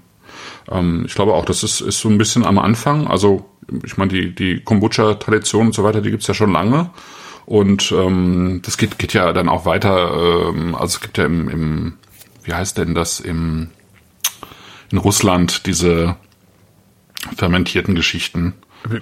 Ähm, 0.71 1.03
ich 1.05 1.13
glaube 1.13 1.33
auch, 1.33 1.45
das 1.45 1.63
ist, 1.63 1.81
ist 1.81 1.99
so 1.99 2.09
ein 2.09 2.17
bisschen 2.17 2.45
am 2.45 2.57
Anfang. 2.57 3.07
Also 3.07 3.45
ich 3.83 3.97
meine, 3.97 4.11
die 4.11 4.33
die 4.33 4.61
Kombucha-Tradition 4.61 5.67
und 5.67 5.75
so 5.75 5.83
weiter, 5.83 6.01
die 6.01 6.11
gibt's 6.11 6.27
ja 6.27 6.33
schon 6.33 6.51
lange. 6.51 6.89
Und 7.45 7.91
ähm, 7.91 8.61
das 8.63 8.77
geht 8.77 8.97
geht 8.97 9.13
ja 9.13 9.31
dann 9.31 9.49
auch 9.49 9.65
weiter. 9.65 10.49
Ähm, 10.49 10.73
also 10.73 10.95
es 10.95 11.01
gibt 11.01 11.17
ja 11.17 11.25
im, 11.25 11.49
im 11.49 11.93
wie 12.43 12.53
heißt 12.53 12.77
denn 12.77 12.95
das 12.95 13.19
im 13.19 13.69
in 14.91 14.97
Russland 14.97 15.65
diese 15.65 16.15
fermentierten 17.37 17.95
Geschichten. 17.95 18.53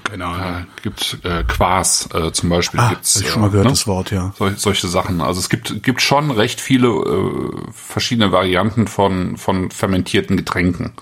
Keine 0.03 0.25
Ahnung. 0.25 0.61
Äh, 0.63 0.81
gibt 0.81 1.17
äh, 1.23 1.43
Quas 1.47 2.09
äh, 2.13 2.31
zum 2.31 2.49
Beispiel. 2.49 2.79
Ah, 2.79 2.89
gibt's, 2.89 3.15
hab 3.15 3.23
ich 3.23 3.29
schon 3.29 3.41
mal 3.41 3.49
gehört, 3.49 3.65
ne? 3.65 3.71
das 3.71 3.87
Wort, 3.87 4.11
ja. 4.11 4.33
Sol 4.37 4.53
solche 4.57 4.87
Sachen. 4.87 5.21
Also 5.21 5.39
es 5.39 5.49
gibt, 5.49 5.83
gibt 5.83 6.01
schon 6.01 6.31
recht 6.31 6.61
viele 6.61 6.87
äh, 6.87 7.71
verschiedene 7.71 8.31
Varianten 8.31 8.87
von, 8.87 9.37
von 9.37 9.71
fermentierten 9.71 10.37
Getränken. 10.37 10.93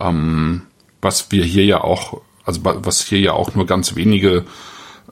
Ähm, 0.00 0.62
was 1.02 1.30
wir 1.30 1.44
hier 1.44 1.64
ja 1.64 1.80
auch, 1.82 2.20
also 2.44 2.64
wa- 2.64 2.76
was 2.80 3.02
hier 3.04 3.20
ja 3.20 3.32
auch 3.32 3.54
nur 3.54 3.66
ganz 3.66 3.94
wenige 3.96 4.44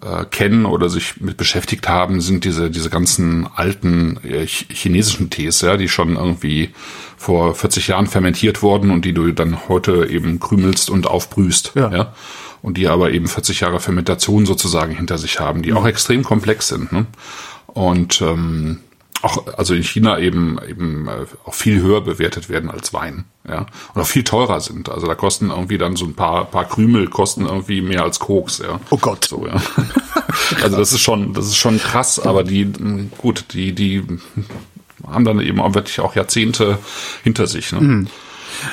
äh, 0.03 0.25
kennen 0.25 0.67
oder 0.67 0.89
sich 0.89 1.21
mit 1.21 1.37
beschäftigt 1.37 1.89
haben, 1.89 2.21
sind 2.21 2.45
diese, 2.45 2.71
diese 2.71 2.91
ganzen 2.91 3.47
alten 3.55 4.19
äh, 4.25 4.43
ch- 4.45 4.73
chinesischen 4.73 5.31
Tees, 5.31 5.61
ja, 5.61 5.77
die 5.77 5.89
schon 5.89 6.17
irgendwie 6.17 6.71
vor 7.17 7.55
40 7.55 7.89
Jahren 7.89 8.07
fermentiert 8.07 8.61
wurden 8.63 8.91
und 8.91 9.05
die 9.05 9.13
du 9.15 9.31
dann 9.33 9.69
heute 9.69 10.07
eben 10.11 10.41
krümelst 10.41 10.91
und 10.91 11.07
aufbrühst. 11.07 11.73
Ja. 11.75 11.91
ja 11.93 12.13
und 12.65 12.79
die 12.79 12.89
aber 12.89 13.11
eben 13.11 13.29
40 13.29 13.61
Jahre 13.61 13.79
Fermentation 13.79 14.47
sozusagen 14.47 14.97
hinter 14.97 15.19
sich 15.19 15.39
haben, 15.39 15.61
die 15.61 15.75
auch 15.75 15.85
extrem 15.85 16.25
komplex 16.25 16.69
sind. 16.69 16.93
Ne? 16.93 17.05
Und 17.67 18.23
ähm, 18.23 18.81
auch 19.21 19.47
also 19.59 19.75
in 19.75 19.83
China 19.83 20.19
eben 20.19 20.59
eben 20.67 21.07
äh, 21.07 21.27
auch 21.45 21.53
viel 21.53 21.83
höher 21.83 22.01
bewertet 22.01 22.49
werden 22.49 22.71
als 22.71 22.95
Wein, 22.95 23.25
ja, 23.47 23.67
und 23.93 24.01
auch 24.01 24.07
viel 24.07 24.25
teurer 24.25 24.63
sind. 24.63 24.89
Also 24.89 25.07
da 25.07 25.15
kosten 25.15 25.51
irgendwie 25.51 25.77
dann 25.77 25.95
so 25.97 26.07
ein 26.07 26.15
paar 26.15 26.47
paar 26.47 26.65
Krümel 26.65 27.09
kosten 27.09 27.45
irgendwie 27.45 27.83
mehr 27.83 28.03
als 28.03 28.19
Koks, 28.19 28.59
ja. 28.59 28.81
Oh 28.89 28.97
Gott. 28.97 29.27
So, 29.27 29.47
ja. 29.47 29.61
Also 30.63 30.77
das 30.77 30.93
ist 30.93 31.01
schon 31.01 31.33
das 31.33 31.47
ist 31.47 31.57
schon 31.57 31.79
krass, 31.79 32.19
aber 32.19 32.45
die 32.45 32.65
mh, 32.65 33.05
gut, 33.19 33.45
die 33.53 33.73
die 33.73 34.05
haben 35.07 35.25
dann 35.25 35.41
eben 35.41 35.61
auch 35.61 35.75
wirklich 35.75 36.01
auch 36.01 36.17
Jahrzehnte 36.17 36.79
hinter 37.23 37.47
sich. 37.47 37.73
Ne? 37.73 37.79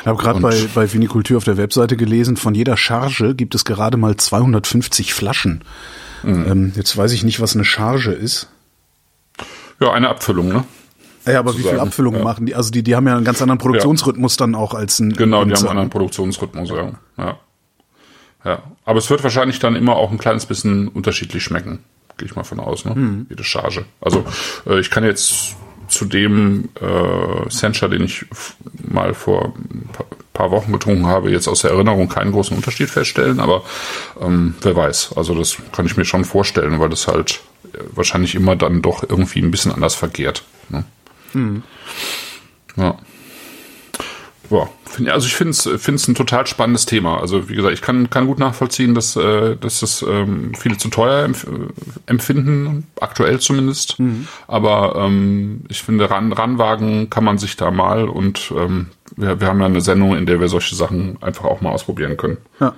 Ich 0.02 0.08
habe 0.08 0.22
gerade 0.22 0.40
bei, 0.40 0.56
bei 0.74 0.92
Vinikultur 0.92 1.38
auf 1.38 1.44
der 1.44 1.58
Webseite 1.58 1.98
gelesen, 1.98 2.38
von 2.38 2.56
jeder 2.56 2.78
Charge 2.78 3.36
gibt 3.36 3.56
es 3.56 3.66
gerade 3.66 3.98
mal 3.98 4.16
250 4.16 5.14
Flaschen. 5.14 5.64
Mhm. 6.24 6.46
Ähm, 6.48 6.74
jetzt 6.76 6.96
weiß 6.96 7.12
ich 7.12 7.24
nicht, 7.24 7.40
was 7.40 7.56
eine 7.56 7.66
Charge 7.66 8.12
ist. 8.12 8.50
Ja, 9.80 9.92
eine 9.92 10.10
Abfüllung, 10.10 10.48
ne? 10.48 10.64
Ja, 11.26 11.40
aber 11.40 11.58
wie 11.58 11.64
viel 11.64 11.80
Abfüllungen 11.80 12.20
ja. 12.20 12.24
machen 12.24 12.46
die? 12.46 12.56
Also 12.56 12.72
die, 12.72 12.84
die 12.84 12.96
haben 12.96 13.08
ja 13.08 13.16
einen 13.16 13.26
ganz 13.26 13.42
anderen 13.42 13.60
Produktionsrhythmus 13.60 14.38
dann 14.38 14.56
auch 14.56 14.74
als 14.74 15.00
ein. 15.00 15.14
Genau, 15.14 15.46
die 15.46 15.54
haben 15.54 15.60
einen 15.60 15.70
anderen 15.70 15.90
Produktionsrhythmus, 15.90 16.70
ja. 16.70 16.92
ja. 17.18 17.40
Ja. 18.44 18.64
Aber 18.86 18.98
es 18.98 19.10
wird 19.10 19.24
wahrscheinlich 19.24 19.60
dann 19.60 19.76
immer 19.76 19.96
auch 19.96 20.12
ein 20.12 20.18
kleines 20.18 20.48
bisschen 20.48 20.88
unterschiedlich 20.88 21.44
schmecken. 21.44 21.80
Gehe 22.18 22.28
ich 22.28 22.36
mal 22.36 22.44
von 22.44 22.60
aus, 22.60 22.86
ne? 22.86 22.96
Mhm. 22.96 23.26
Jede 23.30 23.44
Charge. 23.44 23.86
Also 24.02 24.26
äh, 24.66 24.80
ich 24.80 24.90
kann 24.90 25.04
jetzt 25.04 25.56
zu 25.92 26.06
dem 26.06 26.70
äh, 26.82 27.50
Sencha, 27.50 27.88
den 27.88 28.04
ich 28.04 28.26
mal 28.90 29.14
vor 29.14 29.54
ein 29.58 29.90
pa- 29.92 30.06
paar 30.34 30.52
Wochen 30.52 30.72
getrunken 30.72 31.06
habe, 31.08 31.30
jetzt 31.32 31.48
aus 31.48 31.62
der 31.62 31.72
Erinnerung 31.72 32.08
keinen 32.10 32.32
großen 32.32 32.56
Unterschied 32.56 32.90
feststellen, 32.90 33.40
aber 33.40 33.64
ähm, 34.22 34.56
wer 34.62 34.76
weiß. 34.76 35.14
Also 35.16 35.36
das 35.36 35.58
kann 35.74 35.86
ich 35.86 35.98
mir 35.98 36.06
schon 36.06 36.26
vorstellen, 36.26 36.80
weil 36.80 36.90
das 36.90 37.08
halt 37.08 37.42
äh, 37.74 37.78
wahrscheinlich 37.94 38.36
immer 38.36 38.56
dann 38.56 38.82
doch 38.82 39.04
irgendwie 39.04 39.42
ein 39.42 39.52
bisschen 39.52 39.72
anders 39.74 39.96
verkehrt. 39.96 40.44
Ne? 40.70 40.86
Mhm. 41.34 41.64
Ja. 42.78 42.98
Ja, 45.00 45.14
also 45.14 45.28
ich 45.28 45.36
finde 45.36 45.52
es 45.52 46.08
ein 46.08 46.16
total 46.16 46.46
spannendes 46.48 46.86
Thema. 46.86 47.20
Also 47.20 47.50
wie 47.50 47.56
gesagt, 47.56 47.74
ich 47.74 47.82
kann 47.82 48.10
kann 48.10 48.28
gut 48.28 48.40
nachvollziehen, 48.40 48.94
dass 48.94 49.16
äh, 49.16 49.56
dass 49.56 49.80
das 49.80 50.02
ähm, 50.08 50.54
viele 50.56 50.78
zu 50.78 50.90
teuer 50.90 51.24
empf 51.24 51.46
äh, 51.46 51.50
empfinden, 52.06 52.88
aktuell 53.00 53.40
zumindest. 53.40 53.98
Aber 54.48 54.96
ähm, 54.98 55.64
ich 55.70 55.82
finde, 55.82 56.10
ran 56.10 56.34
ranwagen 56.34 57.10
kann 57.10 57.24
man 57.24 57.38
sich 57.38 57.56
da 57.56 57.72
mal 57.72 58.10
und 58.10 58.52
ähm, 58.56 58.88
wir, 59.16 59.40
wir 59.40 59.48
haben 59.48 59.60
ja 59.60 59.66
eine 59.68 59.82
Sendung, 59.82 60.16
in 60.18 60.26
der 60.26 60.40
wir 60.40 60.50
solche 60.50 60.76
Sachen 60.76 61.18
einfach 61.22 61.46
auch 61.46 61.62
mal 61.62 61.72
ausprobieren 61.72 62.18
können. 62.18 62.38
Ja. 62.60 62.76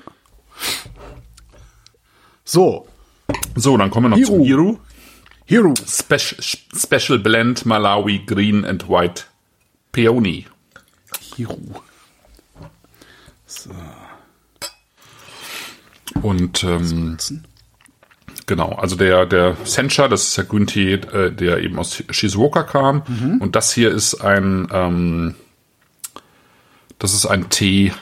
So, 2.45 2.87
So, 3.55 3.77
dann 3.77 3.89
kommen 3.89 4.05
wir 4.05 4.09
noch 4.09 4.17
Hiru. 4.17 4.35
zum 4.37 4.43
Hiru. 4.43 4.77
Hero. 5.45 5.73
Special, 5.87 6.41
Special 6.75 7.19
Blend 7.19 7.65
Malawi 7.65 8.19
Green 8.25 8.65
and 8.65 8.87
White 8.89 9.23
Peony. 9.91 10.45
Hero. 11.35 11.59
Und 16.21 16.63
ähm, 16.63 17.17
genau, 18.45 18.73
also 18.73 18.95
der 18.95 19.25
der 19.25 19.57
Sencha, 19.63 20.07
das 20.07 20.23
ist 20.23 20.37
der 20.37 20.45
Grüntee, 20.45 20.93
äh, 20.93 21.31
der 21.31 21.59
eben 21.59 21.77
aus 21.79 22.03
Shizuoka 22.09 22.63
kam. 22.63 23.03
Und 23.39 23.55
das 23.55 23.73
hier 23.73 23.91
ist 23.91 24.15
ein 24.21 24.67
ähm, 24.71 25.35
das 26.99 27.13
ist 27.13 27.25
ein 27.25 27.49
Tee 27.49 27.93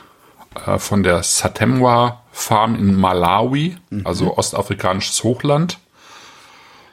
äh, 0.66 0.78
von 0.78 1.04
der 1.04 1.24
Satemwa 1.24 2.24
Farm 2.32 2.76
in 2.76 2.96
Malawi, 2.96 3.78
also 4.06 4.38
ostafrikanisches 4.38 5.24
Hochland. 5.24 5.80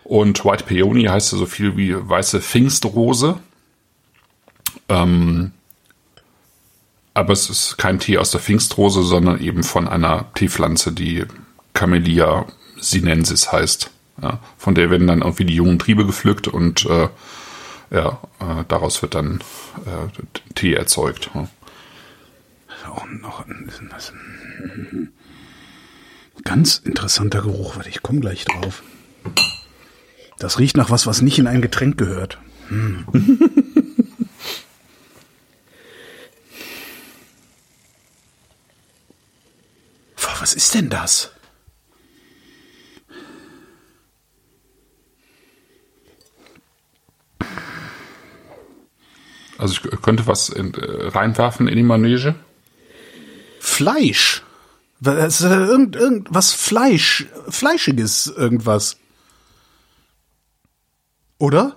Und 0.05 0.45
White 0.45 0.64
Peony 0.64 1.05
heißt 1.05 1.32
ja 1.32 1.39
so 1.39 1.47
viel 1.47 1.76
wie 1.76 1.95
weiße 1.95 2.41
Pfingstrose. 2.41 3.39
Ähm, 4.89 5.53
aber 7.18 7.32
es 7.32 7.50
ist 7.50 7.78
kein 7.78 7.98
Tee 7.98 8.16
aus 8.16 8.30
der 8.30 8.40
Pfingstrose, 8.40 9.02
sondern 9.02 9.40
eben 9.40 9.64
von 9.64 9.88
einer 9.88 10.32
Teepflanze, 10.34 10.92
die 10.92 11.24
Camellia 11.74 12.46
sinensis 12.80 13.50
heißt. 13.50 13.90
Ja, 14.22 14.40
von 14.56 14.74
der 14.74 14.90
werden 14.90 15.06
dann 15.06 15.22
irgendwie 15.22 15.44
die 15.44 15.54
jungen 15.54 15.78
Triebe 15.78 16.06
gepflückt 16.06 16.48
und 16.48 16.86
äh, 16.86 17.08
ja, 17.90 18.20
äh, 18.40 18.64
daraus 18.68 19.02
wird 19.02 19.14
dann 19.14 19.40
äh, 19.84 20.22
Tee 20.54 20.74
erzeugt. 20.74 21.30
Ja. 21.34 21.48
Auch 22.88 23.06
noch 23.06 23.46
ein, 23.46 23.70
ganz 26.44 26.78
interessanter 26.78 27.42
Geruch. 27.42 27.76
Warte, 27.76 27.88
ich 27.88 28.02
komme 28.02 28.20
gleich 28.20 28.44
drauf. 28.44 28.82
Das 30.38 30.58
riecht 30.58 30.76
nach 30.76 30.90
was, 30.90 31.06
was 31.06 31.20
nicht 31.20 31.38
in 31.38 31.46
ein 31.46 31.62
Getränk 31.62 31.98
gehört. 31.98 32.38
Hm. 32.68 33.04
Ist 40.59 40.74
denn 40.74 40.88
das? 40.90 41.30
Also 49.56 49.74
ich 49.74 50.02
könnte 50.02 50.26
was 50.26 50.48
in, 50.48 50.72
äh, 50.74 51.09
reinwerfen 51.09 51.66
in 51.68 51.76
die 51.76 51.82
Manege. 51.82 52.34
Fleisch. 53.61 54.42
Was, 55.00 55.40
äh, 55.42 55.48
irgend, 55.48 55.96
irgendwas 55.96 56.52
Fleisch, 56.52 57.26
Fleischiges, 57.48 58.26
irgendwas. 58.28 58.96
Oder? 61.38 61.76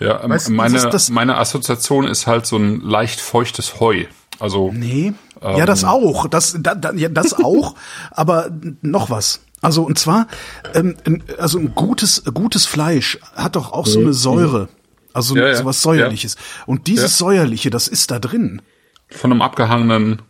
Ja, 0.00 0.28
Weißt 0.28 0.50
meine, 0.50 0.74
das 0.74 0.84
ist 0.84 0.90
das- 0.94 1.10
meine 1.10 1.36
Assoziation 1.38 2.06
ist 2.06 2.26
halt 2.26 2.46
so 2.46 2.56
ein 2.56 2.80
leicht 2.80 3.20
feuchtes 3.20 3.80
Heu. 3.80 4.06
Also 4.38 4.72
Nee. 4.72 5.12
Ja, 5.42 5.66
das 5.66 5.84
auch. 5.84 6.26
Das, 6.28 6.56
da, 6.60 6.74
da, 6.74 6.92
ja, 6.92 7.08
das 7.08 7.32
auch. 7.44 7.74
aber 8.10 8.50
noch 8.82 9.10
was. 9.10 9.40
Also 9.62 9.82
und 9.82 9.98
zwar, 9.98 10.26
ähm, 10.74 10.96
ein- 11.06 11.22
also 11.38 11.58
ein 11.58 11.74
gutes, 11.74 12.24
gutes 12.32 12.64
Fleisch 12.66 13.18
hat 13.34 13.56
doch 13.56 13.72
auch 13.72 13.86
so 13.86 14.00
eine 14.00 14.12
Säure. 14.14 14.68
Also 15.12 15.36
Ja, 15.36 15.48
ja. 15.48 15.54
so 15.56 15.64
was 15.64 15.82
säuerliches. 15.82 16.36
Und 16.66 16.86
dieses 16.86 17.18
säuerliche, 17.18 17.68
das 17.70 17.88
ist 17.88 18.10
da 18.10 18.18
drin. 18.18 18.62
von 19.10 19.32
einem 19.32 19.42
abgehangenen 19.42 20.22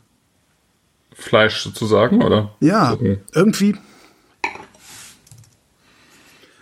Fleisch 1.14 1.60
sozusagen, 1.60 2.22
oder? 2.24 2.54
Ja, 2.60 2.96
irgendwie. 3.34 3.76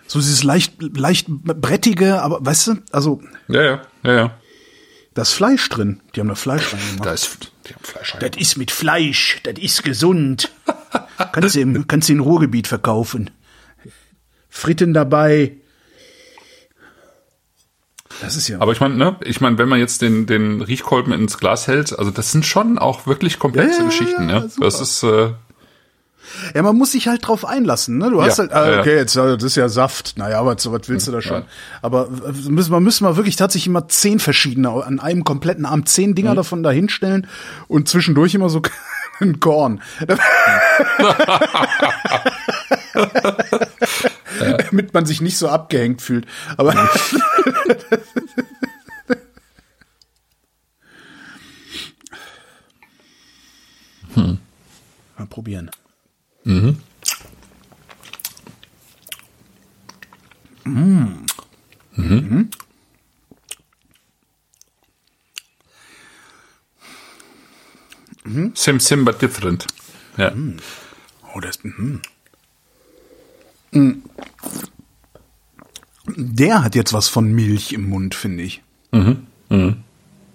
So 0.06 0.18
dieses 0.18 0.42
leicht, 0.42 0.74
leicht 0.96 1.26
brettige, 1.28 2.22
aber 2.22 2.44
weißt 2.44 2.66
du, 2.68 2.74
also 2.92 3.20
Ja, 3.48 3.62
ja, 3.62 3.82
ja, 4.04 4.12
ja. 4.14 4.30
da 5.14 5.22
ist 5.22 5.32
Fleisch 5.32 5.68
drin. 5.68 6.00
Die 6.14 6.20
haben 6.20 6.28
da 6.28 6.34
Fleisch 6.34 6.72
reingemacht. 6.72 7.06
Da 7.06 7.12
ist, 7.12 7.52
Das 8.20 8.30
ist 8.36 8.56
mit 8.56 8.70
Fleisch, 8.70 9.40
das 9.42 9.58
ist 9.58 9.82
gesund. 9.82 10.50
kannst 11.32 11.56
du 11.56 11.60
im, 11.60 11.86
kannst 11.86 12.08
du 12.08 12.12
im 12.12 12.20
Ruhrgebiet 12.20 12.66
verkaufen. 12.66 13.30
Fritten 14.48 14.94
dabei. 14.94 15.56
Das 18.20 18.36
ist 18.36 18.48
ja. 18.48 18.60
Aber 18.60 18.72
ich 18.72 18.80
meine, 18.80 18.96
ne, 18.96 19.16
ich 19.24 19.40
meine, 19.40 19.58
wenn 19.58 19.68
man 19.68 19.78
jetzt 19.78 20.02
den, 20.02 20.26
den 20.26 20.60
Riechkolben 20.60 21.12
ins 21.12 21.38
Glas 21.38 21.68
hält, 21.68 21.96
also 21.96 22.10
das 22.10 22.32
sind 22.32 22.44
schon 22.46 22.78
auch 22.78 23.06
wirklich 23.06 23.38
komplexe 23.38 23.80
Ja, 23.80 23.86
Geschichten, 23.86 24.28
ja, 24.28 24.38
ja. 24.38 24.48
Das 24.60 24.80
ist, 24.80 25.02
äh, 25.04 25.30
ja, 26.54 26.62
man 26.62 26.76
muss 26.76 26.92
sich 26.92 27.08
halt 27.08 27.26
drauf 27.26 27.44
einlassen. 27.44 27.98
Ne? 27.98 28.10
Du 28.10 28.22
hast 28.22 28.38
Ja, 28.38 28.44
halt, 28.44 28.52
ah, 28.52 28.70
ja, 28.70 28.80
okay, 28.80 28.96
jetzt 28.96 29.16
äh, 29.16 29.34
das 29.36 29.42
ist 29.44 29.56
ja 29.56 29.68
Saft. 29.68 30.16
Naja, 30.18 30.40
aber 30.40 30.56
so 30.58 30.72
was 30.72 30.88
willst 30.88 31.06
du 31.08 31.12
da 31.12 31.20
schon? 31.22 31.42
Ja. 31.42 31.46
Aber 31.82 32.08
äh, 32.26 32.48
müssen 32.50 32.70
wir 32.72 32.80
müssen 32.80 33.04
wir 33.04 33.16
wirklich 33.16 33.36
tatsächlich 33.36 33.66
immer 33.68 33.88
zehn 33.88 34.18
verschiedene 34.20 34.70
an 34.70 35.00
einem 35.00 35.24
kompletten 35.24 35.66
Arm 35.66 35.86
zehn 35.86 36.10
Mhm. 36.10 36.14
Dinger 36.14 36.34
davon 36.34 36.62
dahinstellen 36.62 37.26
und 37.68 37.88
zwischendurch 37.88 38.34
immer 38.34 38.48
so 38.48 38.62
ein 39.20 39.40
Korn. 39.40 39.82
Damit 44.70 44.94
man 44.94 45.06
sich 45.06 45.20
nicht 45.20 45.38
so 45.38 45.48
abgehängt 45.48 46.02
fühlt. 46.02 46.26
Aber 46.56 46.74
Mal 55.16 55.26
probieren. 55.28 55.70
Sim 68.54 68.80
sim 68.80 69.04
but 69.04 69.20
different. 69.22 69.66
Ja. 70.16 70.32
Oh, 71.34 71.40
das. 71.40 71.62
Mhm. 71.62 72.02
Mm. 73.72 74.02
Der 76.16 76.64
hat 76.64 76.74
jetzt 76.74 76.92
was 76.92 77.08
von 77.08 77.30
Milch 77.32 77.72
im 77.72 77.88
Mund, 77.88 78.14
finde 78.14 78.42
ich. 78.42 78.62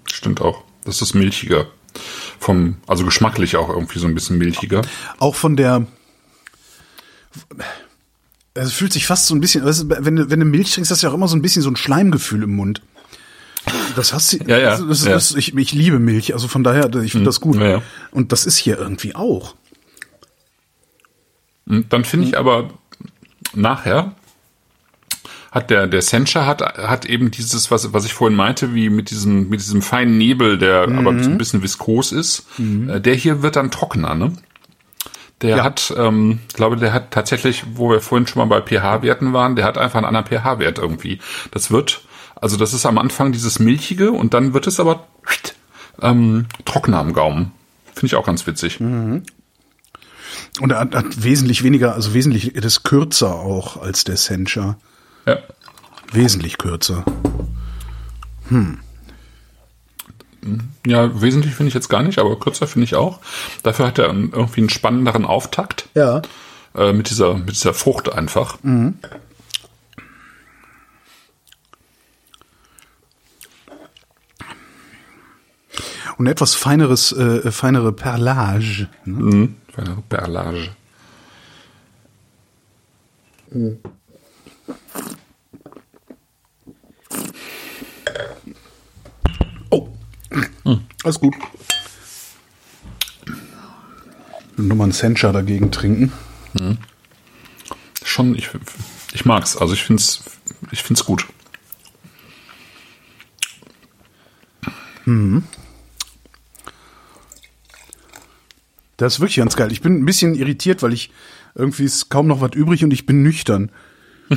Stimmt 0.06 0.42
auch. 0.42 0.64
Das 0.86 1.02
ist 1.02 1.14
milchiger. 1.14 1.68
Vom, 2.40 2.78
also 2.88 3.06
geschmacklich 3.06 3.56
auch 3.56 3.70
irgendwie 3.70 4.00
so 4.00 4.08
ein 4.08 4.16
bisschen 4.16 4.38
milchiger. 4.38 4.82
Auch 5.20 5.36
von 5.36 5.56
der. 5.56 5.86
Es 8.54 8.74
fühlt 8.74 8.94
sich 8.94 9.08
fast 9.08 9.26
so 9.26 9.34
ein 9.34 9.42
bisschen, 9.42 9.64
wenn 9.66 10.16
du, 10.16 10.30
wenn 10.30 10.40
du 10.40 10.46
Milch 10.46 10.74
trinkst, 10.74 10.92
hast 10.92 11.02
du 11.02 11.08
ja 11.08 11.12
auch 11.12 11.16
immer 11.16 11.28
so 11.28 11.36
ein 11.36 11.42
bisschen 11.42 11.62
so 11.64 11.70
ein 11.70 11.76
Schleimgefühl 11.76 12.44
im 12.44 12.56
Mund. 12.56 12.82
Das 13.96 14.14
hast 14.14 14.34
du, 14.34 14.38
Ja, 14.46 14.58
ja, 14.58 14.70
das, 14.78 14.88
das, 14.88 15.06
ja. 15.06 15.14
das, 15.14 15.36
ich, 15.36 15.56
ich 15.56 15.72
liebe 15.72 15.98
Milch, 16.00 16.34
also 16.34 16.48
von 16.48 16.64
daher, 16.64 16.94
ich 16.96 17.14
finde 17.14 17.26
das 17.26 17.40
gut. 17.40 17.56
ja, 17.56 17.68
ja. 17.68 17.82
Und 18.12 18.32
das 18.32 18.46
ist 18.46 18.58
hier 18.58 18.78
irgendwie 18.78 19.16
auch. 19.16 19.56
Und 21.66 21.94
dann 21.94 22.04
finde 22.04 22.28
ich 22.28 22.38
aber 22.38 22.70
nachher 23.54 24.14
hat 25.54 25.70
der 25.70 25.86
der 25.88 26.02
Sencha 26.02 26.46
hat 26.48 26.62
hat 26.62 27.06
eben 27.06 27.30
dieses 27.30 27.70
was 27.70 27.94
was 27.94 28.06
ich 28.06 28.14
vorhin 28.14 28.36
meinte 28.36 28.74
wie 28.74 28.90
mit 28.90 29.12
diesem 29.12 29.50
mit 29.50 29.60
diesem 29.60 29.82
feinen 29.84 30.18
Nebel 30.18 30.58
der 30.58 30.88
aber 30.88 31.22
so 31.24 31.30
ein 31.30 31.38
bisschen 31.38 31.62
viskos 31.62 32.12
ist. 32.12 32.46
Äh, 32.60 33.00
der 33.00 33.14
hier 33.14 33.44
wird 33.44 33.56
dann 33.56 33.70
trockener 33.70 34.16
ne? 34.16 34.34
Der 35.42 35.58
Ja. 35.58 35.64
hat 35.64 35.94
ähm, 35.96 36.40
ich 36.48 36.56
glaube 36.56 36.78
der 36.78 36.92
hat 36.92 37.12
tatsächlich 37.12 37.64
wo 37.76 37.90
wir 37.92 38.02
vorhin 38.02 38.26
schon 38.26 38.40
mal 38.48 38.60
bei 38.60 38.66
pH-Werten 38.66 39.32
waren 39.34 39.56
der 39.56 39.66
hat 39.66 39.78
einfach 39.78 39.98
einen 40.04 40.08
anderen 40.16 40.26
pH-Wert 40.26 40.80
irgendwie. 40.80 41.20
Das 41.52 41.70
wird 41.70 42.02
also 42.36 42.58
das 42.58 42.74
ist 42.74 42.86
am 42.88 42.98
Anfang 42.98 43.32
dieses 43.32 43.60
milchige 43.60 44.12
und 44.12 44.34
dann 44.34 44.54
wird 44.54 44.66
es 44.66 44.80
aber 44.80 45.06
ähm, 46.02 46.48
trockener 46.66 46.98
am 46.98 47.14
Gaumen. 47.14 47.52
Finde 47.94 48.08
ich 48.08 48.16
auch 48.16 48.26
ganz 48.26 48.48
witzig. 48.48 48.80
Und 50.60 50.72
er 50.72 50.80
hat, 50.80 50.96
hat 50.96 51.24
wesentlich 51.24 51.64
weniger, 51.64 51.94
also 51.94 52.14
wesentlich, 52.14 52.54
das 52.54 52.84
kürzer 52.84 53.36
auch 53.36 53.82
als 53.82 54.04
der 54.04 54.18
Sencha. 54.18 54.78
Ja 55.26 55.38
Wesentlich 56.12 56.58
kürzer. 56.60 57.04
Ja, 60.86 61.22
wesentlich 61.22 61.56
finde 61.56 61.70
ich 61.70 61.74
jetzt 61.74 61.90
gar 61.90 62.04
nicht, 62.04 62.20
aber 62.20 62.38
kürzer 62.40 62.68
finde 62.68 62.84
ich 62.86 62.96
auch. 62.96 63.20
Dafür 63.64 63.88
hat 63.88 63.98
er 63.98 64.08
irgendwie 64.08 64.62
einen 64.62 64.70
spannenderen 64.70 65.26
Auftakt 65.26 65.88
Ja. 65.96 66.22
äh, 66.76 66.94
mit 66.94 67.10
dieser 67.10 67.34
mit 67.36 67.52
dieser 67.52 67.74
Frucht 67.74 68.12
einfach. 68.12 68.58
Und 76.18 76.28
etwas 76.28 76.54
feineres, 76.56 77.12
äh, 77.12 77.52
feinere 77.52 77.92
Perlage. 77.92 78.90
Ne? 79.06 79.24
Mhm. 79.36 79.56
Eine 79.76 80.04
Perlage. 80.08 80.70
Oh. 90.64 90.78
Alles 91.04 91.20
gut. 91.20 91.36
Nochmal 94.56 94.86
einen 94.86 94.92
Sencha 94.94 95.32
dagegen 95.32 95.72
trinken. 95.72 96.12
Schon, 98.04 98.36
ich, 98.36 98.50
ich 99.14 99.26
mag's. 99.26 99.58
Also 99.58 99.74
ich 99.74 99.84
find's, 99.84 100.24
ich 100.72 100.84
find's 100.84 101.06
gut. 101.06 101.26
Das 108.98 109.16
ist 109.16 109.20
wirklich 109.20 109.38
ganz 109.38 109.56
geil. 109.56 109.72
Ich 109.72 109.82
bin 109.82 109.98
ein 109.98 110.06
bisschen 110.06 110.36
irritiert, 110.36 110.82
weil 110.84 110.94
ich 110.94 111.12
irgendwie 111.56 111.84
ist 111.84 112.10
kaum 112.10 112.28
noch 112.28 112.42
was 112.42 112.52
übrig 112.54 112.84
und 112.84 112.92
ich 112.92 113.06
bin 113.06 113.24
nüchtern. 113.24 113.72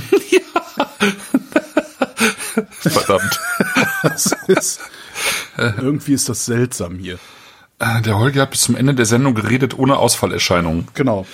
Verdammt. 2.81 3.41
Das 4.03 4.35
ist, 4.49 4.81
irgendwie 5.79 6.13
ist 6.13 6.29
das 6.29 6.47
seltsam 6.47 6.99
hier. 6.99 7.19
Äh, 7.79 8.03
Der 8.03 8.19
Holger 8.19 8.43
hat 8.43 8.51
bis 8.51 8.63
zum 8.63 8.77
Ende 8.77 8.95
der 8.95 9.07
Sendung 9.07 9.35
geredet 9.35 9.79
ohne 9.79 9.97
Ausfallerscheinungen. 9.99 10.89
Genau. 10.95 11.27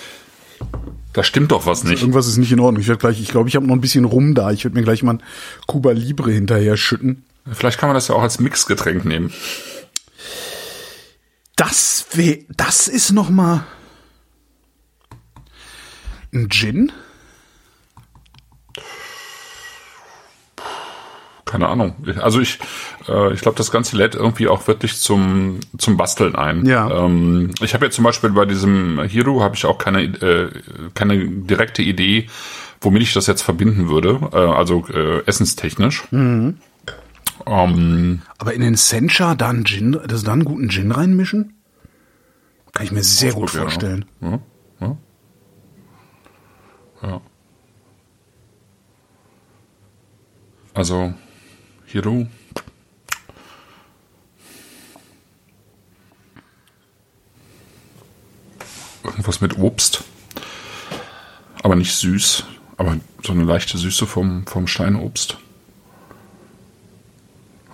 Da 1.13 1.23
stimmt 1.23 1.51
doch 1.51 1.65
was 1.65 1.83
nicht. 1.83 2.01
Irgendwas 2.01 2.27
ist 2.27 2.37
nicht 2.37 2.51
in 2.51 2.59
Ordnung. 2.59 2.81
Ich 2.81 2.87
werde 2.87 2.99
gleich, 2.99 3.21
ich 3.21 3.27
glaube, 3.29 3.47
ich 3.49 3.55
habe 3.55 3.67
noch 3.67 3.75
ein 3.75 3.81
bisschen 3.81 4.05
rum 4.05 4.33
da. 4.33 4.51
Ich 4.51 4.63
werde 4.63 4.75
mir 4.77 4.83
gleich 4.83 5.03
mal 5.03 5.15
ein 5.15 5.23
Cuba 5.67 5.91
Libre 5.91 6.31
hinterher 6.31 6.75
schütten. 6.77 7.23
Vielleicht 7.51 7.77
kann 7.77 7.89
man 7.89 7.95
das 7.95 8.07
ja 8.07 8.15
auch 8.15 8.21
als 8.21 8.39
Mixgetränk 8.39 9.05
nehmen. 9.05 9.31
Das 11.55 12.05
weh, 12.13 12.45
das 12.55 12.87
ist 12.87 13.11
noch 13.11 13.29
mal 13.29 13.65
ein 16.33 16.49
Gin? 16.49 16.91
Keine 21.53 21.67
Ahnung. 21.67 21.93
Also 22.19 22.39
ich, 22.39 22.57
äh, 23.07 23.31
ich 23.31 23.41
glaube, 23.41 23.55
das 23.59 23.69
Ganze 23.69 23.95
lädt 23.95 24.15
irgendwie 24.15 24.47
auch 24.47 24.65
wirklich 24.65 24.99
zum 24.99 25.59
zum 25.77 25.97
Basteln 25.97 26.35
ein. 26.35 26.65
Ja. 26.65 27.05
Ähm, 27.05 27.51
ich 27.61 27.75
habe 27.75 27.85
ja 27.85 27.91
zum 27.91 28.03
Beispiel 28.03 28.31
bei 28.31 28.45
diesem 28.45 28.99
Hero 29.03 29.43
habe 29.43 29.53
ich 29.55 29.63
auch 29.65 29.77
keine 29.77 30.01
äh, 30.01 30.49
keine 30.95 31.27
direkte 31.27 31.83
Idee, 31.83 32.25
womit 32.81 33.03
ich 33.03 33.13
das 33.13 33.27
jetzt 33.27 33.43
verbinden 33.43 33.87
würde. 33.87 34.19
Äh, 34.33 34.37
also 34.37 34.83
äh, 34.87 35.19
essenstechnisch. 35.27 36.05
Ähm, 36.11 36.57
Aber 37.45 38.53
in 38.55 38.61
den 38.61 38.75
Sencha 38.75 39.35
da 39.35 39.49
einen 39.49 39.65
Gin, 39.65 39.99
das 40.07 40.23
da 40.23 40.33
einen 40.33 40.45
guten 40.45 40.69
Gin 40.69 40.91
reinmischen? 40.91 41.53
Kann 42.71 42.87
ich 42.87 42.91
mir 42.91 43.03
sehr 43.03 43.33
gut 43.33 43.51
vorstellen. 43.51 44.05
Ja, 44.21 44.39
ja. 44.81 44.97
ja. 47.03 47.21
Also 50.73 51.13
Hero. 51.93 52.25
Irgendwas 59.03 59.41
mit 59.41 59.59
Obst. 59.59 60.03
Aber 61.61 61.75
nicht 61.75 61.93
süß. 61.93 62.45
Aber 62.77 62.97
so 63.23 63.33
eine 63.33 63.43
leichte 63.43 63.77
Süße 63.77 64.07
vom, 64.07 64.47
vom 64.47 64.65
Steinobst. 64.65 65.37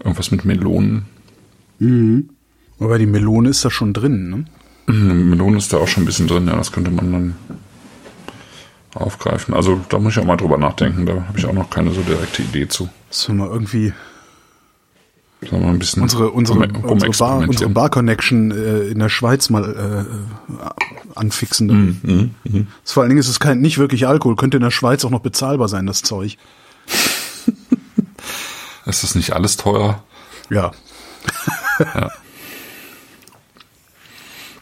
Irgendwas 0.04 0.32
mit 0.32 0.44
Melonen. 0.44 1.06
Aber 2.80 3.00
die 3.00 3.06
Melone 3.06 3.50
ist 3.50 3.64
da 3.64 3.72
schon 3.72 3.94
drin, 3.94 4.30
ne? 4.30 4.46
Melone 4.94 5.58
ist 5.58 5.72
da 5.72 5.78
auch 5.78 5.88
schon 5.88 6.04
ein 6.04 6.06
bisschen 6.06 6.28
drin, 6.28 6.48
ja, 6.48 6.58
das 6.58 6.74
könnte 6.74 6.92
man 6.92 7.12
dann 7.12 7.36
aufgreifen. 8.96 9.54
Also 9.54 9.80
da 9.90 10.00
muss 10.00 10.14
ich 10.14 10.20
auch 10.20 10.26
mal 10.26 10.38
drüber 10.38 10.58
nachdenken, 10.58 11.06
da 11.06 11.14
habe 11.28 11.38
ich 11.38 11.46
auch 11.46 11.54
noch 11.54 11.70
keine 11.70 11.92
so 11.92 12.02
direkte 12.02 12.42
Idee 12.42 12.68
zu. 12.68 12.90
Sollen 13.10 13.38
wir 13.38 13.52
irgendwie 13.52 13.94
Sollen 15.50 15.62
wir 15.62 15.70
ein 15.70 15.80
bisschen 15.80 16.04
unsere, 16.04 16.32
unsere, 16.32 16.68
unsere 16.84 17.12
Bar, 17.12 17.38
unsere 17.48 17.70
Bar-Connection 17.70 18.52
äh, 18.52 18.80
in 18.88 19.00
der 19.00 19.08
Schweiz 19.08 19.50
mal 19.50 20.06
äh, 20.06 21.16
anfixen. 21.16 22.02
Mhm, 22.04 22.36
Das 22.84 22.92
vor 22.92 23.04
allen 23.04 23.10
Dingen 23.10 23.22
ist 23.22 23.30
es 23.30 23.40
kein, 23.40 23.62
nicht 23.62 23.78
wirklich 23.78 24.06
Alkohol, 24.06 24.36
könnte 24.36 24.58
in 24.58 24.64
der 24.64 24.72
Schweiz 24.72 25.06
auch 25.06 25.12
noch 25.12 25.22
bezahlbar 25.22 25.70
sein, 25.70 25.86
das 25.86 26.02
Zeug. 26.02 26.38
Ist 28.86 29.04
das 29.04 29.16
nicht 29.16 29.32
alles 29.34 29.56
teuer? 29.56 30.04
Ja. 30.50 30.72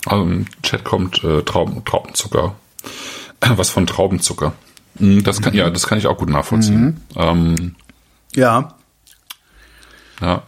Also 0.05 0.23
im 0.23 0.45
Chat 0.63 0.83
kommt 0.83 1.23
äh, 1.23 1.41
Trauben, 1.43 1.83
Traubenzucker. 1.85 2.55
Was 3.57 3.69
von 3.69 3.85
Traubenzucker. 3.87 4.53
Mm, 4.99 5.21
Das 5.23 5.41
kann, 5.41 5.53
ja, 5.53 5.69
das 5.69 5.87
kann 5.87 5.97
ich 5.97 6.07
auch 6.07 6.17
gut 6.17 6.29
nachvollziehen. 6.29 7.01
Ähm, 7.15 7.75
Ja. 8.35 8.75
ja. 10.21 10.43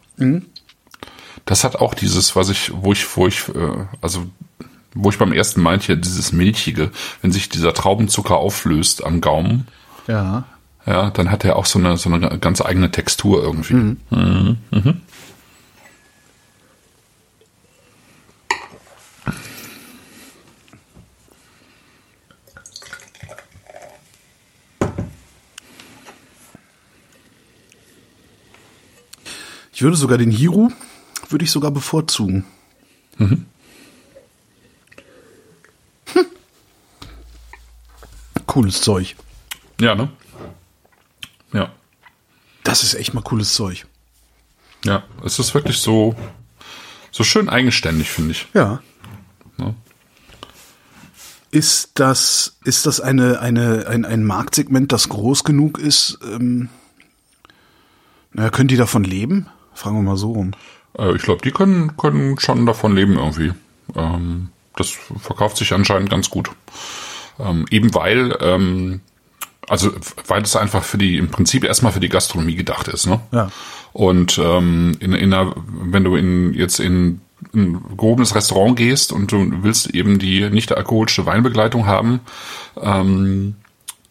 Das 1.45 1.63
hat 1.63 1.75
auch 1.77 1.93
dieses, 1.93 2.35
was 2.35 2.49
ich, 2.49 2.71
wo 2.73 2.91
ich, 2.91 3.05
wo 3.17 3.27
ich, 3.27 3.47
äh, 3.49 3.85
also 4.01 4.25
wo 4.93 5.09
ich 5.09 5.17
beim 5.17 5.31
ersten 5.33 5.61
meinte, 5.61 5.97
dieses 5.97 6.31
Milchige, 6.31 6.91
wenn 7.21 7.31
sich 7.31 7.47
dieser 7.49 7.73
Traubenzucker 7.73 8.35
auflöst 8.37 9.03
am 9.03 9.21
Gaumen, 9.21 9.67
Ja. 10.07 10.43
ja, 10.85 11.09
dann 11.11 11.31
hat 11.31 11.45
er 11.45 11.55
auch 11.55 11.65
so 11.65 11.79
eine, 11.79 11.95
so 11.97 12.09
eine 12.11 12.37
ganz 12.39 12.61
eigene 12.61 12.91
Textur 12.91 13.41
irgendwie. 13.43 13.73
Mhm. 13.75 13.97
Mhm. 14.71 15.01
Ich 29.79 29.83
würde 29.83 29.95
sogar 29.95 30.17
den 30.17 30.29
Hiru, 30.29 30.71
würde 31.29 31.45
ich 31.45 31.51
sogar 31.51 31.71
bevorzugen. 31.71 32.43
Hm. 33.15 33.45
Cooles 38.45 38.81
Zeug. 38.81 39.15
Ja, 39.79 39.95
ne? 39.95 40.09
Ja. 41.53 41.71
Das 42.65 42.83
ist 42.83 42.93
echt 42.95 43.13
mal 43.13 43.21
cooles 43.21 43.53
Zeug. 43.53 43.87
Ja, 44.83 45.05
es 45.23 45.39
ist 45.39 45.53
wirklich 45.53 45.77
so, 45.77 46.13
so 47.09 47.23
schön 47.23 47.47
eigenständig, 47.47 48.11
finde 48.11 48.31
ich. 48.31 48.47
Ja. 48.53 48.83
Ne? 49.55 49.75
Ist 51.51 51.91
das, 51.93 52.57
ist 52.65 52.85
das 52.85 52.99
eine, 52.99 53.39
eine, 53.39 53.87
ein, 53.87 54.03
ein 54.03 54.25
Marktsegment, 54.25 54.91
das 54.91 55.07
groß 55.07 55.45
genug 55.45 55.79
ist? 55.79 56.19
Ähm, 56.25 56.67
naja, 58.33 58.49
können 58.49 58.67
die 58.67 58.75
davon 58.75 59.05
leben? 59.05 59.47
Fragen 59.79 59.95
wir 59.95 60.03
mal 60.03 60.17
so 60.17 60.33
rum. 60.33 60.51
Äh, 60.97 61.15
ich 61.15 61.21
glaube, 61.21 61.41
die 61.41 61.51
können, 61.51 61.95
können 61.95 62.37
schon 62.37 62.65
davon 62.65 62.95
leben 62.95 63.17
irgendwie. 63.17 63.53
Ähm, 63.95 64.49
das 64.75 64.89
verkauft 64.89 65.55
sich 65.55 65.73
anscheinend 65.73 66.09
ganz 66.09 66.29
gut. 66.29 66.51
Ähm, 67.39 67.65
eben 67.71 67.93
weil, 67.95 68.37
ähm, 68.41 68.99
also 69.69 69.91
weil 70.27 70.41
es 70.41 70.57
einfach 70.57 70.83
für 70.83 70.97
die, 70.97 71.17
im 71.17 71.29
Prinzip 71.29 71.63
erstmal 71.63 71.93
für 71.93 72.01
die 72.01 72.09
Gastronomie 72.09 72.55
gedacht 72.55 72.89
ist, 72.89 73.07
ne? 73.07 73.21
Ja. 73.31 73.49
Und 73.93 74.37
ähm, 74.37 74.97
in, 74.99 75.13
in 75.13 75.33
einer, 75.33 75.55
wenn 75.55 76.03
du 76.03 76.15
in 76.15 76.53
jetzt 76.53 76.79
in 76.79 77.21
ein 77.53 77.81
gehobenes 77.95 78.35
Restaurant 78.35 78.75
gehst 78.75 79.13
und 79.13 79.31
du 79.31 79.63
willst 79.63 79.87
eben 79.95 80.19
die 80.19 80.49
nicht 80.49 80.75
alkoholische 80.75 81.25
Weinbegleitung 81.25 81.85
haben, 81.85 82.19
ähm, 82.81 83.55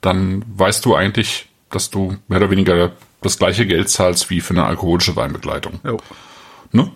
dann 0.00 0.44
weißt 0.56 0.84
du 0.86 0.94
eigentlich, 0.94 1.47
dass 1.70 1.90
du 1.90 2.16
mehr 2.28 2.38
oder 2.38 2.50
weniger 2.50 2.92
das 3.20 3.38
gleiche 3.38 3.66
Geld 3.66 3.88
zahlst 3.88 4.30
wie 4.30 4.40
für 4.40 4.54
eine 4.54 4.64
alkoholische 4.64 5.16
Weinbegleitung. 5.16 5.80
Ja, 5.84 5.96
Ne? 6.72 6.90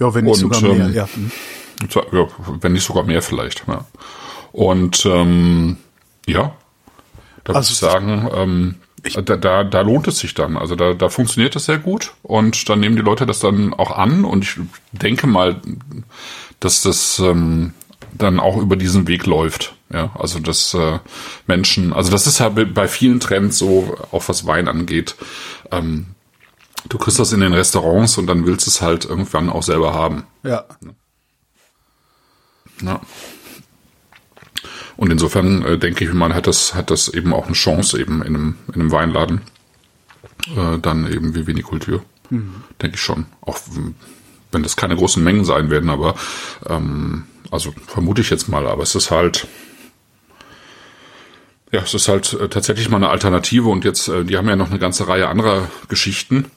ja 0.00 0.14
wenn 0.14 0.24
nicht 0.24 0.42
Und, 0.42 0.54
sogar 0.54 0.74
mehr. 0.74 0.86
ähm, 0.86 0.94
ja. 0.94 1.08
Ja, 2.12 2.26
wenn 2.60 2.72
nicht 2.72 2.84
sogar 2.84 3.04
mehr 3.04 3.22
vielleicht. 3.22 3.64
Ja. 3.66 3.84
Und 4.52 5.04
ähm, 5.06 5.78
ja, 6.26 6.54
da 7.44 7.54
Also 7.54 7.72
ich 7.72 7.78
sagen, 7.78 8.28
ähm, 8.34 8.74
da, 9.24 9.36
da, 9.36 9.64
da 9.64 9.80
lohnt 9.80 10.06
es 10.06 10.18
sich 10.18 10.34
dann. 10.34 10.56
Also 10.56 10.76
da, 10.76 10.94
da 10.94 11.08
funktioniert 11.08 11.56
das 11.56 11.64
sehr 11.64 11.78
gut 11.78 12.12
und 12.22 12.68
dann 12.68 12.80
nehmen 12.80 12.94
die 12.96 13.02
Leute 13.02 13.26
das 13.26 13.40
dann 13.40 13.74
auch 13.74 13.90
an 13.90 14.24
und 14.24 14.44
ich 14.44 14.60
denke 14.92 15.26
mal, 15.26 15.60
dass 16.60 16.82
das 16.82 17.18
ähm, 17.18 17.72
dann 18.12 18.38
auch 18.38 18.56
über 18.58 18.76
diesen 18.76 19.08
Weg 19.08 19.26
läuft. 19.26 19.74
Ja, 19.92 20.10
also 20.18 20.38
dass 20.38 20.72
äh, 20.74 20.98
Menschen, 21.46 21.92
also 21.92 22.10
das 22.10 22.26
ist 22.26 22.38
ja 22.38 22.48
bei- 22.48 22.88
vielen 22.88 23.20
Trends 23.20 23.58
so, 23.58 23.98
auch 24.10 24.26
was 24.28 24.46
Wein 24.46 24.66
angeht. 24.68 25.16
Ähm, 25.70 26.06
du 26.88 26.96
kriegst 26.98 27.18
das 27.18 27.32
in 27.32 27.40
den 27.40 27.52
Restaurants 27.52 28.16
und 28.16 28.26
dann 28.26 28.46
willst 28.46 28.66
du 28.66 28.70
es 28.70 28.80
halt 28.80 29.04
irgendwann 29.04 29.50
auch 29.50 29.62
selber 29.62 29.92
haben. 29.94 30.24
ja. 30.44 30.64
Ja. 32.80 33.00
Und 34.96 35.10
insofern 35.10 35.62
äh, 35.64 35.78
denke 35.78 36.04
ich 36.04 36.12
mal, 36.12 36.34
hat 36.34 36.46
das, 36.46 36.74
hat 36.74 36.90
das 36.90 37.08
eben 37.08 37.32
auch 37.32 37.46
eine 37.46 37.54
Chance 37.54 37.98
eben 38.00 38.22
in 38.22 38.34
einem, 38.34 38.56
in 38.68 38.74
einem 38.74 38.92
Weinladen. 38.92 39.40
Äh, 40.56 40.78
dann 40.80 41.10
eben 41.12 41.34
wie 41.34 41.46
Vinikultur. 41.46 42.02
Denke 42.30 42.94
ich 42.96 43.00
schon. 43.00 43.26
Auch 43.42 43.58
wenn 44.52 44.62
das 44.62 44.76
keine 44.76 44.96
großen 44.96 45.22
Mengen 45.22 45.44
sein 45.44 45.70
werden, 45.70 45.90
aber 45.90 46.14
ähm, 46.68 47.24
also 47.50 47.72
vermute 47.86 48.20
ich 48.22 48.30
jetzt 48.30 48.48
mal, 48.48 48.66
aber 48.66 48.82
es 48.82 48.94
ist 48.94 49.10
halt 49.10 49.46
ja, 51.72 51.80
es 51.82 51.94
ist 51.94 52.08
halt 52.08 52.32
äh, 52.34 52.48
tatsächlich 52.48 52.88
mal 52.88 52.98
eine 52.98 53.08
Alternative 53.08 53.68
und 53.68 53.84
jetzt, 53.84 54.08
äh, 54.08 54.24
die 54.24 54.36
haben 54.36 54.48
ja 54.48 54.56
noch 54.56 54.70
eine 54.70 54.78
ganze 54.78 55.08
Reihe 55.08 55.28
anderer 55.28 55.68
Geschichten 55.88 56.50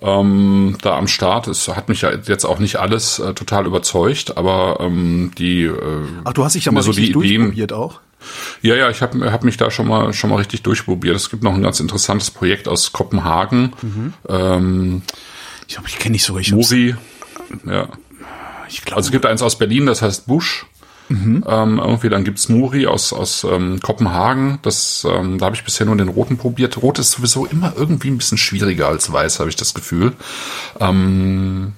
ähm, 0.00 0.76
da 0.82 0.96
am 0.98 1.06
Start. 1.08 1.46
Es 1.48 1.68
hat 1.68 1.88
mich 1.88 2.02
ja 2.02 2.10
jetzt 2.12 2.44
auch 2.44 2.58
nicht 2.58 2.76
alles 2.76 3.18
äh, 3.20 3.34
total 3.34 3.66
überzeugt, 3.66 4.36
aber 4.36 4.78
ähm, 4.80 5.30
die 5.38 5.62
äh, 5.64 5.74
Ach, 6.24 6.32
du 6.32 6.44
hast 6.44 6.54
dich 6.54 6.64
ja 6.64 6.72
mal 6.72 6.82
so 6.82 6.92
die 6.92 7.12
Ideen- 7.14 7.72
auch? 7.72 8.00
ja, 8.62 8.74
ja, 8.76 8.90
ich 8.90 9.02
habe 9.02 9.32
hab 9.32 9.42
mich 9.44 9.56
da 9.56 9.70
schon 9.70 9.88
mal 9.88 10.12
schon 10.12 10.30
mal 10.30 10.36
richtig 10.36 10.62
durchprobiert. 10.62 11.16
Es 11.16 11.28
gibt 11.30 11.42
noch 11.42 11.54
ein 11.54 11.62
ganz 11.62 11.80
interessantes 11.80 12.30
Projekt 12.30 12.68
aus 12.68 12.92
Kopenhagen. 12.92 13.72
Ähm, 14.28 15.02
Ich 15.68 15.74
glaube, 15.74 15.88
ich 15.88 15.98
kenne 15.98 16.12
nicht 16.12 16.24
so 16.24 16.34
richtig. 16.34 16.54
Mosi. 16.54 16.94
Ja. 17.66 17.88
Ich 18.68 18.84
glaube, 18.84 18.96
Also 18.96 19.08
es 19.08 19.12
gibt 19.12 19.26
eins 19.26 19.42
aus 19.42 19.58
Berlin, 19.58 19.86
das 19.86 20.02
heißt 20.02 20.26
Busch. 20.26 20.66
Mhm. 21.12 21.44
Ähm, 21.46 21.78
irgendwie, 21.78 22.08
dann 22.08 22.24
gibt's 22.24 22.48
Muri 22.48 22.86
aus, 22.86 23.12
aus 23.12 23.44
ähm, 23.44 23.80
Kopenhagen. 23.80 24.58
Das, 24.62 25.06
ähm, 25.08 25.38
da 25.38 25.46
habe 25.46 25.56
ich 25.56 25.62
bisher 25.62 25.84
nur 25.84 25.96
den 25.96 26.08
roten 26.08 26.38
probiert. 26.38 26.80
Rot 26.80 26.98
ist 26.98 27.10
sowieso 27.10 27.44
immer 27.44 27.74
irgendwie 27.76 28.08
ein 28.08 28.16
bisschen 28.16 28.38
schwieriger 28.38 28.88
als 28.88 29.12
weiß, 29.12 29.38
habe 29.38 29.50
ich 29.50 29.56
das 29.56 29.74
Gefühl. 29.74 30.14
Ähm, 30.80 31.74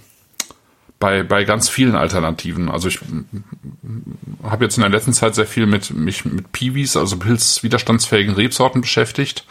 bei, 1.01 1.25
bei 1.25 1.43
ganz 1.43 1.69
vielen 1.69 1.97
Alternativen. 1.97 2.71
Also 2.71 2.87
ich 2.87 3.01
habe 4.45 4.65
jetzt 4.65 4.77
in 4.77 4.83
der 4.83 4.91
letzten 4.91 5.13
Zeit 5.13 5.35
sehr 5.35 5.47
viel 5.47 5.67
mit 5.67 5.93
mich 5.93 6.25
mit 6.25 6.53
Piwis, 6.53 6.97
also 6.97 7.17
pilzwiderstandsfähigen 7.17 8.35
Rebsorten 8.35 8.83
beschäftigt, 8.83 9.45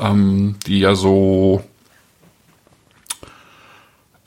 ähm, 0.00 0.56
die 0.66 0.80
ja 0.80 0.94
so 0.94 1.62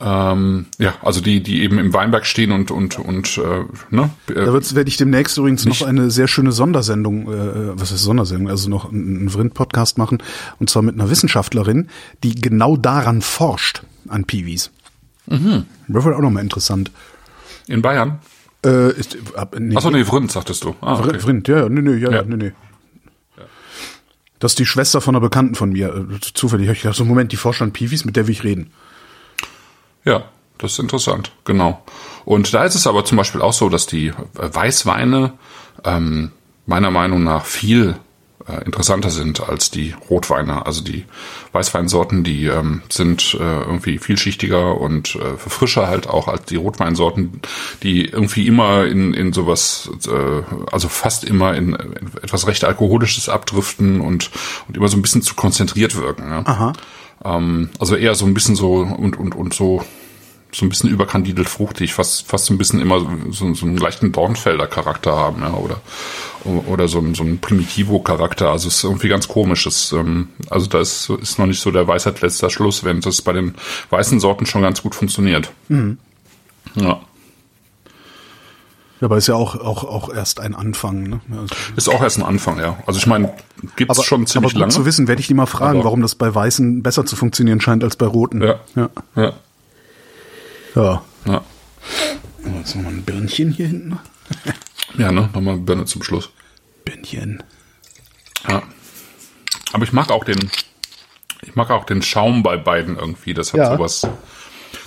ähm, 0.04 0.66
ja, 0.78 0.94
also 1.00 1.22
die, 1.22 1.42
die 1.42 1.62
eben 1.62 1.78
im 1.78 1.94
Weinberg 1.94 2.26
stehen 2.26 2.52
und 2.52 2.70
und 2.70 2.98
und 2.98 3.38
äh, 3.38 3.64
ne. 3.88 4.10
Äh, 4.28 4.34
da 4.34 4.52
werde 4.52 4.88
ich 4.88 4.98
demnächst 4.98 5.38
übrigens 5.38 5.64
noch 5.64 5.80
eine 5.80 6.10
sehr 6.10 6.28
schöne 6.28 6.52
Sondersendung, 6.52 7.32
äh, 7.32 7.80
was 7.80 7.90
ist 7.90 8.02
Sondersendung, 8.02 8.50
also 8.50 8.68
noch 8.68 8.92
einen 8.92 9.30
Vrind-Podcast 9.30 9.96
machen 9.96 10.22
und 10.58 10.68
zwar 10.68 10.82
mit 10.82 10.94
einer 10.94 11.08
Wissenschaftlerin, 11.08 11.88
die 12.22 12.34
genau 12.34 12.76
daran 12.76 13.22
forscht 13.22 13.82
an 14.08 14.26
Piwis. 14.26 14.70
Mhm. 15.26 15.64
Das 15.88 16.04
wird 16.04 16.14
auch 16.14 16.20
nochmal 16.20 16.42
interessant. 16.42 16.90
In 17.66 17.80
Bayern? 17.80 18.18
Äh, 18.62 18.92
ist, 18.92 19.16
ab, 19.36 19.56
nee, 19.58 19.74
Achso, 19.74 19.90
nee, 19.90 20.04
Vrind, 20.04 20.30
sagtest 20.30 20.64
du. 20.64 20.74
Ah, 20.82 20.98
okay. 20.98 21.18
Vrind, 21.18 21.48
ja, 21.48 21.60
ja, 21.60 21.68
nee, 21.70 21.80
nee, 21.80 21.96
ja, 21.96 22.10
ja. 22.10 22.22
nee, 22.24 22.36
nee. 22.36 22.52
Das 24.38 24.52
ist 24.52 24.58
die 24.58 24.66
Schwester 24.66 25.00
von 25.00 25.14
einer 25.14 25.22
Bekannten 25.22 25.54
von 25.54 25.70
mir. 25.70 25.94
Äh, 25.94 26.20
zufällig. 26.34 26.68
Ich 26.68 26.82
dachte 26.82 26.98
so, 26.98 27.06
Moment, 27.06 27.32
die 27.32 27.36
forscht 27.36 27.62
an 27.62 27.72
Piwis, 27.72 28.04
mit 28.04 28.16
der 28.16 28.26
will 28.26 28.32
ich 28.32 28.44
reden. 28.44 28.70
Ja, 30.04 30.24
das 30.58 30.72
ist 30.72 30.78
interessant, 30.78 31.32
genau. 31.44 31.82
Und 32.24 32.54
da 32.54 32.64
ist 32.64 32.74
es 32.74 32.86
aber 32.86 33.04
zum 33.04 33.18
Beispiel 33.18 33.42
auch 33.42 33.52
so, 33.52 33.68
dass 33.68 33.86
die 33.86 34.12
Weißweine 34.34 35.32
ähm, 35.84 36.32
meiner 36.66 36.90
Meinung 36.90 37.22
nach 37.22 37.44
viel 37.44 37.96
äh, 38.46 38.64
interessanter 38.64 39.10
sind 39.10 39.46
als 39.48 39.70
die 39.70 39.94
Rotweine. 40.10 40.66
Also 40.66 40.82
die 40.82 41.04
Weißweinsorten, 41.52 42.24
die 42.24 42.46
ähm, 42.46 42.82
sind 42.90 43.34
äh, 43.34 43.60
irgendwie 43.60 43.98
vielschichtiger 43.98 44.78
und 44.80 45.16
äh, 45.16 45.36
frischer 45.38 45.88
halt 45.88 46.08
auch 46.08 46.28
als 46.28 46.44
die 46.44 46.56
Rotweinsorten, 46.56 47.40
die 47.82 48.06
irgendwie 48.06 48.46
immer 48.46 48.84
in, 48.84 49.14
in 49.14 49.32
sowas, 49.32 49.90
äh, 50.06 50.42
also 50.70 50.88
fast 50.88 51.24
immer 51.24 51.54
in, 51.54 51.74
in 51.74 52.10
etwas 52.22 52.46
recht 52.46 52.64
Alkoholisches 52.64 53.28
abdriften 53.28 54.00
und, 54.00 54.30
und 54.68 54.76
immer 54.76 54.88
so 54.88 54.96
ein 54.96 55.02
bisschen 55.02 55.22
zu 55.22 55.34
konzentriert 55.34 55.96
wirken. 55.96 56.30
Ja? 56.30 56.42
Aha. 56.44 56.72
Ähm, 57.24 57.68
also 57.78 57.96
eher 57.96 58.14
so 58.14 58.26
ein 58.26 58.34
bisschen 58.34 58.56
so 58.56 58.76
und, 58.76 59.18
und, 59.18 59.34
und 59.34 59.54
so 59.54 59.84
so 60.54 60.64
ein 60.64 60.68
bisschen 60.68 60.90
überkandidelt 60.90 61.48
fruchtig, 61.48 61.94
fast, 61.94 62.26
fast 62.26 62.46
so 62.46 62.54
ein 62.54 62.58
bisschen 62.58 62.80
immer 62.80 63.00
so, 63.30 63.54
so 63.54 63.66
einen 63.66 63.76
leichten 63.76 64.12
Dornfelder 64.12 64.66
Charakter 64.66 65.16
haben, 65.16 65.42
ja, 65.42 65.52
oder, 65.54 65.80
oder 66.66 66.88
so, 66.88 67.04
so 67.14 67.24
ein 67.24 67.38
Primitivo-Charakter. 67.38 68.50
Also 68.50 68.68
es 68.68 68.76
ist 68.76 68.84
irgendwie 68.84 69.08
ganz 69.08 69.28
komisch. 69.28 69.66
Es, 69.66 69.92
ähm, 69.92 70.28
also 70.50 70.66
da 70.66 70.80
ist, 70.80 71.10
ist 71.10 71.38
noch 71.38 71.46
nicht 71.46 71.60
so 71.60 71.70
der 71.70 71.88
Weisheit 71.88 72.20
letzter 72.20 72.50
Schluss, 72.50 72.84
während 72.84 73.04
das 73.04 73.22
bei 73.22 73.32
den 73.32 73.54
weißen 73.90 74.20
Sorten 74.20 74.46
schon 74.46 74.62
ganz 74.62 74.82
gut 74.82 74.94
funktioniert. 74.94 75.50
Mhm. 75.68 75.98
Ja. 76.76 77.00
Aber 79.04 79.18
ist 79.18 79.26
ja 79.26 79.34
auch, 79.34 79.54
auch, 79.56 79.84
auch 79.84 80.12
erst 80.12 80.40
ein 80.40 80.54
Anfang. 80.54 81.02
Ne? 81.02 81.20
Also 81.30 81.54
ist 81.76 81.88
auch 81.88 82.02
erst 82.02 82.18
ein 82.18 82.24
Anfang, 82.24 82.58
ja. 82.58 82.78
Also 82.86 82.98
ich 82.98 83.06
meine, 83.06 83.34
gibt's 83.76 83.98
aber, 83.98 84.06
schon 84.06 84.26
ziemlich 84.26 84.52
aber 84.52 84.52
gut 84.54 84.60
lange. 84.60 84.72
zu 84.72 84.86
wissen, 84.86 85.08
werde 85.08 85.20
ich 85.20 85.26
die 85.26 85.34
mal 85.34 85.46
fragen, 85.46 85.76
aber 85.76 85.84
warum 85.84 86.00
das 86.00 86.14
bei 86.14 86.34
Weißen 86.34 86.82
besser 86.82 87.04
zu 87.04 87.14
funktionieren 87.14 87.60
scheint 87.60 87.84
als 87.84 87.96
bei 87.96 88.06
Roten. 88.06 88.42
Ja. 88.42 88.60
Ja. 88.74 88.90
ja. 89.14 89.32
ja. 90.74 91.02
ja. 91.26 91.42
Jetzt 92.58 92.74
nochmal 92.76 92.92
ein 92.92 93.02
Birnchen 93.02 93.50
hier 93.50 93.66
hinten. 93.66 93.98
ja, 94.98 95.12
ne? 95.12 95.28
Nochmal 95.34 95.58
Birne 95.58 95.84
zum 95.84 96.02
Schluss. 96.02 96.30
Birnchen. 96.84 97.42
Ja. 98.48 98.62
Aber 99.72 99.84
ich 99.84 99.92
mag 99.92 100.10
auch 100.10 100.24
den, 100.24 100.50
ich 101.42 101.54
mag 101.54 101.70
auch 101.70 101.84
den 101.84 102.02
Schaum 102.02 102.42
bei 102.42 102.56
beiden 102.56 102.96
irgendwie. 102.96 103.34
Das 103.34 103.52
hat 103.52 103.58
ja. 103.58 103.76
sowas 103.76 104.06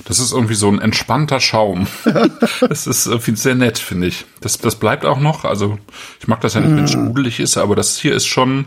das 0.05 0.19
ist 0.19 0.31
irgendwie 0.31 0.55
so 0.55 0.69
ein 0.69 0.79
entspannter 0.79 1.39
Schaum. 1.39 1.87
das 2.61 2.87
ist 2.87 3.07
irgendwie 3.07 3.35
sehr 3.35 3.55
nett, 3.55 3.77
finde 3.77 4.07
ich. 4.07 4.25
Das, 4.41 4.57
das 4.57 4.75
bleibt 4.75 5.05
auch 5.05 5.19
noch. 5.19 5.45
Also 5.45 5.77
ich 6.19 6.27
mag 6.27 6.41
das 6.41 6.53
ja 6.53 6.61
nicht, 6.61 6.75
wenn 6.75 6.83
es 6.83 6.95
mhm. 6.95 7.05
sprudelig 7.05 7.39
ist, 7.39 7.57
aber 7.57 7.75
das 7.75 7.97
hier 7.97 8.13
ist 8.13 8.25
schon, 8.25 8.65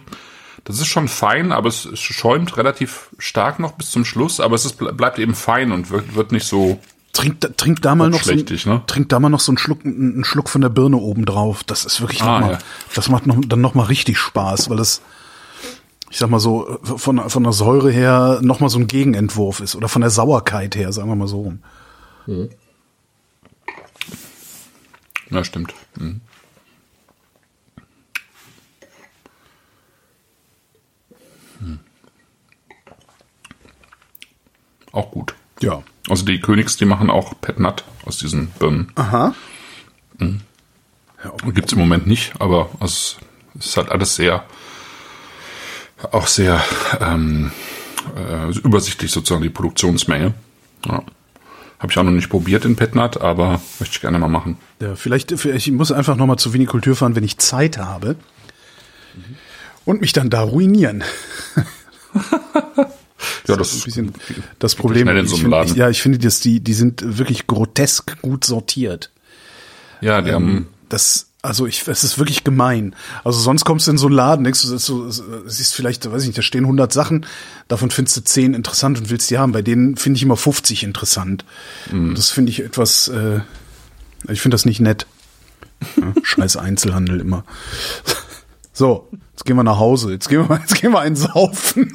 das 0.64 0.80
ist 0.80 0.88
schon 0.88 1.08
fein, 1.08 1.52
aber 1.52 1.68
es, 1.68 1.88
schäumt 1.94 2.56
relativ 2.56 3.10
stark 3.18 3.58
noch 3.58 3.72
bis 3.72 3.90
zum 3.90 4.04
Schluss, 4.04 4.40
aber 4.40 4.54
es 4.54 4.64
ist, 4.64 4.78
bleibt 4.78 5.18
eben 5.18 5.34
fein 5.34 5.72
und 5.72 5.90
wird, 5.90 6.14
wird 6.14 6.32
nicht 6.32 6.46
so 6.46 6.80
Trink, 7.12 7.40
trink 7.56 7.82
da 7.82 7.96
mal 7.96 8.08
noch 8.08 8.22
so, 8.22 8.32
ne? 8.32 8.82
trink 8.86 9.08
da 9.08 9.18
mal 9.18 9.30
noch 9.30 9.40
so 9.40 9.50
einen 9.50 9.58
Schluck, 9.58 9.84
einen 9.84 10.24
Schluck 10.24 10.48
von 10.48 10.60
der 10.60 10.68
Birne 10.68 10.96
oben 10.96 11.24
drauf. 11.24 11.64
Das 11.64 11.84
ist 11.84 12.00
wirklich 12.00 12.22
ah, 12.22 12.38
noch 12.38 12.46
mal, 12.46 12.52
ja. 12.52 12.58
das 12.94 13.08
macht 13.08 13.26
noch, 13.26 13.36
dann 13.44 13.60
noch 13.60 13.74
mal 13.74 13.82
richtig 13.82 14.16
Spaß, 14.16 14.70
weil 14.70 14.76
das, 14.76 15.02
ich 16.10 16.18
sag 16.18 16.28
mal 16.28 16.40
so, 16.40 16.78
von, 16.82 17.30
von 17.30 17.42
der 17.44 17.52
Säure 17.52 17.90
her 17.90 18.40
nochmal 18.42 18.68
so 18.68 18.78
ein 18.78 18.88
Gegenentwurf 18.88 19.60
ist 19.60 19.76
oder 19.76 19.88
von 19.88 20.02
der 20.02 20.10
Sauerkeit 20.10 20.74
her, 20.74 20.92
sagen 20.92 21.08
wir 21.08 21.14
mal 21.14 21.28
so 21.28 21.42
rum. 21.42 21.60
Mhm. 22.26 22.50
Ja, 25.30 25.44
stimmt. 25.44 25.72
Mhm. 25.96 26.20
Hm. 31.60 31.78
Auch 34.90 35.12
gut. 35.12 35.34
Ja. 35.60 35.84
Also 36.08 36.24
die 36.24 36.40
Königs, 36.40 36.76
die 36.76 36.86
machen 36.86 37.08
auch 37.08 37.34
Pet 37.40 37.60
Nut 37.60 37.84
aus 38.04 38.18
diesen 38.18 38.48
Birnen. 38.58 38.90
Aha. 38.96 39.32
Mhm. 40.18 40.40
Ja, 41.22 41.32
okay. 41.32 41.52
Gibt's 41.52 41.72
im 41.72 41.78
Moment 41.78 42.08
nicht, 42.08 42.32
aber 42.40 42.70
es 42.80 43.18
ist 43.54 43.76
halt 43.76 43.90
alles 43.90 44.16
sehr 44.16 44.44
auch 46.12 46.26
sehr 46.26 46.62
ähm, 47.00 47.50
äh, 48.16 48.50
übersichtlich 48.60 49.10
sozusagen 49.10 49.42
die 49.42 49.50
Produktionsmenge. 49.50 50.34
Ja. 50.86 51.02
Habe 51.78 51.92
ich 51.92 51.98
auch 51.98 52.02
noch 52.02 52.10
nicht 52.10 52.28
probiert 52.28 52.64
in 52.66 52.76
Petnat, 52.76 53.20
aber 53.20 53.60
möchte 53.78 53.94
ich 53.94 54.00
gerne 54.00 54.18
mal 54.18 54.28
machen. 54.28 54.58
Ja, 54.80 54.96
vielleicht, 54.96 55.32
ich 55.32 55.70
muss 55.72 55.90
einfach 55.90 56.16
noch 56.16 56.26
mal 56.26 56.36
zu 56.36 56.52
Vinikultur 56.52 56.94
fahren, 56.94 57.16
wenn 57.16 57.24
ich 57.24 57.38
Zeit 57.38 57.78
habe. 57.78 58.16
Mhm. 59.14 59.36
Und 59.86 60.00
mich 60.02 60.12
dann 60.12 60.28
da 60.28 60.42
ruinieren. 60.42 61.02
ja, 63.46 63.56
das 63.56 63.72
ist 63.72 63.80
ein 63.80 63.84
bisschen 63.84 64.14
das 64.58 64.74
Problem. 64.74 65.06
So 65.26 65.36
ich 65.36 65.42
find, 65.42 65.76
ja, 65.76 65.88
ich 65.88 66.02
finde, 66.02 66.18
dass 66.18 66.40
die, 66.40 66.60
die 66.60 66.74
sind 66.74 67.02
wirklich 67.18 67.46
grotesk 67.46 68.20
gut 68.20 68.44
sortiert. 68.44 69.10
Ja, 70.02 70.20
die 70.20 70.28
ähm, 70.30 70.34
haben 70.34 70.68
das 70.90 71.29
also 71.42 71.66
ich, 71.66 71.86
es 71.88 72.04
ist 72.04 72.18
wirklich 72.18 72.44
gemein. 72.44 72.94
Also 73.24 73.40
sonst 73.40 73.64
kommst 73.64 73.86
du 73.86 73.92
in 73.92 73.98
so 73.98 74.06
einen 74.06 74.16
Laden, 74.16 74.44
denkst 74.44 74.62
du, 74.62 74.76
so, 74.76 75.10
siehst 75.46 75.74
vielleicht, 75.74 76.10
weiß 76.10 76.22
ich 76.22 76.28
nicht, 76.28 76.38
da 76.38 76.42
stehen 76.42 76.64
100 76.64 76.92
Sachen, 76.92 77.26
davon 77.68 77.90
findest 77.90 78.16
du 78.18 78.24
10 78.24 78.54
interessant 78.54 78.98
und 78.98 79.10
willst 79.10 79.30
die 79.30 79.38
haben. 79.38 79.52
Bei 79.52 79.62
denen 79.62 79.96
finde 79.96 80.18
ich 80.18 80.22
immer 80.22 80.36
50 80.36 80.82
interessant. 80.82 81.44
Mhm. 81.90 82.14
Das 82.14 82.30
finde 82.30 82.50
ich 82.50 82.60
etwas, 82.60 83.08
äh, 83.08 83.40
ich 84.28 84.40
finde 84.40 84.54
das 84.54 84.64
nicht 84.64 84.80
nett. 84.80 85.06
Ja, 85.96 86.12
scheiß 86.22 86.56
Einzelhandel 86.56 87.20
immer. 87.20 87.44
So, 88.72 89.08
jetzt 89.32 89.46
gehen 89.46 89.56
wir 89.56 89.64
nach 89.64 89.78
Hause. 89.78 90.12
Jetzt 90.12 90.28
gehen 90.28 90.48
wir, 90.48 90.56
jetzt 90.60 90.80
gehen 90.80 90.92
wir 90.92 91.00
einen 91.00 91.16
saufen. 91.16 91.92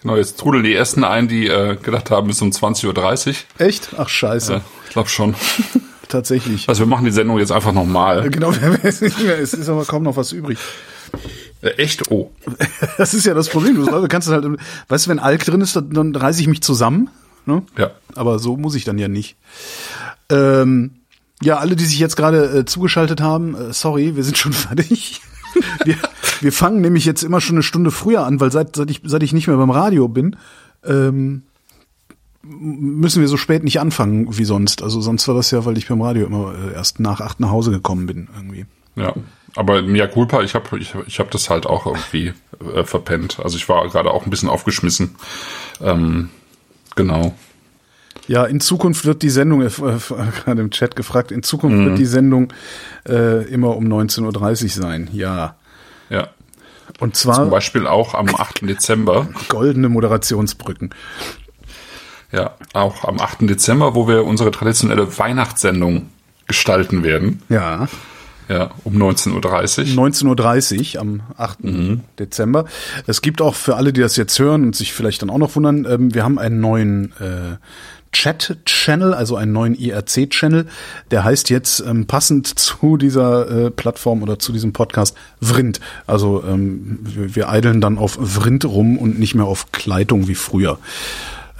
Genau, 0.00 0.16
jetzt 0.16 0.38
trudeln 0.38 0.62
die 0.62 0.74
ersten 0.74 1.02
ein, 1.02 1.26
die 1.26 1.48
äh, 1.48 1.76
gedacht 1.76 2.10
haben, 2.10 2.28
bis 2.28 2.40
um 2.40 2.50
20.30 2.50 3.28
Uhr. 3.28 3.34
Echt? 3.66 3.90
Ach 3.96 4.08
scheiße. 4.08 4.54
Äh, 4.54 4.60
ich 4.86 4.90
glaube 4.90 5.08
schon 5.08 5.34
tatsächlich. 6.08 6.68
Also 6.68 6.80
wir 6.80 6.86
machen 6.86 7.04
die 7.04 7.10
Sendung 7.10 7.38
jetzt 7.38 7.52
einfach 7.52 7.72
nochmal. 7.72 8.28
Genau, 8.30 8.52
es 8.82 9.02
ist 9.02 9.68
aber 9.68 9.84
kaum 9.84 10.02
noch 10.02 10.16
was 10.16 10.32
übrig. 10.32 10.58
Äh, 11.62 11.70
echt? 11.70 12.10
Oh. 12.10 12.30
Das 12.98 13.14
ist 13.14 13.26
ja 13.26 13.34
das 13.34 13.48
Problem. 13.48 13.76
Du 13.76 14.08
kannst 14.08 14.28
halt, 14.28 14.44
weißt 14.88 15.06
du, 15.06 15.10
wenn 15.10 15.18
Alk 15.20 15.44
drin 15.44 15.60
ist, 15.60 15.76
dann, 15.76 15.90
dann 15.90 16.14
reiße 16.14 16.40
ich 16.40 16.48
mich 16.48 16.62
zusammen. 16.62 17.10
Ne? 17.46 17.62
Ja. 17.76 17.92
Aber 18.14 18.38
so 18.38 18.56
muss 18.56 18.74
ich 18.74 18.84
dann 18.84 18.98
ja 18.98 19.08
nicht. 19.08 19.36
Ähm, 20.30 20.96
ja, 21.42 21.58
alle, 21.58 21.76
die 21.76 21.84
sich 21.84 21.98
jetzt 21.98 22.16
gerade 22.16 22.58
äh, 22.58 22.64
zugeschaltet 22.64 23.20
haben, 23.20 23.54
äh, 23.54 23.72
sorry, 23.72 24.16
wir 24.16 24.24
sind 24.24 24.36
schon 24.36 24.52
fertig. 24.68 25.20
wir, 25.84 25.96
wir 26.40 26.52
fangen 26.52 26.80
nämlich 26.80 27.04
jetzt 27.04 27.22
immer 27.22 27.40
schon 27.40 27.56
eine 27.56 27.62
Stunde 27.62 27.90
früher 27.90 28.24
an, 28.24 28.40
weil 28.40 28.50
seit, 28.52 28.76
seit, 28.76 28.90
ich, 28.90 29.00
seit 29.04 29.22
ich 29.22 29.32
nicht 29.32 29.46
mehr 29.46 29.56
beim 29.56 29.70
Radio 29.70 30.08
bin, 30.08 30.36
ähm, 30.84 31.42
müssen 32.48 33.20
wir 33.20 33.28
so 33.28 33.36
spät 33.36 33.64
nicht 33.64 33.80
anfangen 33.80 34.38
wie 34.38 34.44
sonst. 34.44 34.82
Also 34.82 35.00
sonst 35.00 35.28
war 35.28 35.34
das 35.34 35.50
ja, 35.50 35.64
weil 35.64 35.78
ich 35.78 35.88
beim 35.88 36.02
Radio 36.02 36.26
immer 36.26 36.54
äh, 36.54 36.74
erst 36.74 37.00
nach 37.00 37.20
acht 37.20 37.40
nach 37.40 37.50
Hause 37.50 37.70
gekommen 37.70 38.06
bin 38.06 38.28
irgendwie. 38.34 38.66
Ja, 38.96 39.14
aber 39.54 39.82
Mia 39.82 40.06
Culpa, 40.06 40.42
ich 40.42 40.54
habe 40.54 40.78
ich, 40.78 40.94
ich 41.06 41.20
hab 41.20 41.30
das 41.30 41.50
halt 41.50 41.66
auch 41.66 41.86
irgendwie 41.86 42.32
äh, 42.74 42.84
verpennt. 42.84 43.40
Also 43.40 43.56
ich 43.56 43.68
war 43.68 43.88
gerade 43.88 44.10
auch 44.10 44.24
ein 44.24 44.30
bisschen 44.30 44.48
aufgeschmissen. 44.48 45.16
Ähm, 45.80 46.30
genau. 46.96 47.34
Ja, 48.26 48.44
in 48.44 48.60
Zukunft 48.60 49.06
wird 49.06 49.22
die 49.22 49.30
Sendung, 49.30 49.62
äh, 49.62 49.70
gerade 49.70 50.60
im 50.60 50.70
Chat 50.70 50.96
gefragt, 50.96 51.32
in 51.32 51.42
Zukunft 51.42 51.78
mhm. 51.78 51.86
wird 51.86 51.98
die 51.98 52.04
Sendung 52.04 52.52
äh, 53.08 53.44
immer 53.48 53.76
um 53.76 53.86
19.30 53.86 54.64
Uhr 54.64 54.68
sein. 54.70 55.08
Ja. 55.12 55.56
Ja. 56.10 56.28
Und 57.00 57.16
zwar. 57.16 57.36
Zum 57.36 57.50
Beispiel 57.50 57.86
auch 57.86 58.14
am 58.14 58.28
8. 58.34 58.68
Dezember. 58.68 59.28
Goldene 59.48 59.88
Moderationsbrücken. 59.88 60.90
Ja, 62.30 62.54
auch 62.74 63.04
am 63.04 63.20
8. 63.20 63.48
Dezember, 63.48 63.94
wo 63.94 64.06
wir 64.06 64.24
unsere 64.24 64.50
traditionelle 64.50 65.18
Weihnachtssendung 65.18 66.08
gestalten 66.46 67.02
werden. 67.02 67.42
Ja. 67.48 67.88
Ja, 68.48 68.70
um 68.84 68.94
19.30 68.94 69.34
Uhr. 69.34 70.08
19.30 70.08 70.94
Uhr 70.94 71.00
am 71.02 71.20
8. 71.36 71.64
Mhm. 71.64 72.00
Dezember. 72.18 72.64
Es 73.06 73.20
gibt 73.20 73.42
auch 73.42 73.54
für 73.54 73.76
alle, 73.76 73.92
die 73.92 74.00
das 74.00 74.16
jetzt 74.16 74.38
hören 74.38 74.64
und 74.64 74.74
sich 74.74 74.94
vielleicht 74.94 75.20
dann 75.20 75.28
auch 75.28 75.36
noch 75.36 75.54
wundern, 75.54 75.86
ähm, 75.88 76.14
wir 76.14 76.24
haben 76.24 76.38
einen 76.38 76.58
neuen 76.58 77.12
äh, 77.20 77.56
Chat-Channel, 78.12 79.12
also 79.12 79.36
einen 79.36 79.52
neuen 79.52 79.74
IRC-Channel. 79.74 80.66
Der 81.10 81.24
heißt 81.24 81.50
jetzt 81.50 81.80
ähm, 81.80 82.06
passend 82.06 82.58
zu 82.58 82.96
dieser 82.96 83.66
äh, 83.66 83.70
Plattform 83.70 84.22
oder 84.22 84.38
zu 84.38 84.52
diesem 84.52 84.72
Podcast 84.72 85.14
Vrind. 85.42 85.80
Also 86.06 86.42
ähm, 86.46 87.00
wir, 87.02 87.36
wir 87.36 87.48
eideln 87.50 87.82
dann 87.82 87.98
auf 87.98 88.18
Vrind 88.18 88.64
rum 88.64 88.96
und 88.96 89.18
nicht 89.18 89.34
mehr 89.34 89.44
auf 89.44 89.72
Kleitung 89.72 90.26
wie 90.26 90.34
früher. 90.34 90.78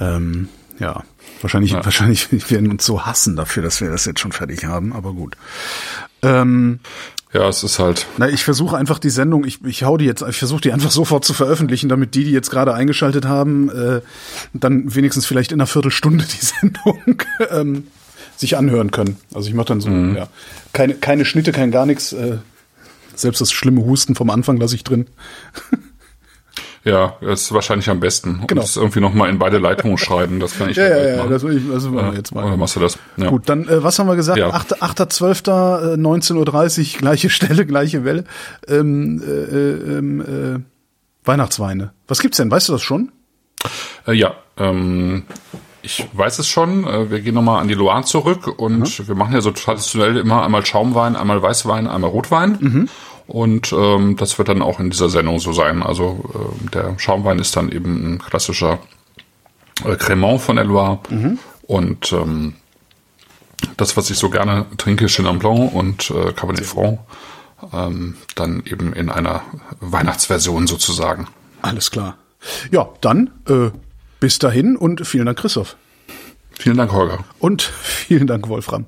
Ähm, 0.00 0.48
ja, 0.78 1.02
wahrscheinlich, 1.40 1.72
ja. 1.72 1.84
wahrscheinlich 1.84 2.30
werden 2.50 2.70
uns 2.70 2.84
so 2.84 3.06
hassen 3.06 3.36
dafür, 3.36 3.62
dass 3.62 3.80
wir 3.80 3.90
das 3.90 4.04
jetzt 4.04 4.20
schon 4.20 4.32
fertig 4.32 4.64
haben, 4.64 4.92
aber 4.92 5.12
gut. 5.12 5.36
Ähm, 6.22 6.80
ja, 7.32 7.46
es 7.48 7.62
ist 7.62 7.78
halt. 7.78 8.06
Na, 8.16 8.28
ich 8.28 8.42
versuche 8.42 8.76
einfach 8.76 8.98
die 8.98 9.10
Sendung, 9.10 9.44
ich, 9.44 9.62
ich 9.64 9.82
hau 9.82 9.98
die 9.98 10.06
jetzt, 10.06 10.22
ich 10.22 10.38
versuche 10.38 10.62
die 10.62 10.72
einfach 10.72 10.90
sofort 10.90 11.24
zu 11.24 11.34
veröffentlichen, 11.34 11.88
damit 11.88 12.14
die, 12.14 12.24
die 12.24 12.30
jetzt 12.30 12.50
gerade 12.50 12.72
eingeschaltet 12.72 13.26
haben, 13.26 13.68
äh, 13.68 14.00
dann 14.54 14.94
wenigstens 14.94 15.26
vielleicht 15.26 15.52
in 15.52 15.60
einer 15.60 15.66
Viertelstunde 15.66 16.24
die 16.24 16.44
Sendung 16.60 17.22
ähm, 17.50 17.86
sich 18.36 18.56
anhören 18.56 18.90
können. 18.90 19.16
Also 19.34 19.48
ich 19.48 19.54
mache 19.54 19.66
dann 19.66 19.80
so, 19.80 19.90
mhm. 19.90 20.16
ja, 20.16 20.28
keine, 20.72 20.94
keine 20.94 21.24
Schnitte, 21.24 21.52
kein 21.52 21.70
gar 21.70 21.84
nichts. 21.84 22.12
Äh, 22.12 22.38
selbst 23.14 23.40
das 23.40 23.52
schlimme 23.52 23.84
Husten 23.84 24.14
vom 24.14 24.30
Anfang 24.30 24.56
lasse 24.56 24.76
ich 24.76 24.84
drin. 24.84 25.06
Ja, 26.84 27.16
das 27.20 27.42
ist 27.42 27.52
wahrscheinlich 27.52 27.90
am 27.90 28.00
besten. 28.00 28.44
Genau. 28.46 28.48
Und 28.48 28.56
das 28.58 28.76
irgendwie 28.76 29.00
nochmal 29.00 29.30
in 29.30 29.38
beide 29.38 29.58
Leitungen 29.58 29.98
schreiben, 29.98 30.40
das 30.40 30.56
kann 30.56 30.70
ich 30.70 30.76
ja, 30.76 30.88
ja, 30.88 31.16
ja, 31.16 31.26
das 31.26 31.42
will 31.42 31.58
ich, 31.58 31.72
also 31.72 31.92
ja, 31.94 32.12
jetzt 32.12 32.34
mal. 32.34 32.44
Oder 32.44 32.56
machst 32.56 32.76
du 32.76 32.80
das? 32.80 32.98
Ja. 33.16 33.28
Gut, 33.28 33.48
dann, 33.48 33.68
äh, 33.68 33.82
was 33.82 33.98
haben 33.98 34.06
wir 34.06 34.16
gesagt? 34.16 34.38
Ja. 34.38 34.50
8.12., 34.50 35.96
19.30 35.96 36.94
Uhr, 36.94 36.98
gleiche 36.98 37.30
Stelle, 37.30 37.66
gleiche 37.66 38.04
Welle. 38.04 38.24
Ähm, 38.66 39.22
äh, 39.22 39.30
äh, 39.30 39.98
ähm, 39.98 40.20
äh, 40.20 41.26
Weihnachtsweine. 41.26 41.92
Was 42.06 42.20
gibt's 42.20 42.38
denn? 42.38 42.50
Weißt 42.50 42.68
du 42.68 42.72
das 42.72 42.82
schon? 42.82 43.12
Äh, 44.06 44.14
ja, 44.14 44.34
ähm, 44.56 45.24
ich 45.82 46.06
weiß 46.12 46.38
es 46.38 46.48
schon. 46.48 46.86
Äh, 46.86 47.10
wir 47.10 47.20
gehen 47.20 47.34
nochmal 47.34 47.60
an 47.60 47.68
die 47.68 47.74
Loire 47.74 48.04
zurück 48.04 48.58
und 48.58 48.98
mhm. 48.98 49.08
wir 49.08 49.14
machen 49.14 49.34
ja 49.34 49.40
so 49.40 49.50
traditionell 49.50 50.16
immer 50.16 50.44
einmal 50.44 50.64
Schaumwein, 50.64 51.16
einmal 51.16 51.42
Weißwein, 51.42 51.86
einmal 51.86 52.10
Rotwein. 52.10 52.58
Mhm. 52.60 52.88
Und 53.28 53.74
ähm, 53.74 54.16
das 54.16 54.38
wird 54.38 54.48
dann 54.48 54.62
auch 54.62 54.80
in 54.80 54.88
dieser 54.88 55.10
Sendung 55.10 55.38
so 55.38 55.52
sein. 55.52 55.82
Also 55.82 56.24
äh, 56.34 56.70
der 56.70 56.98
Schaumwein 56.98 57.38
ist 57.38 57.54
dann 57.54 57.70
eben 57.70 58.14
ein 58.14 58.18
klassischer 58.18 58.78
äh, 59.84 59.96
Cremant 59.96 60.40
von 60.40 60.56
der 60.56 60.64
Loire. 60.64 60.98
Mhm. 61.10 61.38
Und 61.62 62.10
ähm, 62.12 62.54
das, 63.76 63.98
was 63.98 64.08
ich 64.08 64.16
so 64.16 64.30
gerne 64.30 64.64
trinke, 64.78 65.06
Chenin 65.06 65.38
Blanc 65.38 65.74
und 65.74 66.10
äh, 66.10 66.32
Cabernet 66.32 66.64
Franc, 66.64 67.00
ähm, 67.74 68.16
dann 68.34 68.62
eben 68.64 68.94
in 68.94 69.10
einer 69.10 69.42
Weihnachtsversion 69.80 70.66
sozusagen. 70.66 71.28
Alles 71.60 71.90
klar. 71.90 72.16
Ja, 72.70 72.88
dann 73.02 73.30
äh, 73.46 73.70
bis 74.20 74.38
dahin 74.38 74.74
und 74.76 75.06
vielen 75.06 75.26
Dank, 75.26 75.38
Christoph. 75.38 75.76
Vielen 76.58 76.78
Dank, 76.78 76.92
Holger. 76.92 77.24
Und 77.40 77.62
vielen 77.82 78.26
Dank, 78.26 78.48
Wolfram. 78.48 78.86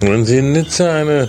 Wenn 0.00 0.24
Sie 0.24 0.38
in 0.38 0.52
Nizza 0.52 0.90
eine 0.92 1.28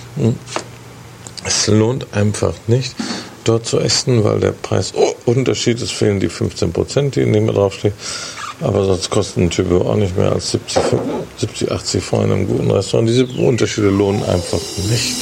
Es 1.45 1.67
lohnt 1.67 2.13
einfach 2.13 2.53
nicht, 2.67 2.95
dort 3.43 3.65
zu 3.65 3.79
essen, 3.79 4.23
weil 4.23 4.39
der 4.39 4.51
Preisunterschied 4.51 5.79
oh, 5.79 5.83
ist, 5.83 5.91
fehlen 5.91 6.19
die 6.19 6.29
15 6.29 6.71
Prozent, 6.71 7.15
die 7.15 7.21
in 7.21 7.33
dem 7.33 7.47
draufstehen. 7.47 7.93
Aber 8.61 8.85
sonst 8.85 9.09
kosten 9.09 9.43
ein 9.43 9.49
Typ 9.49 9.71
auch 9.71 9.95
nicht 9.95 10.15
mehr 10.15 10.31
als 10.31 10.51
70, 10.51 10.81
70 11.37 11.71
80 11.71 12.03
Franken 12.03 12.25
in 12.25 12.31
einem 12.33 12.47
guten 12.47 12.71
Restaurant. 12.71 13.09
Diese 13.09 13.25
Unterschiede 13.25 13.89
lohnen 13.89 14.23
einfach 14.23 14.59
nicht. 14.89 15.15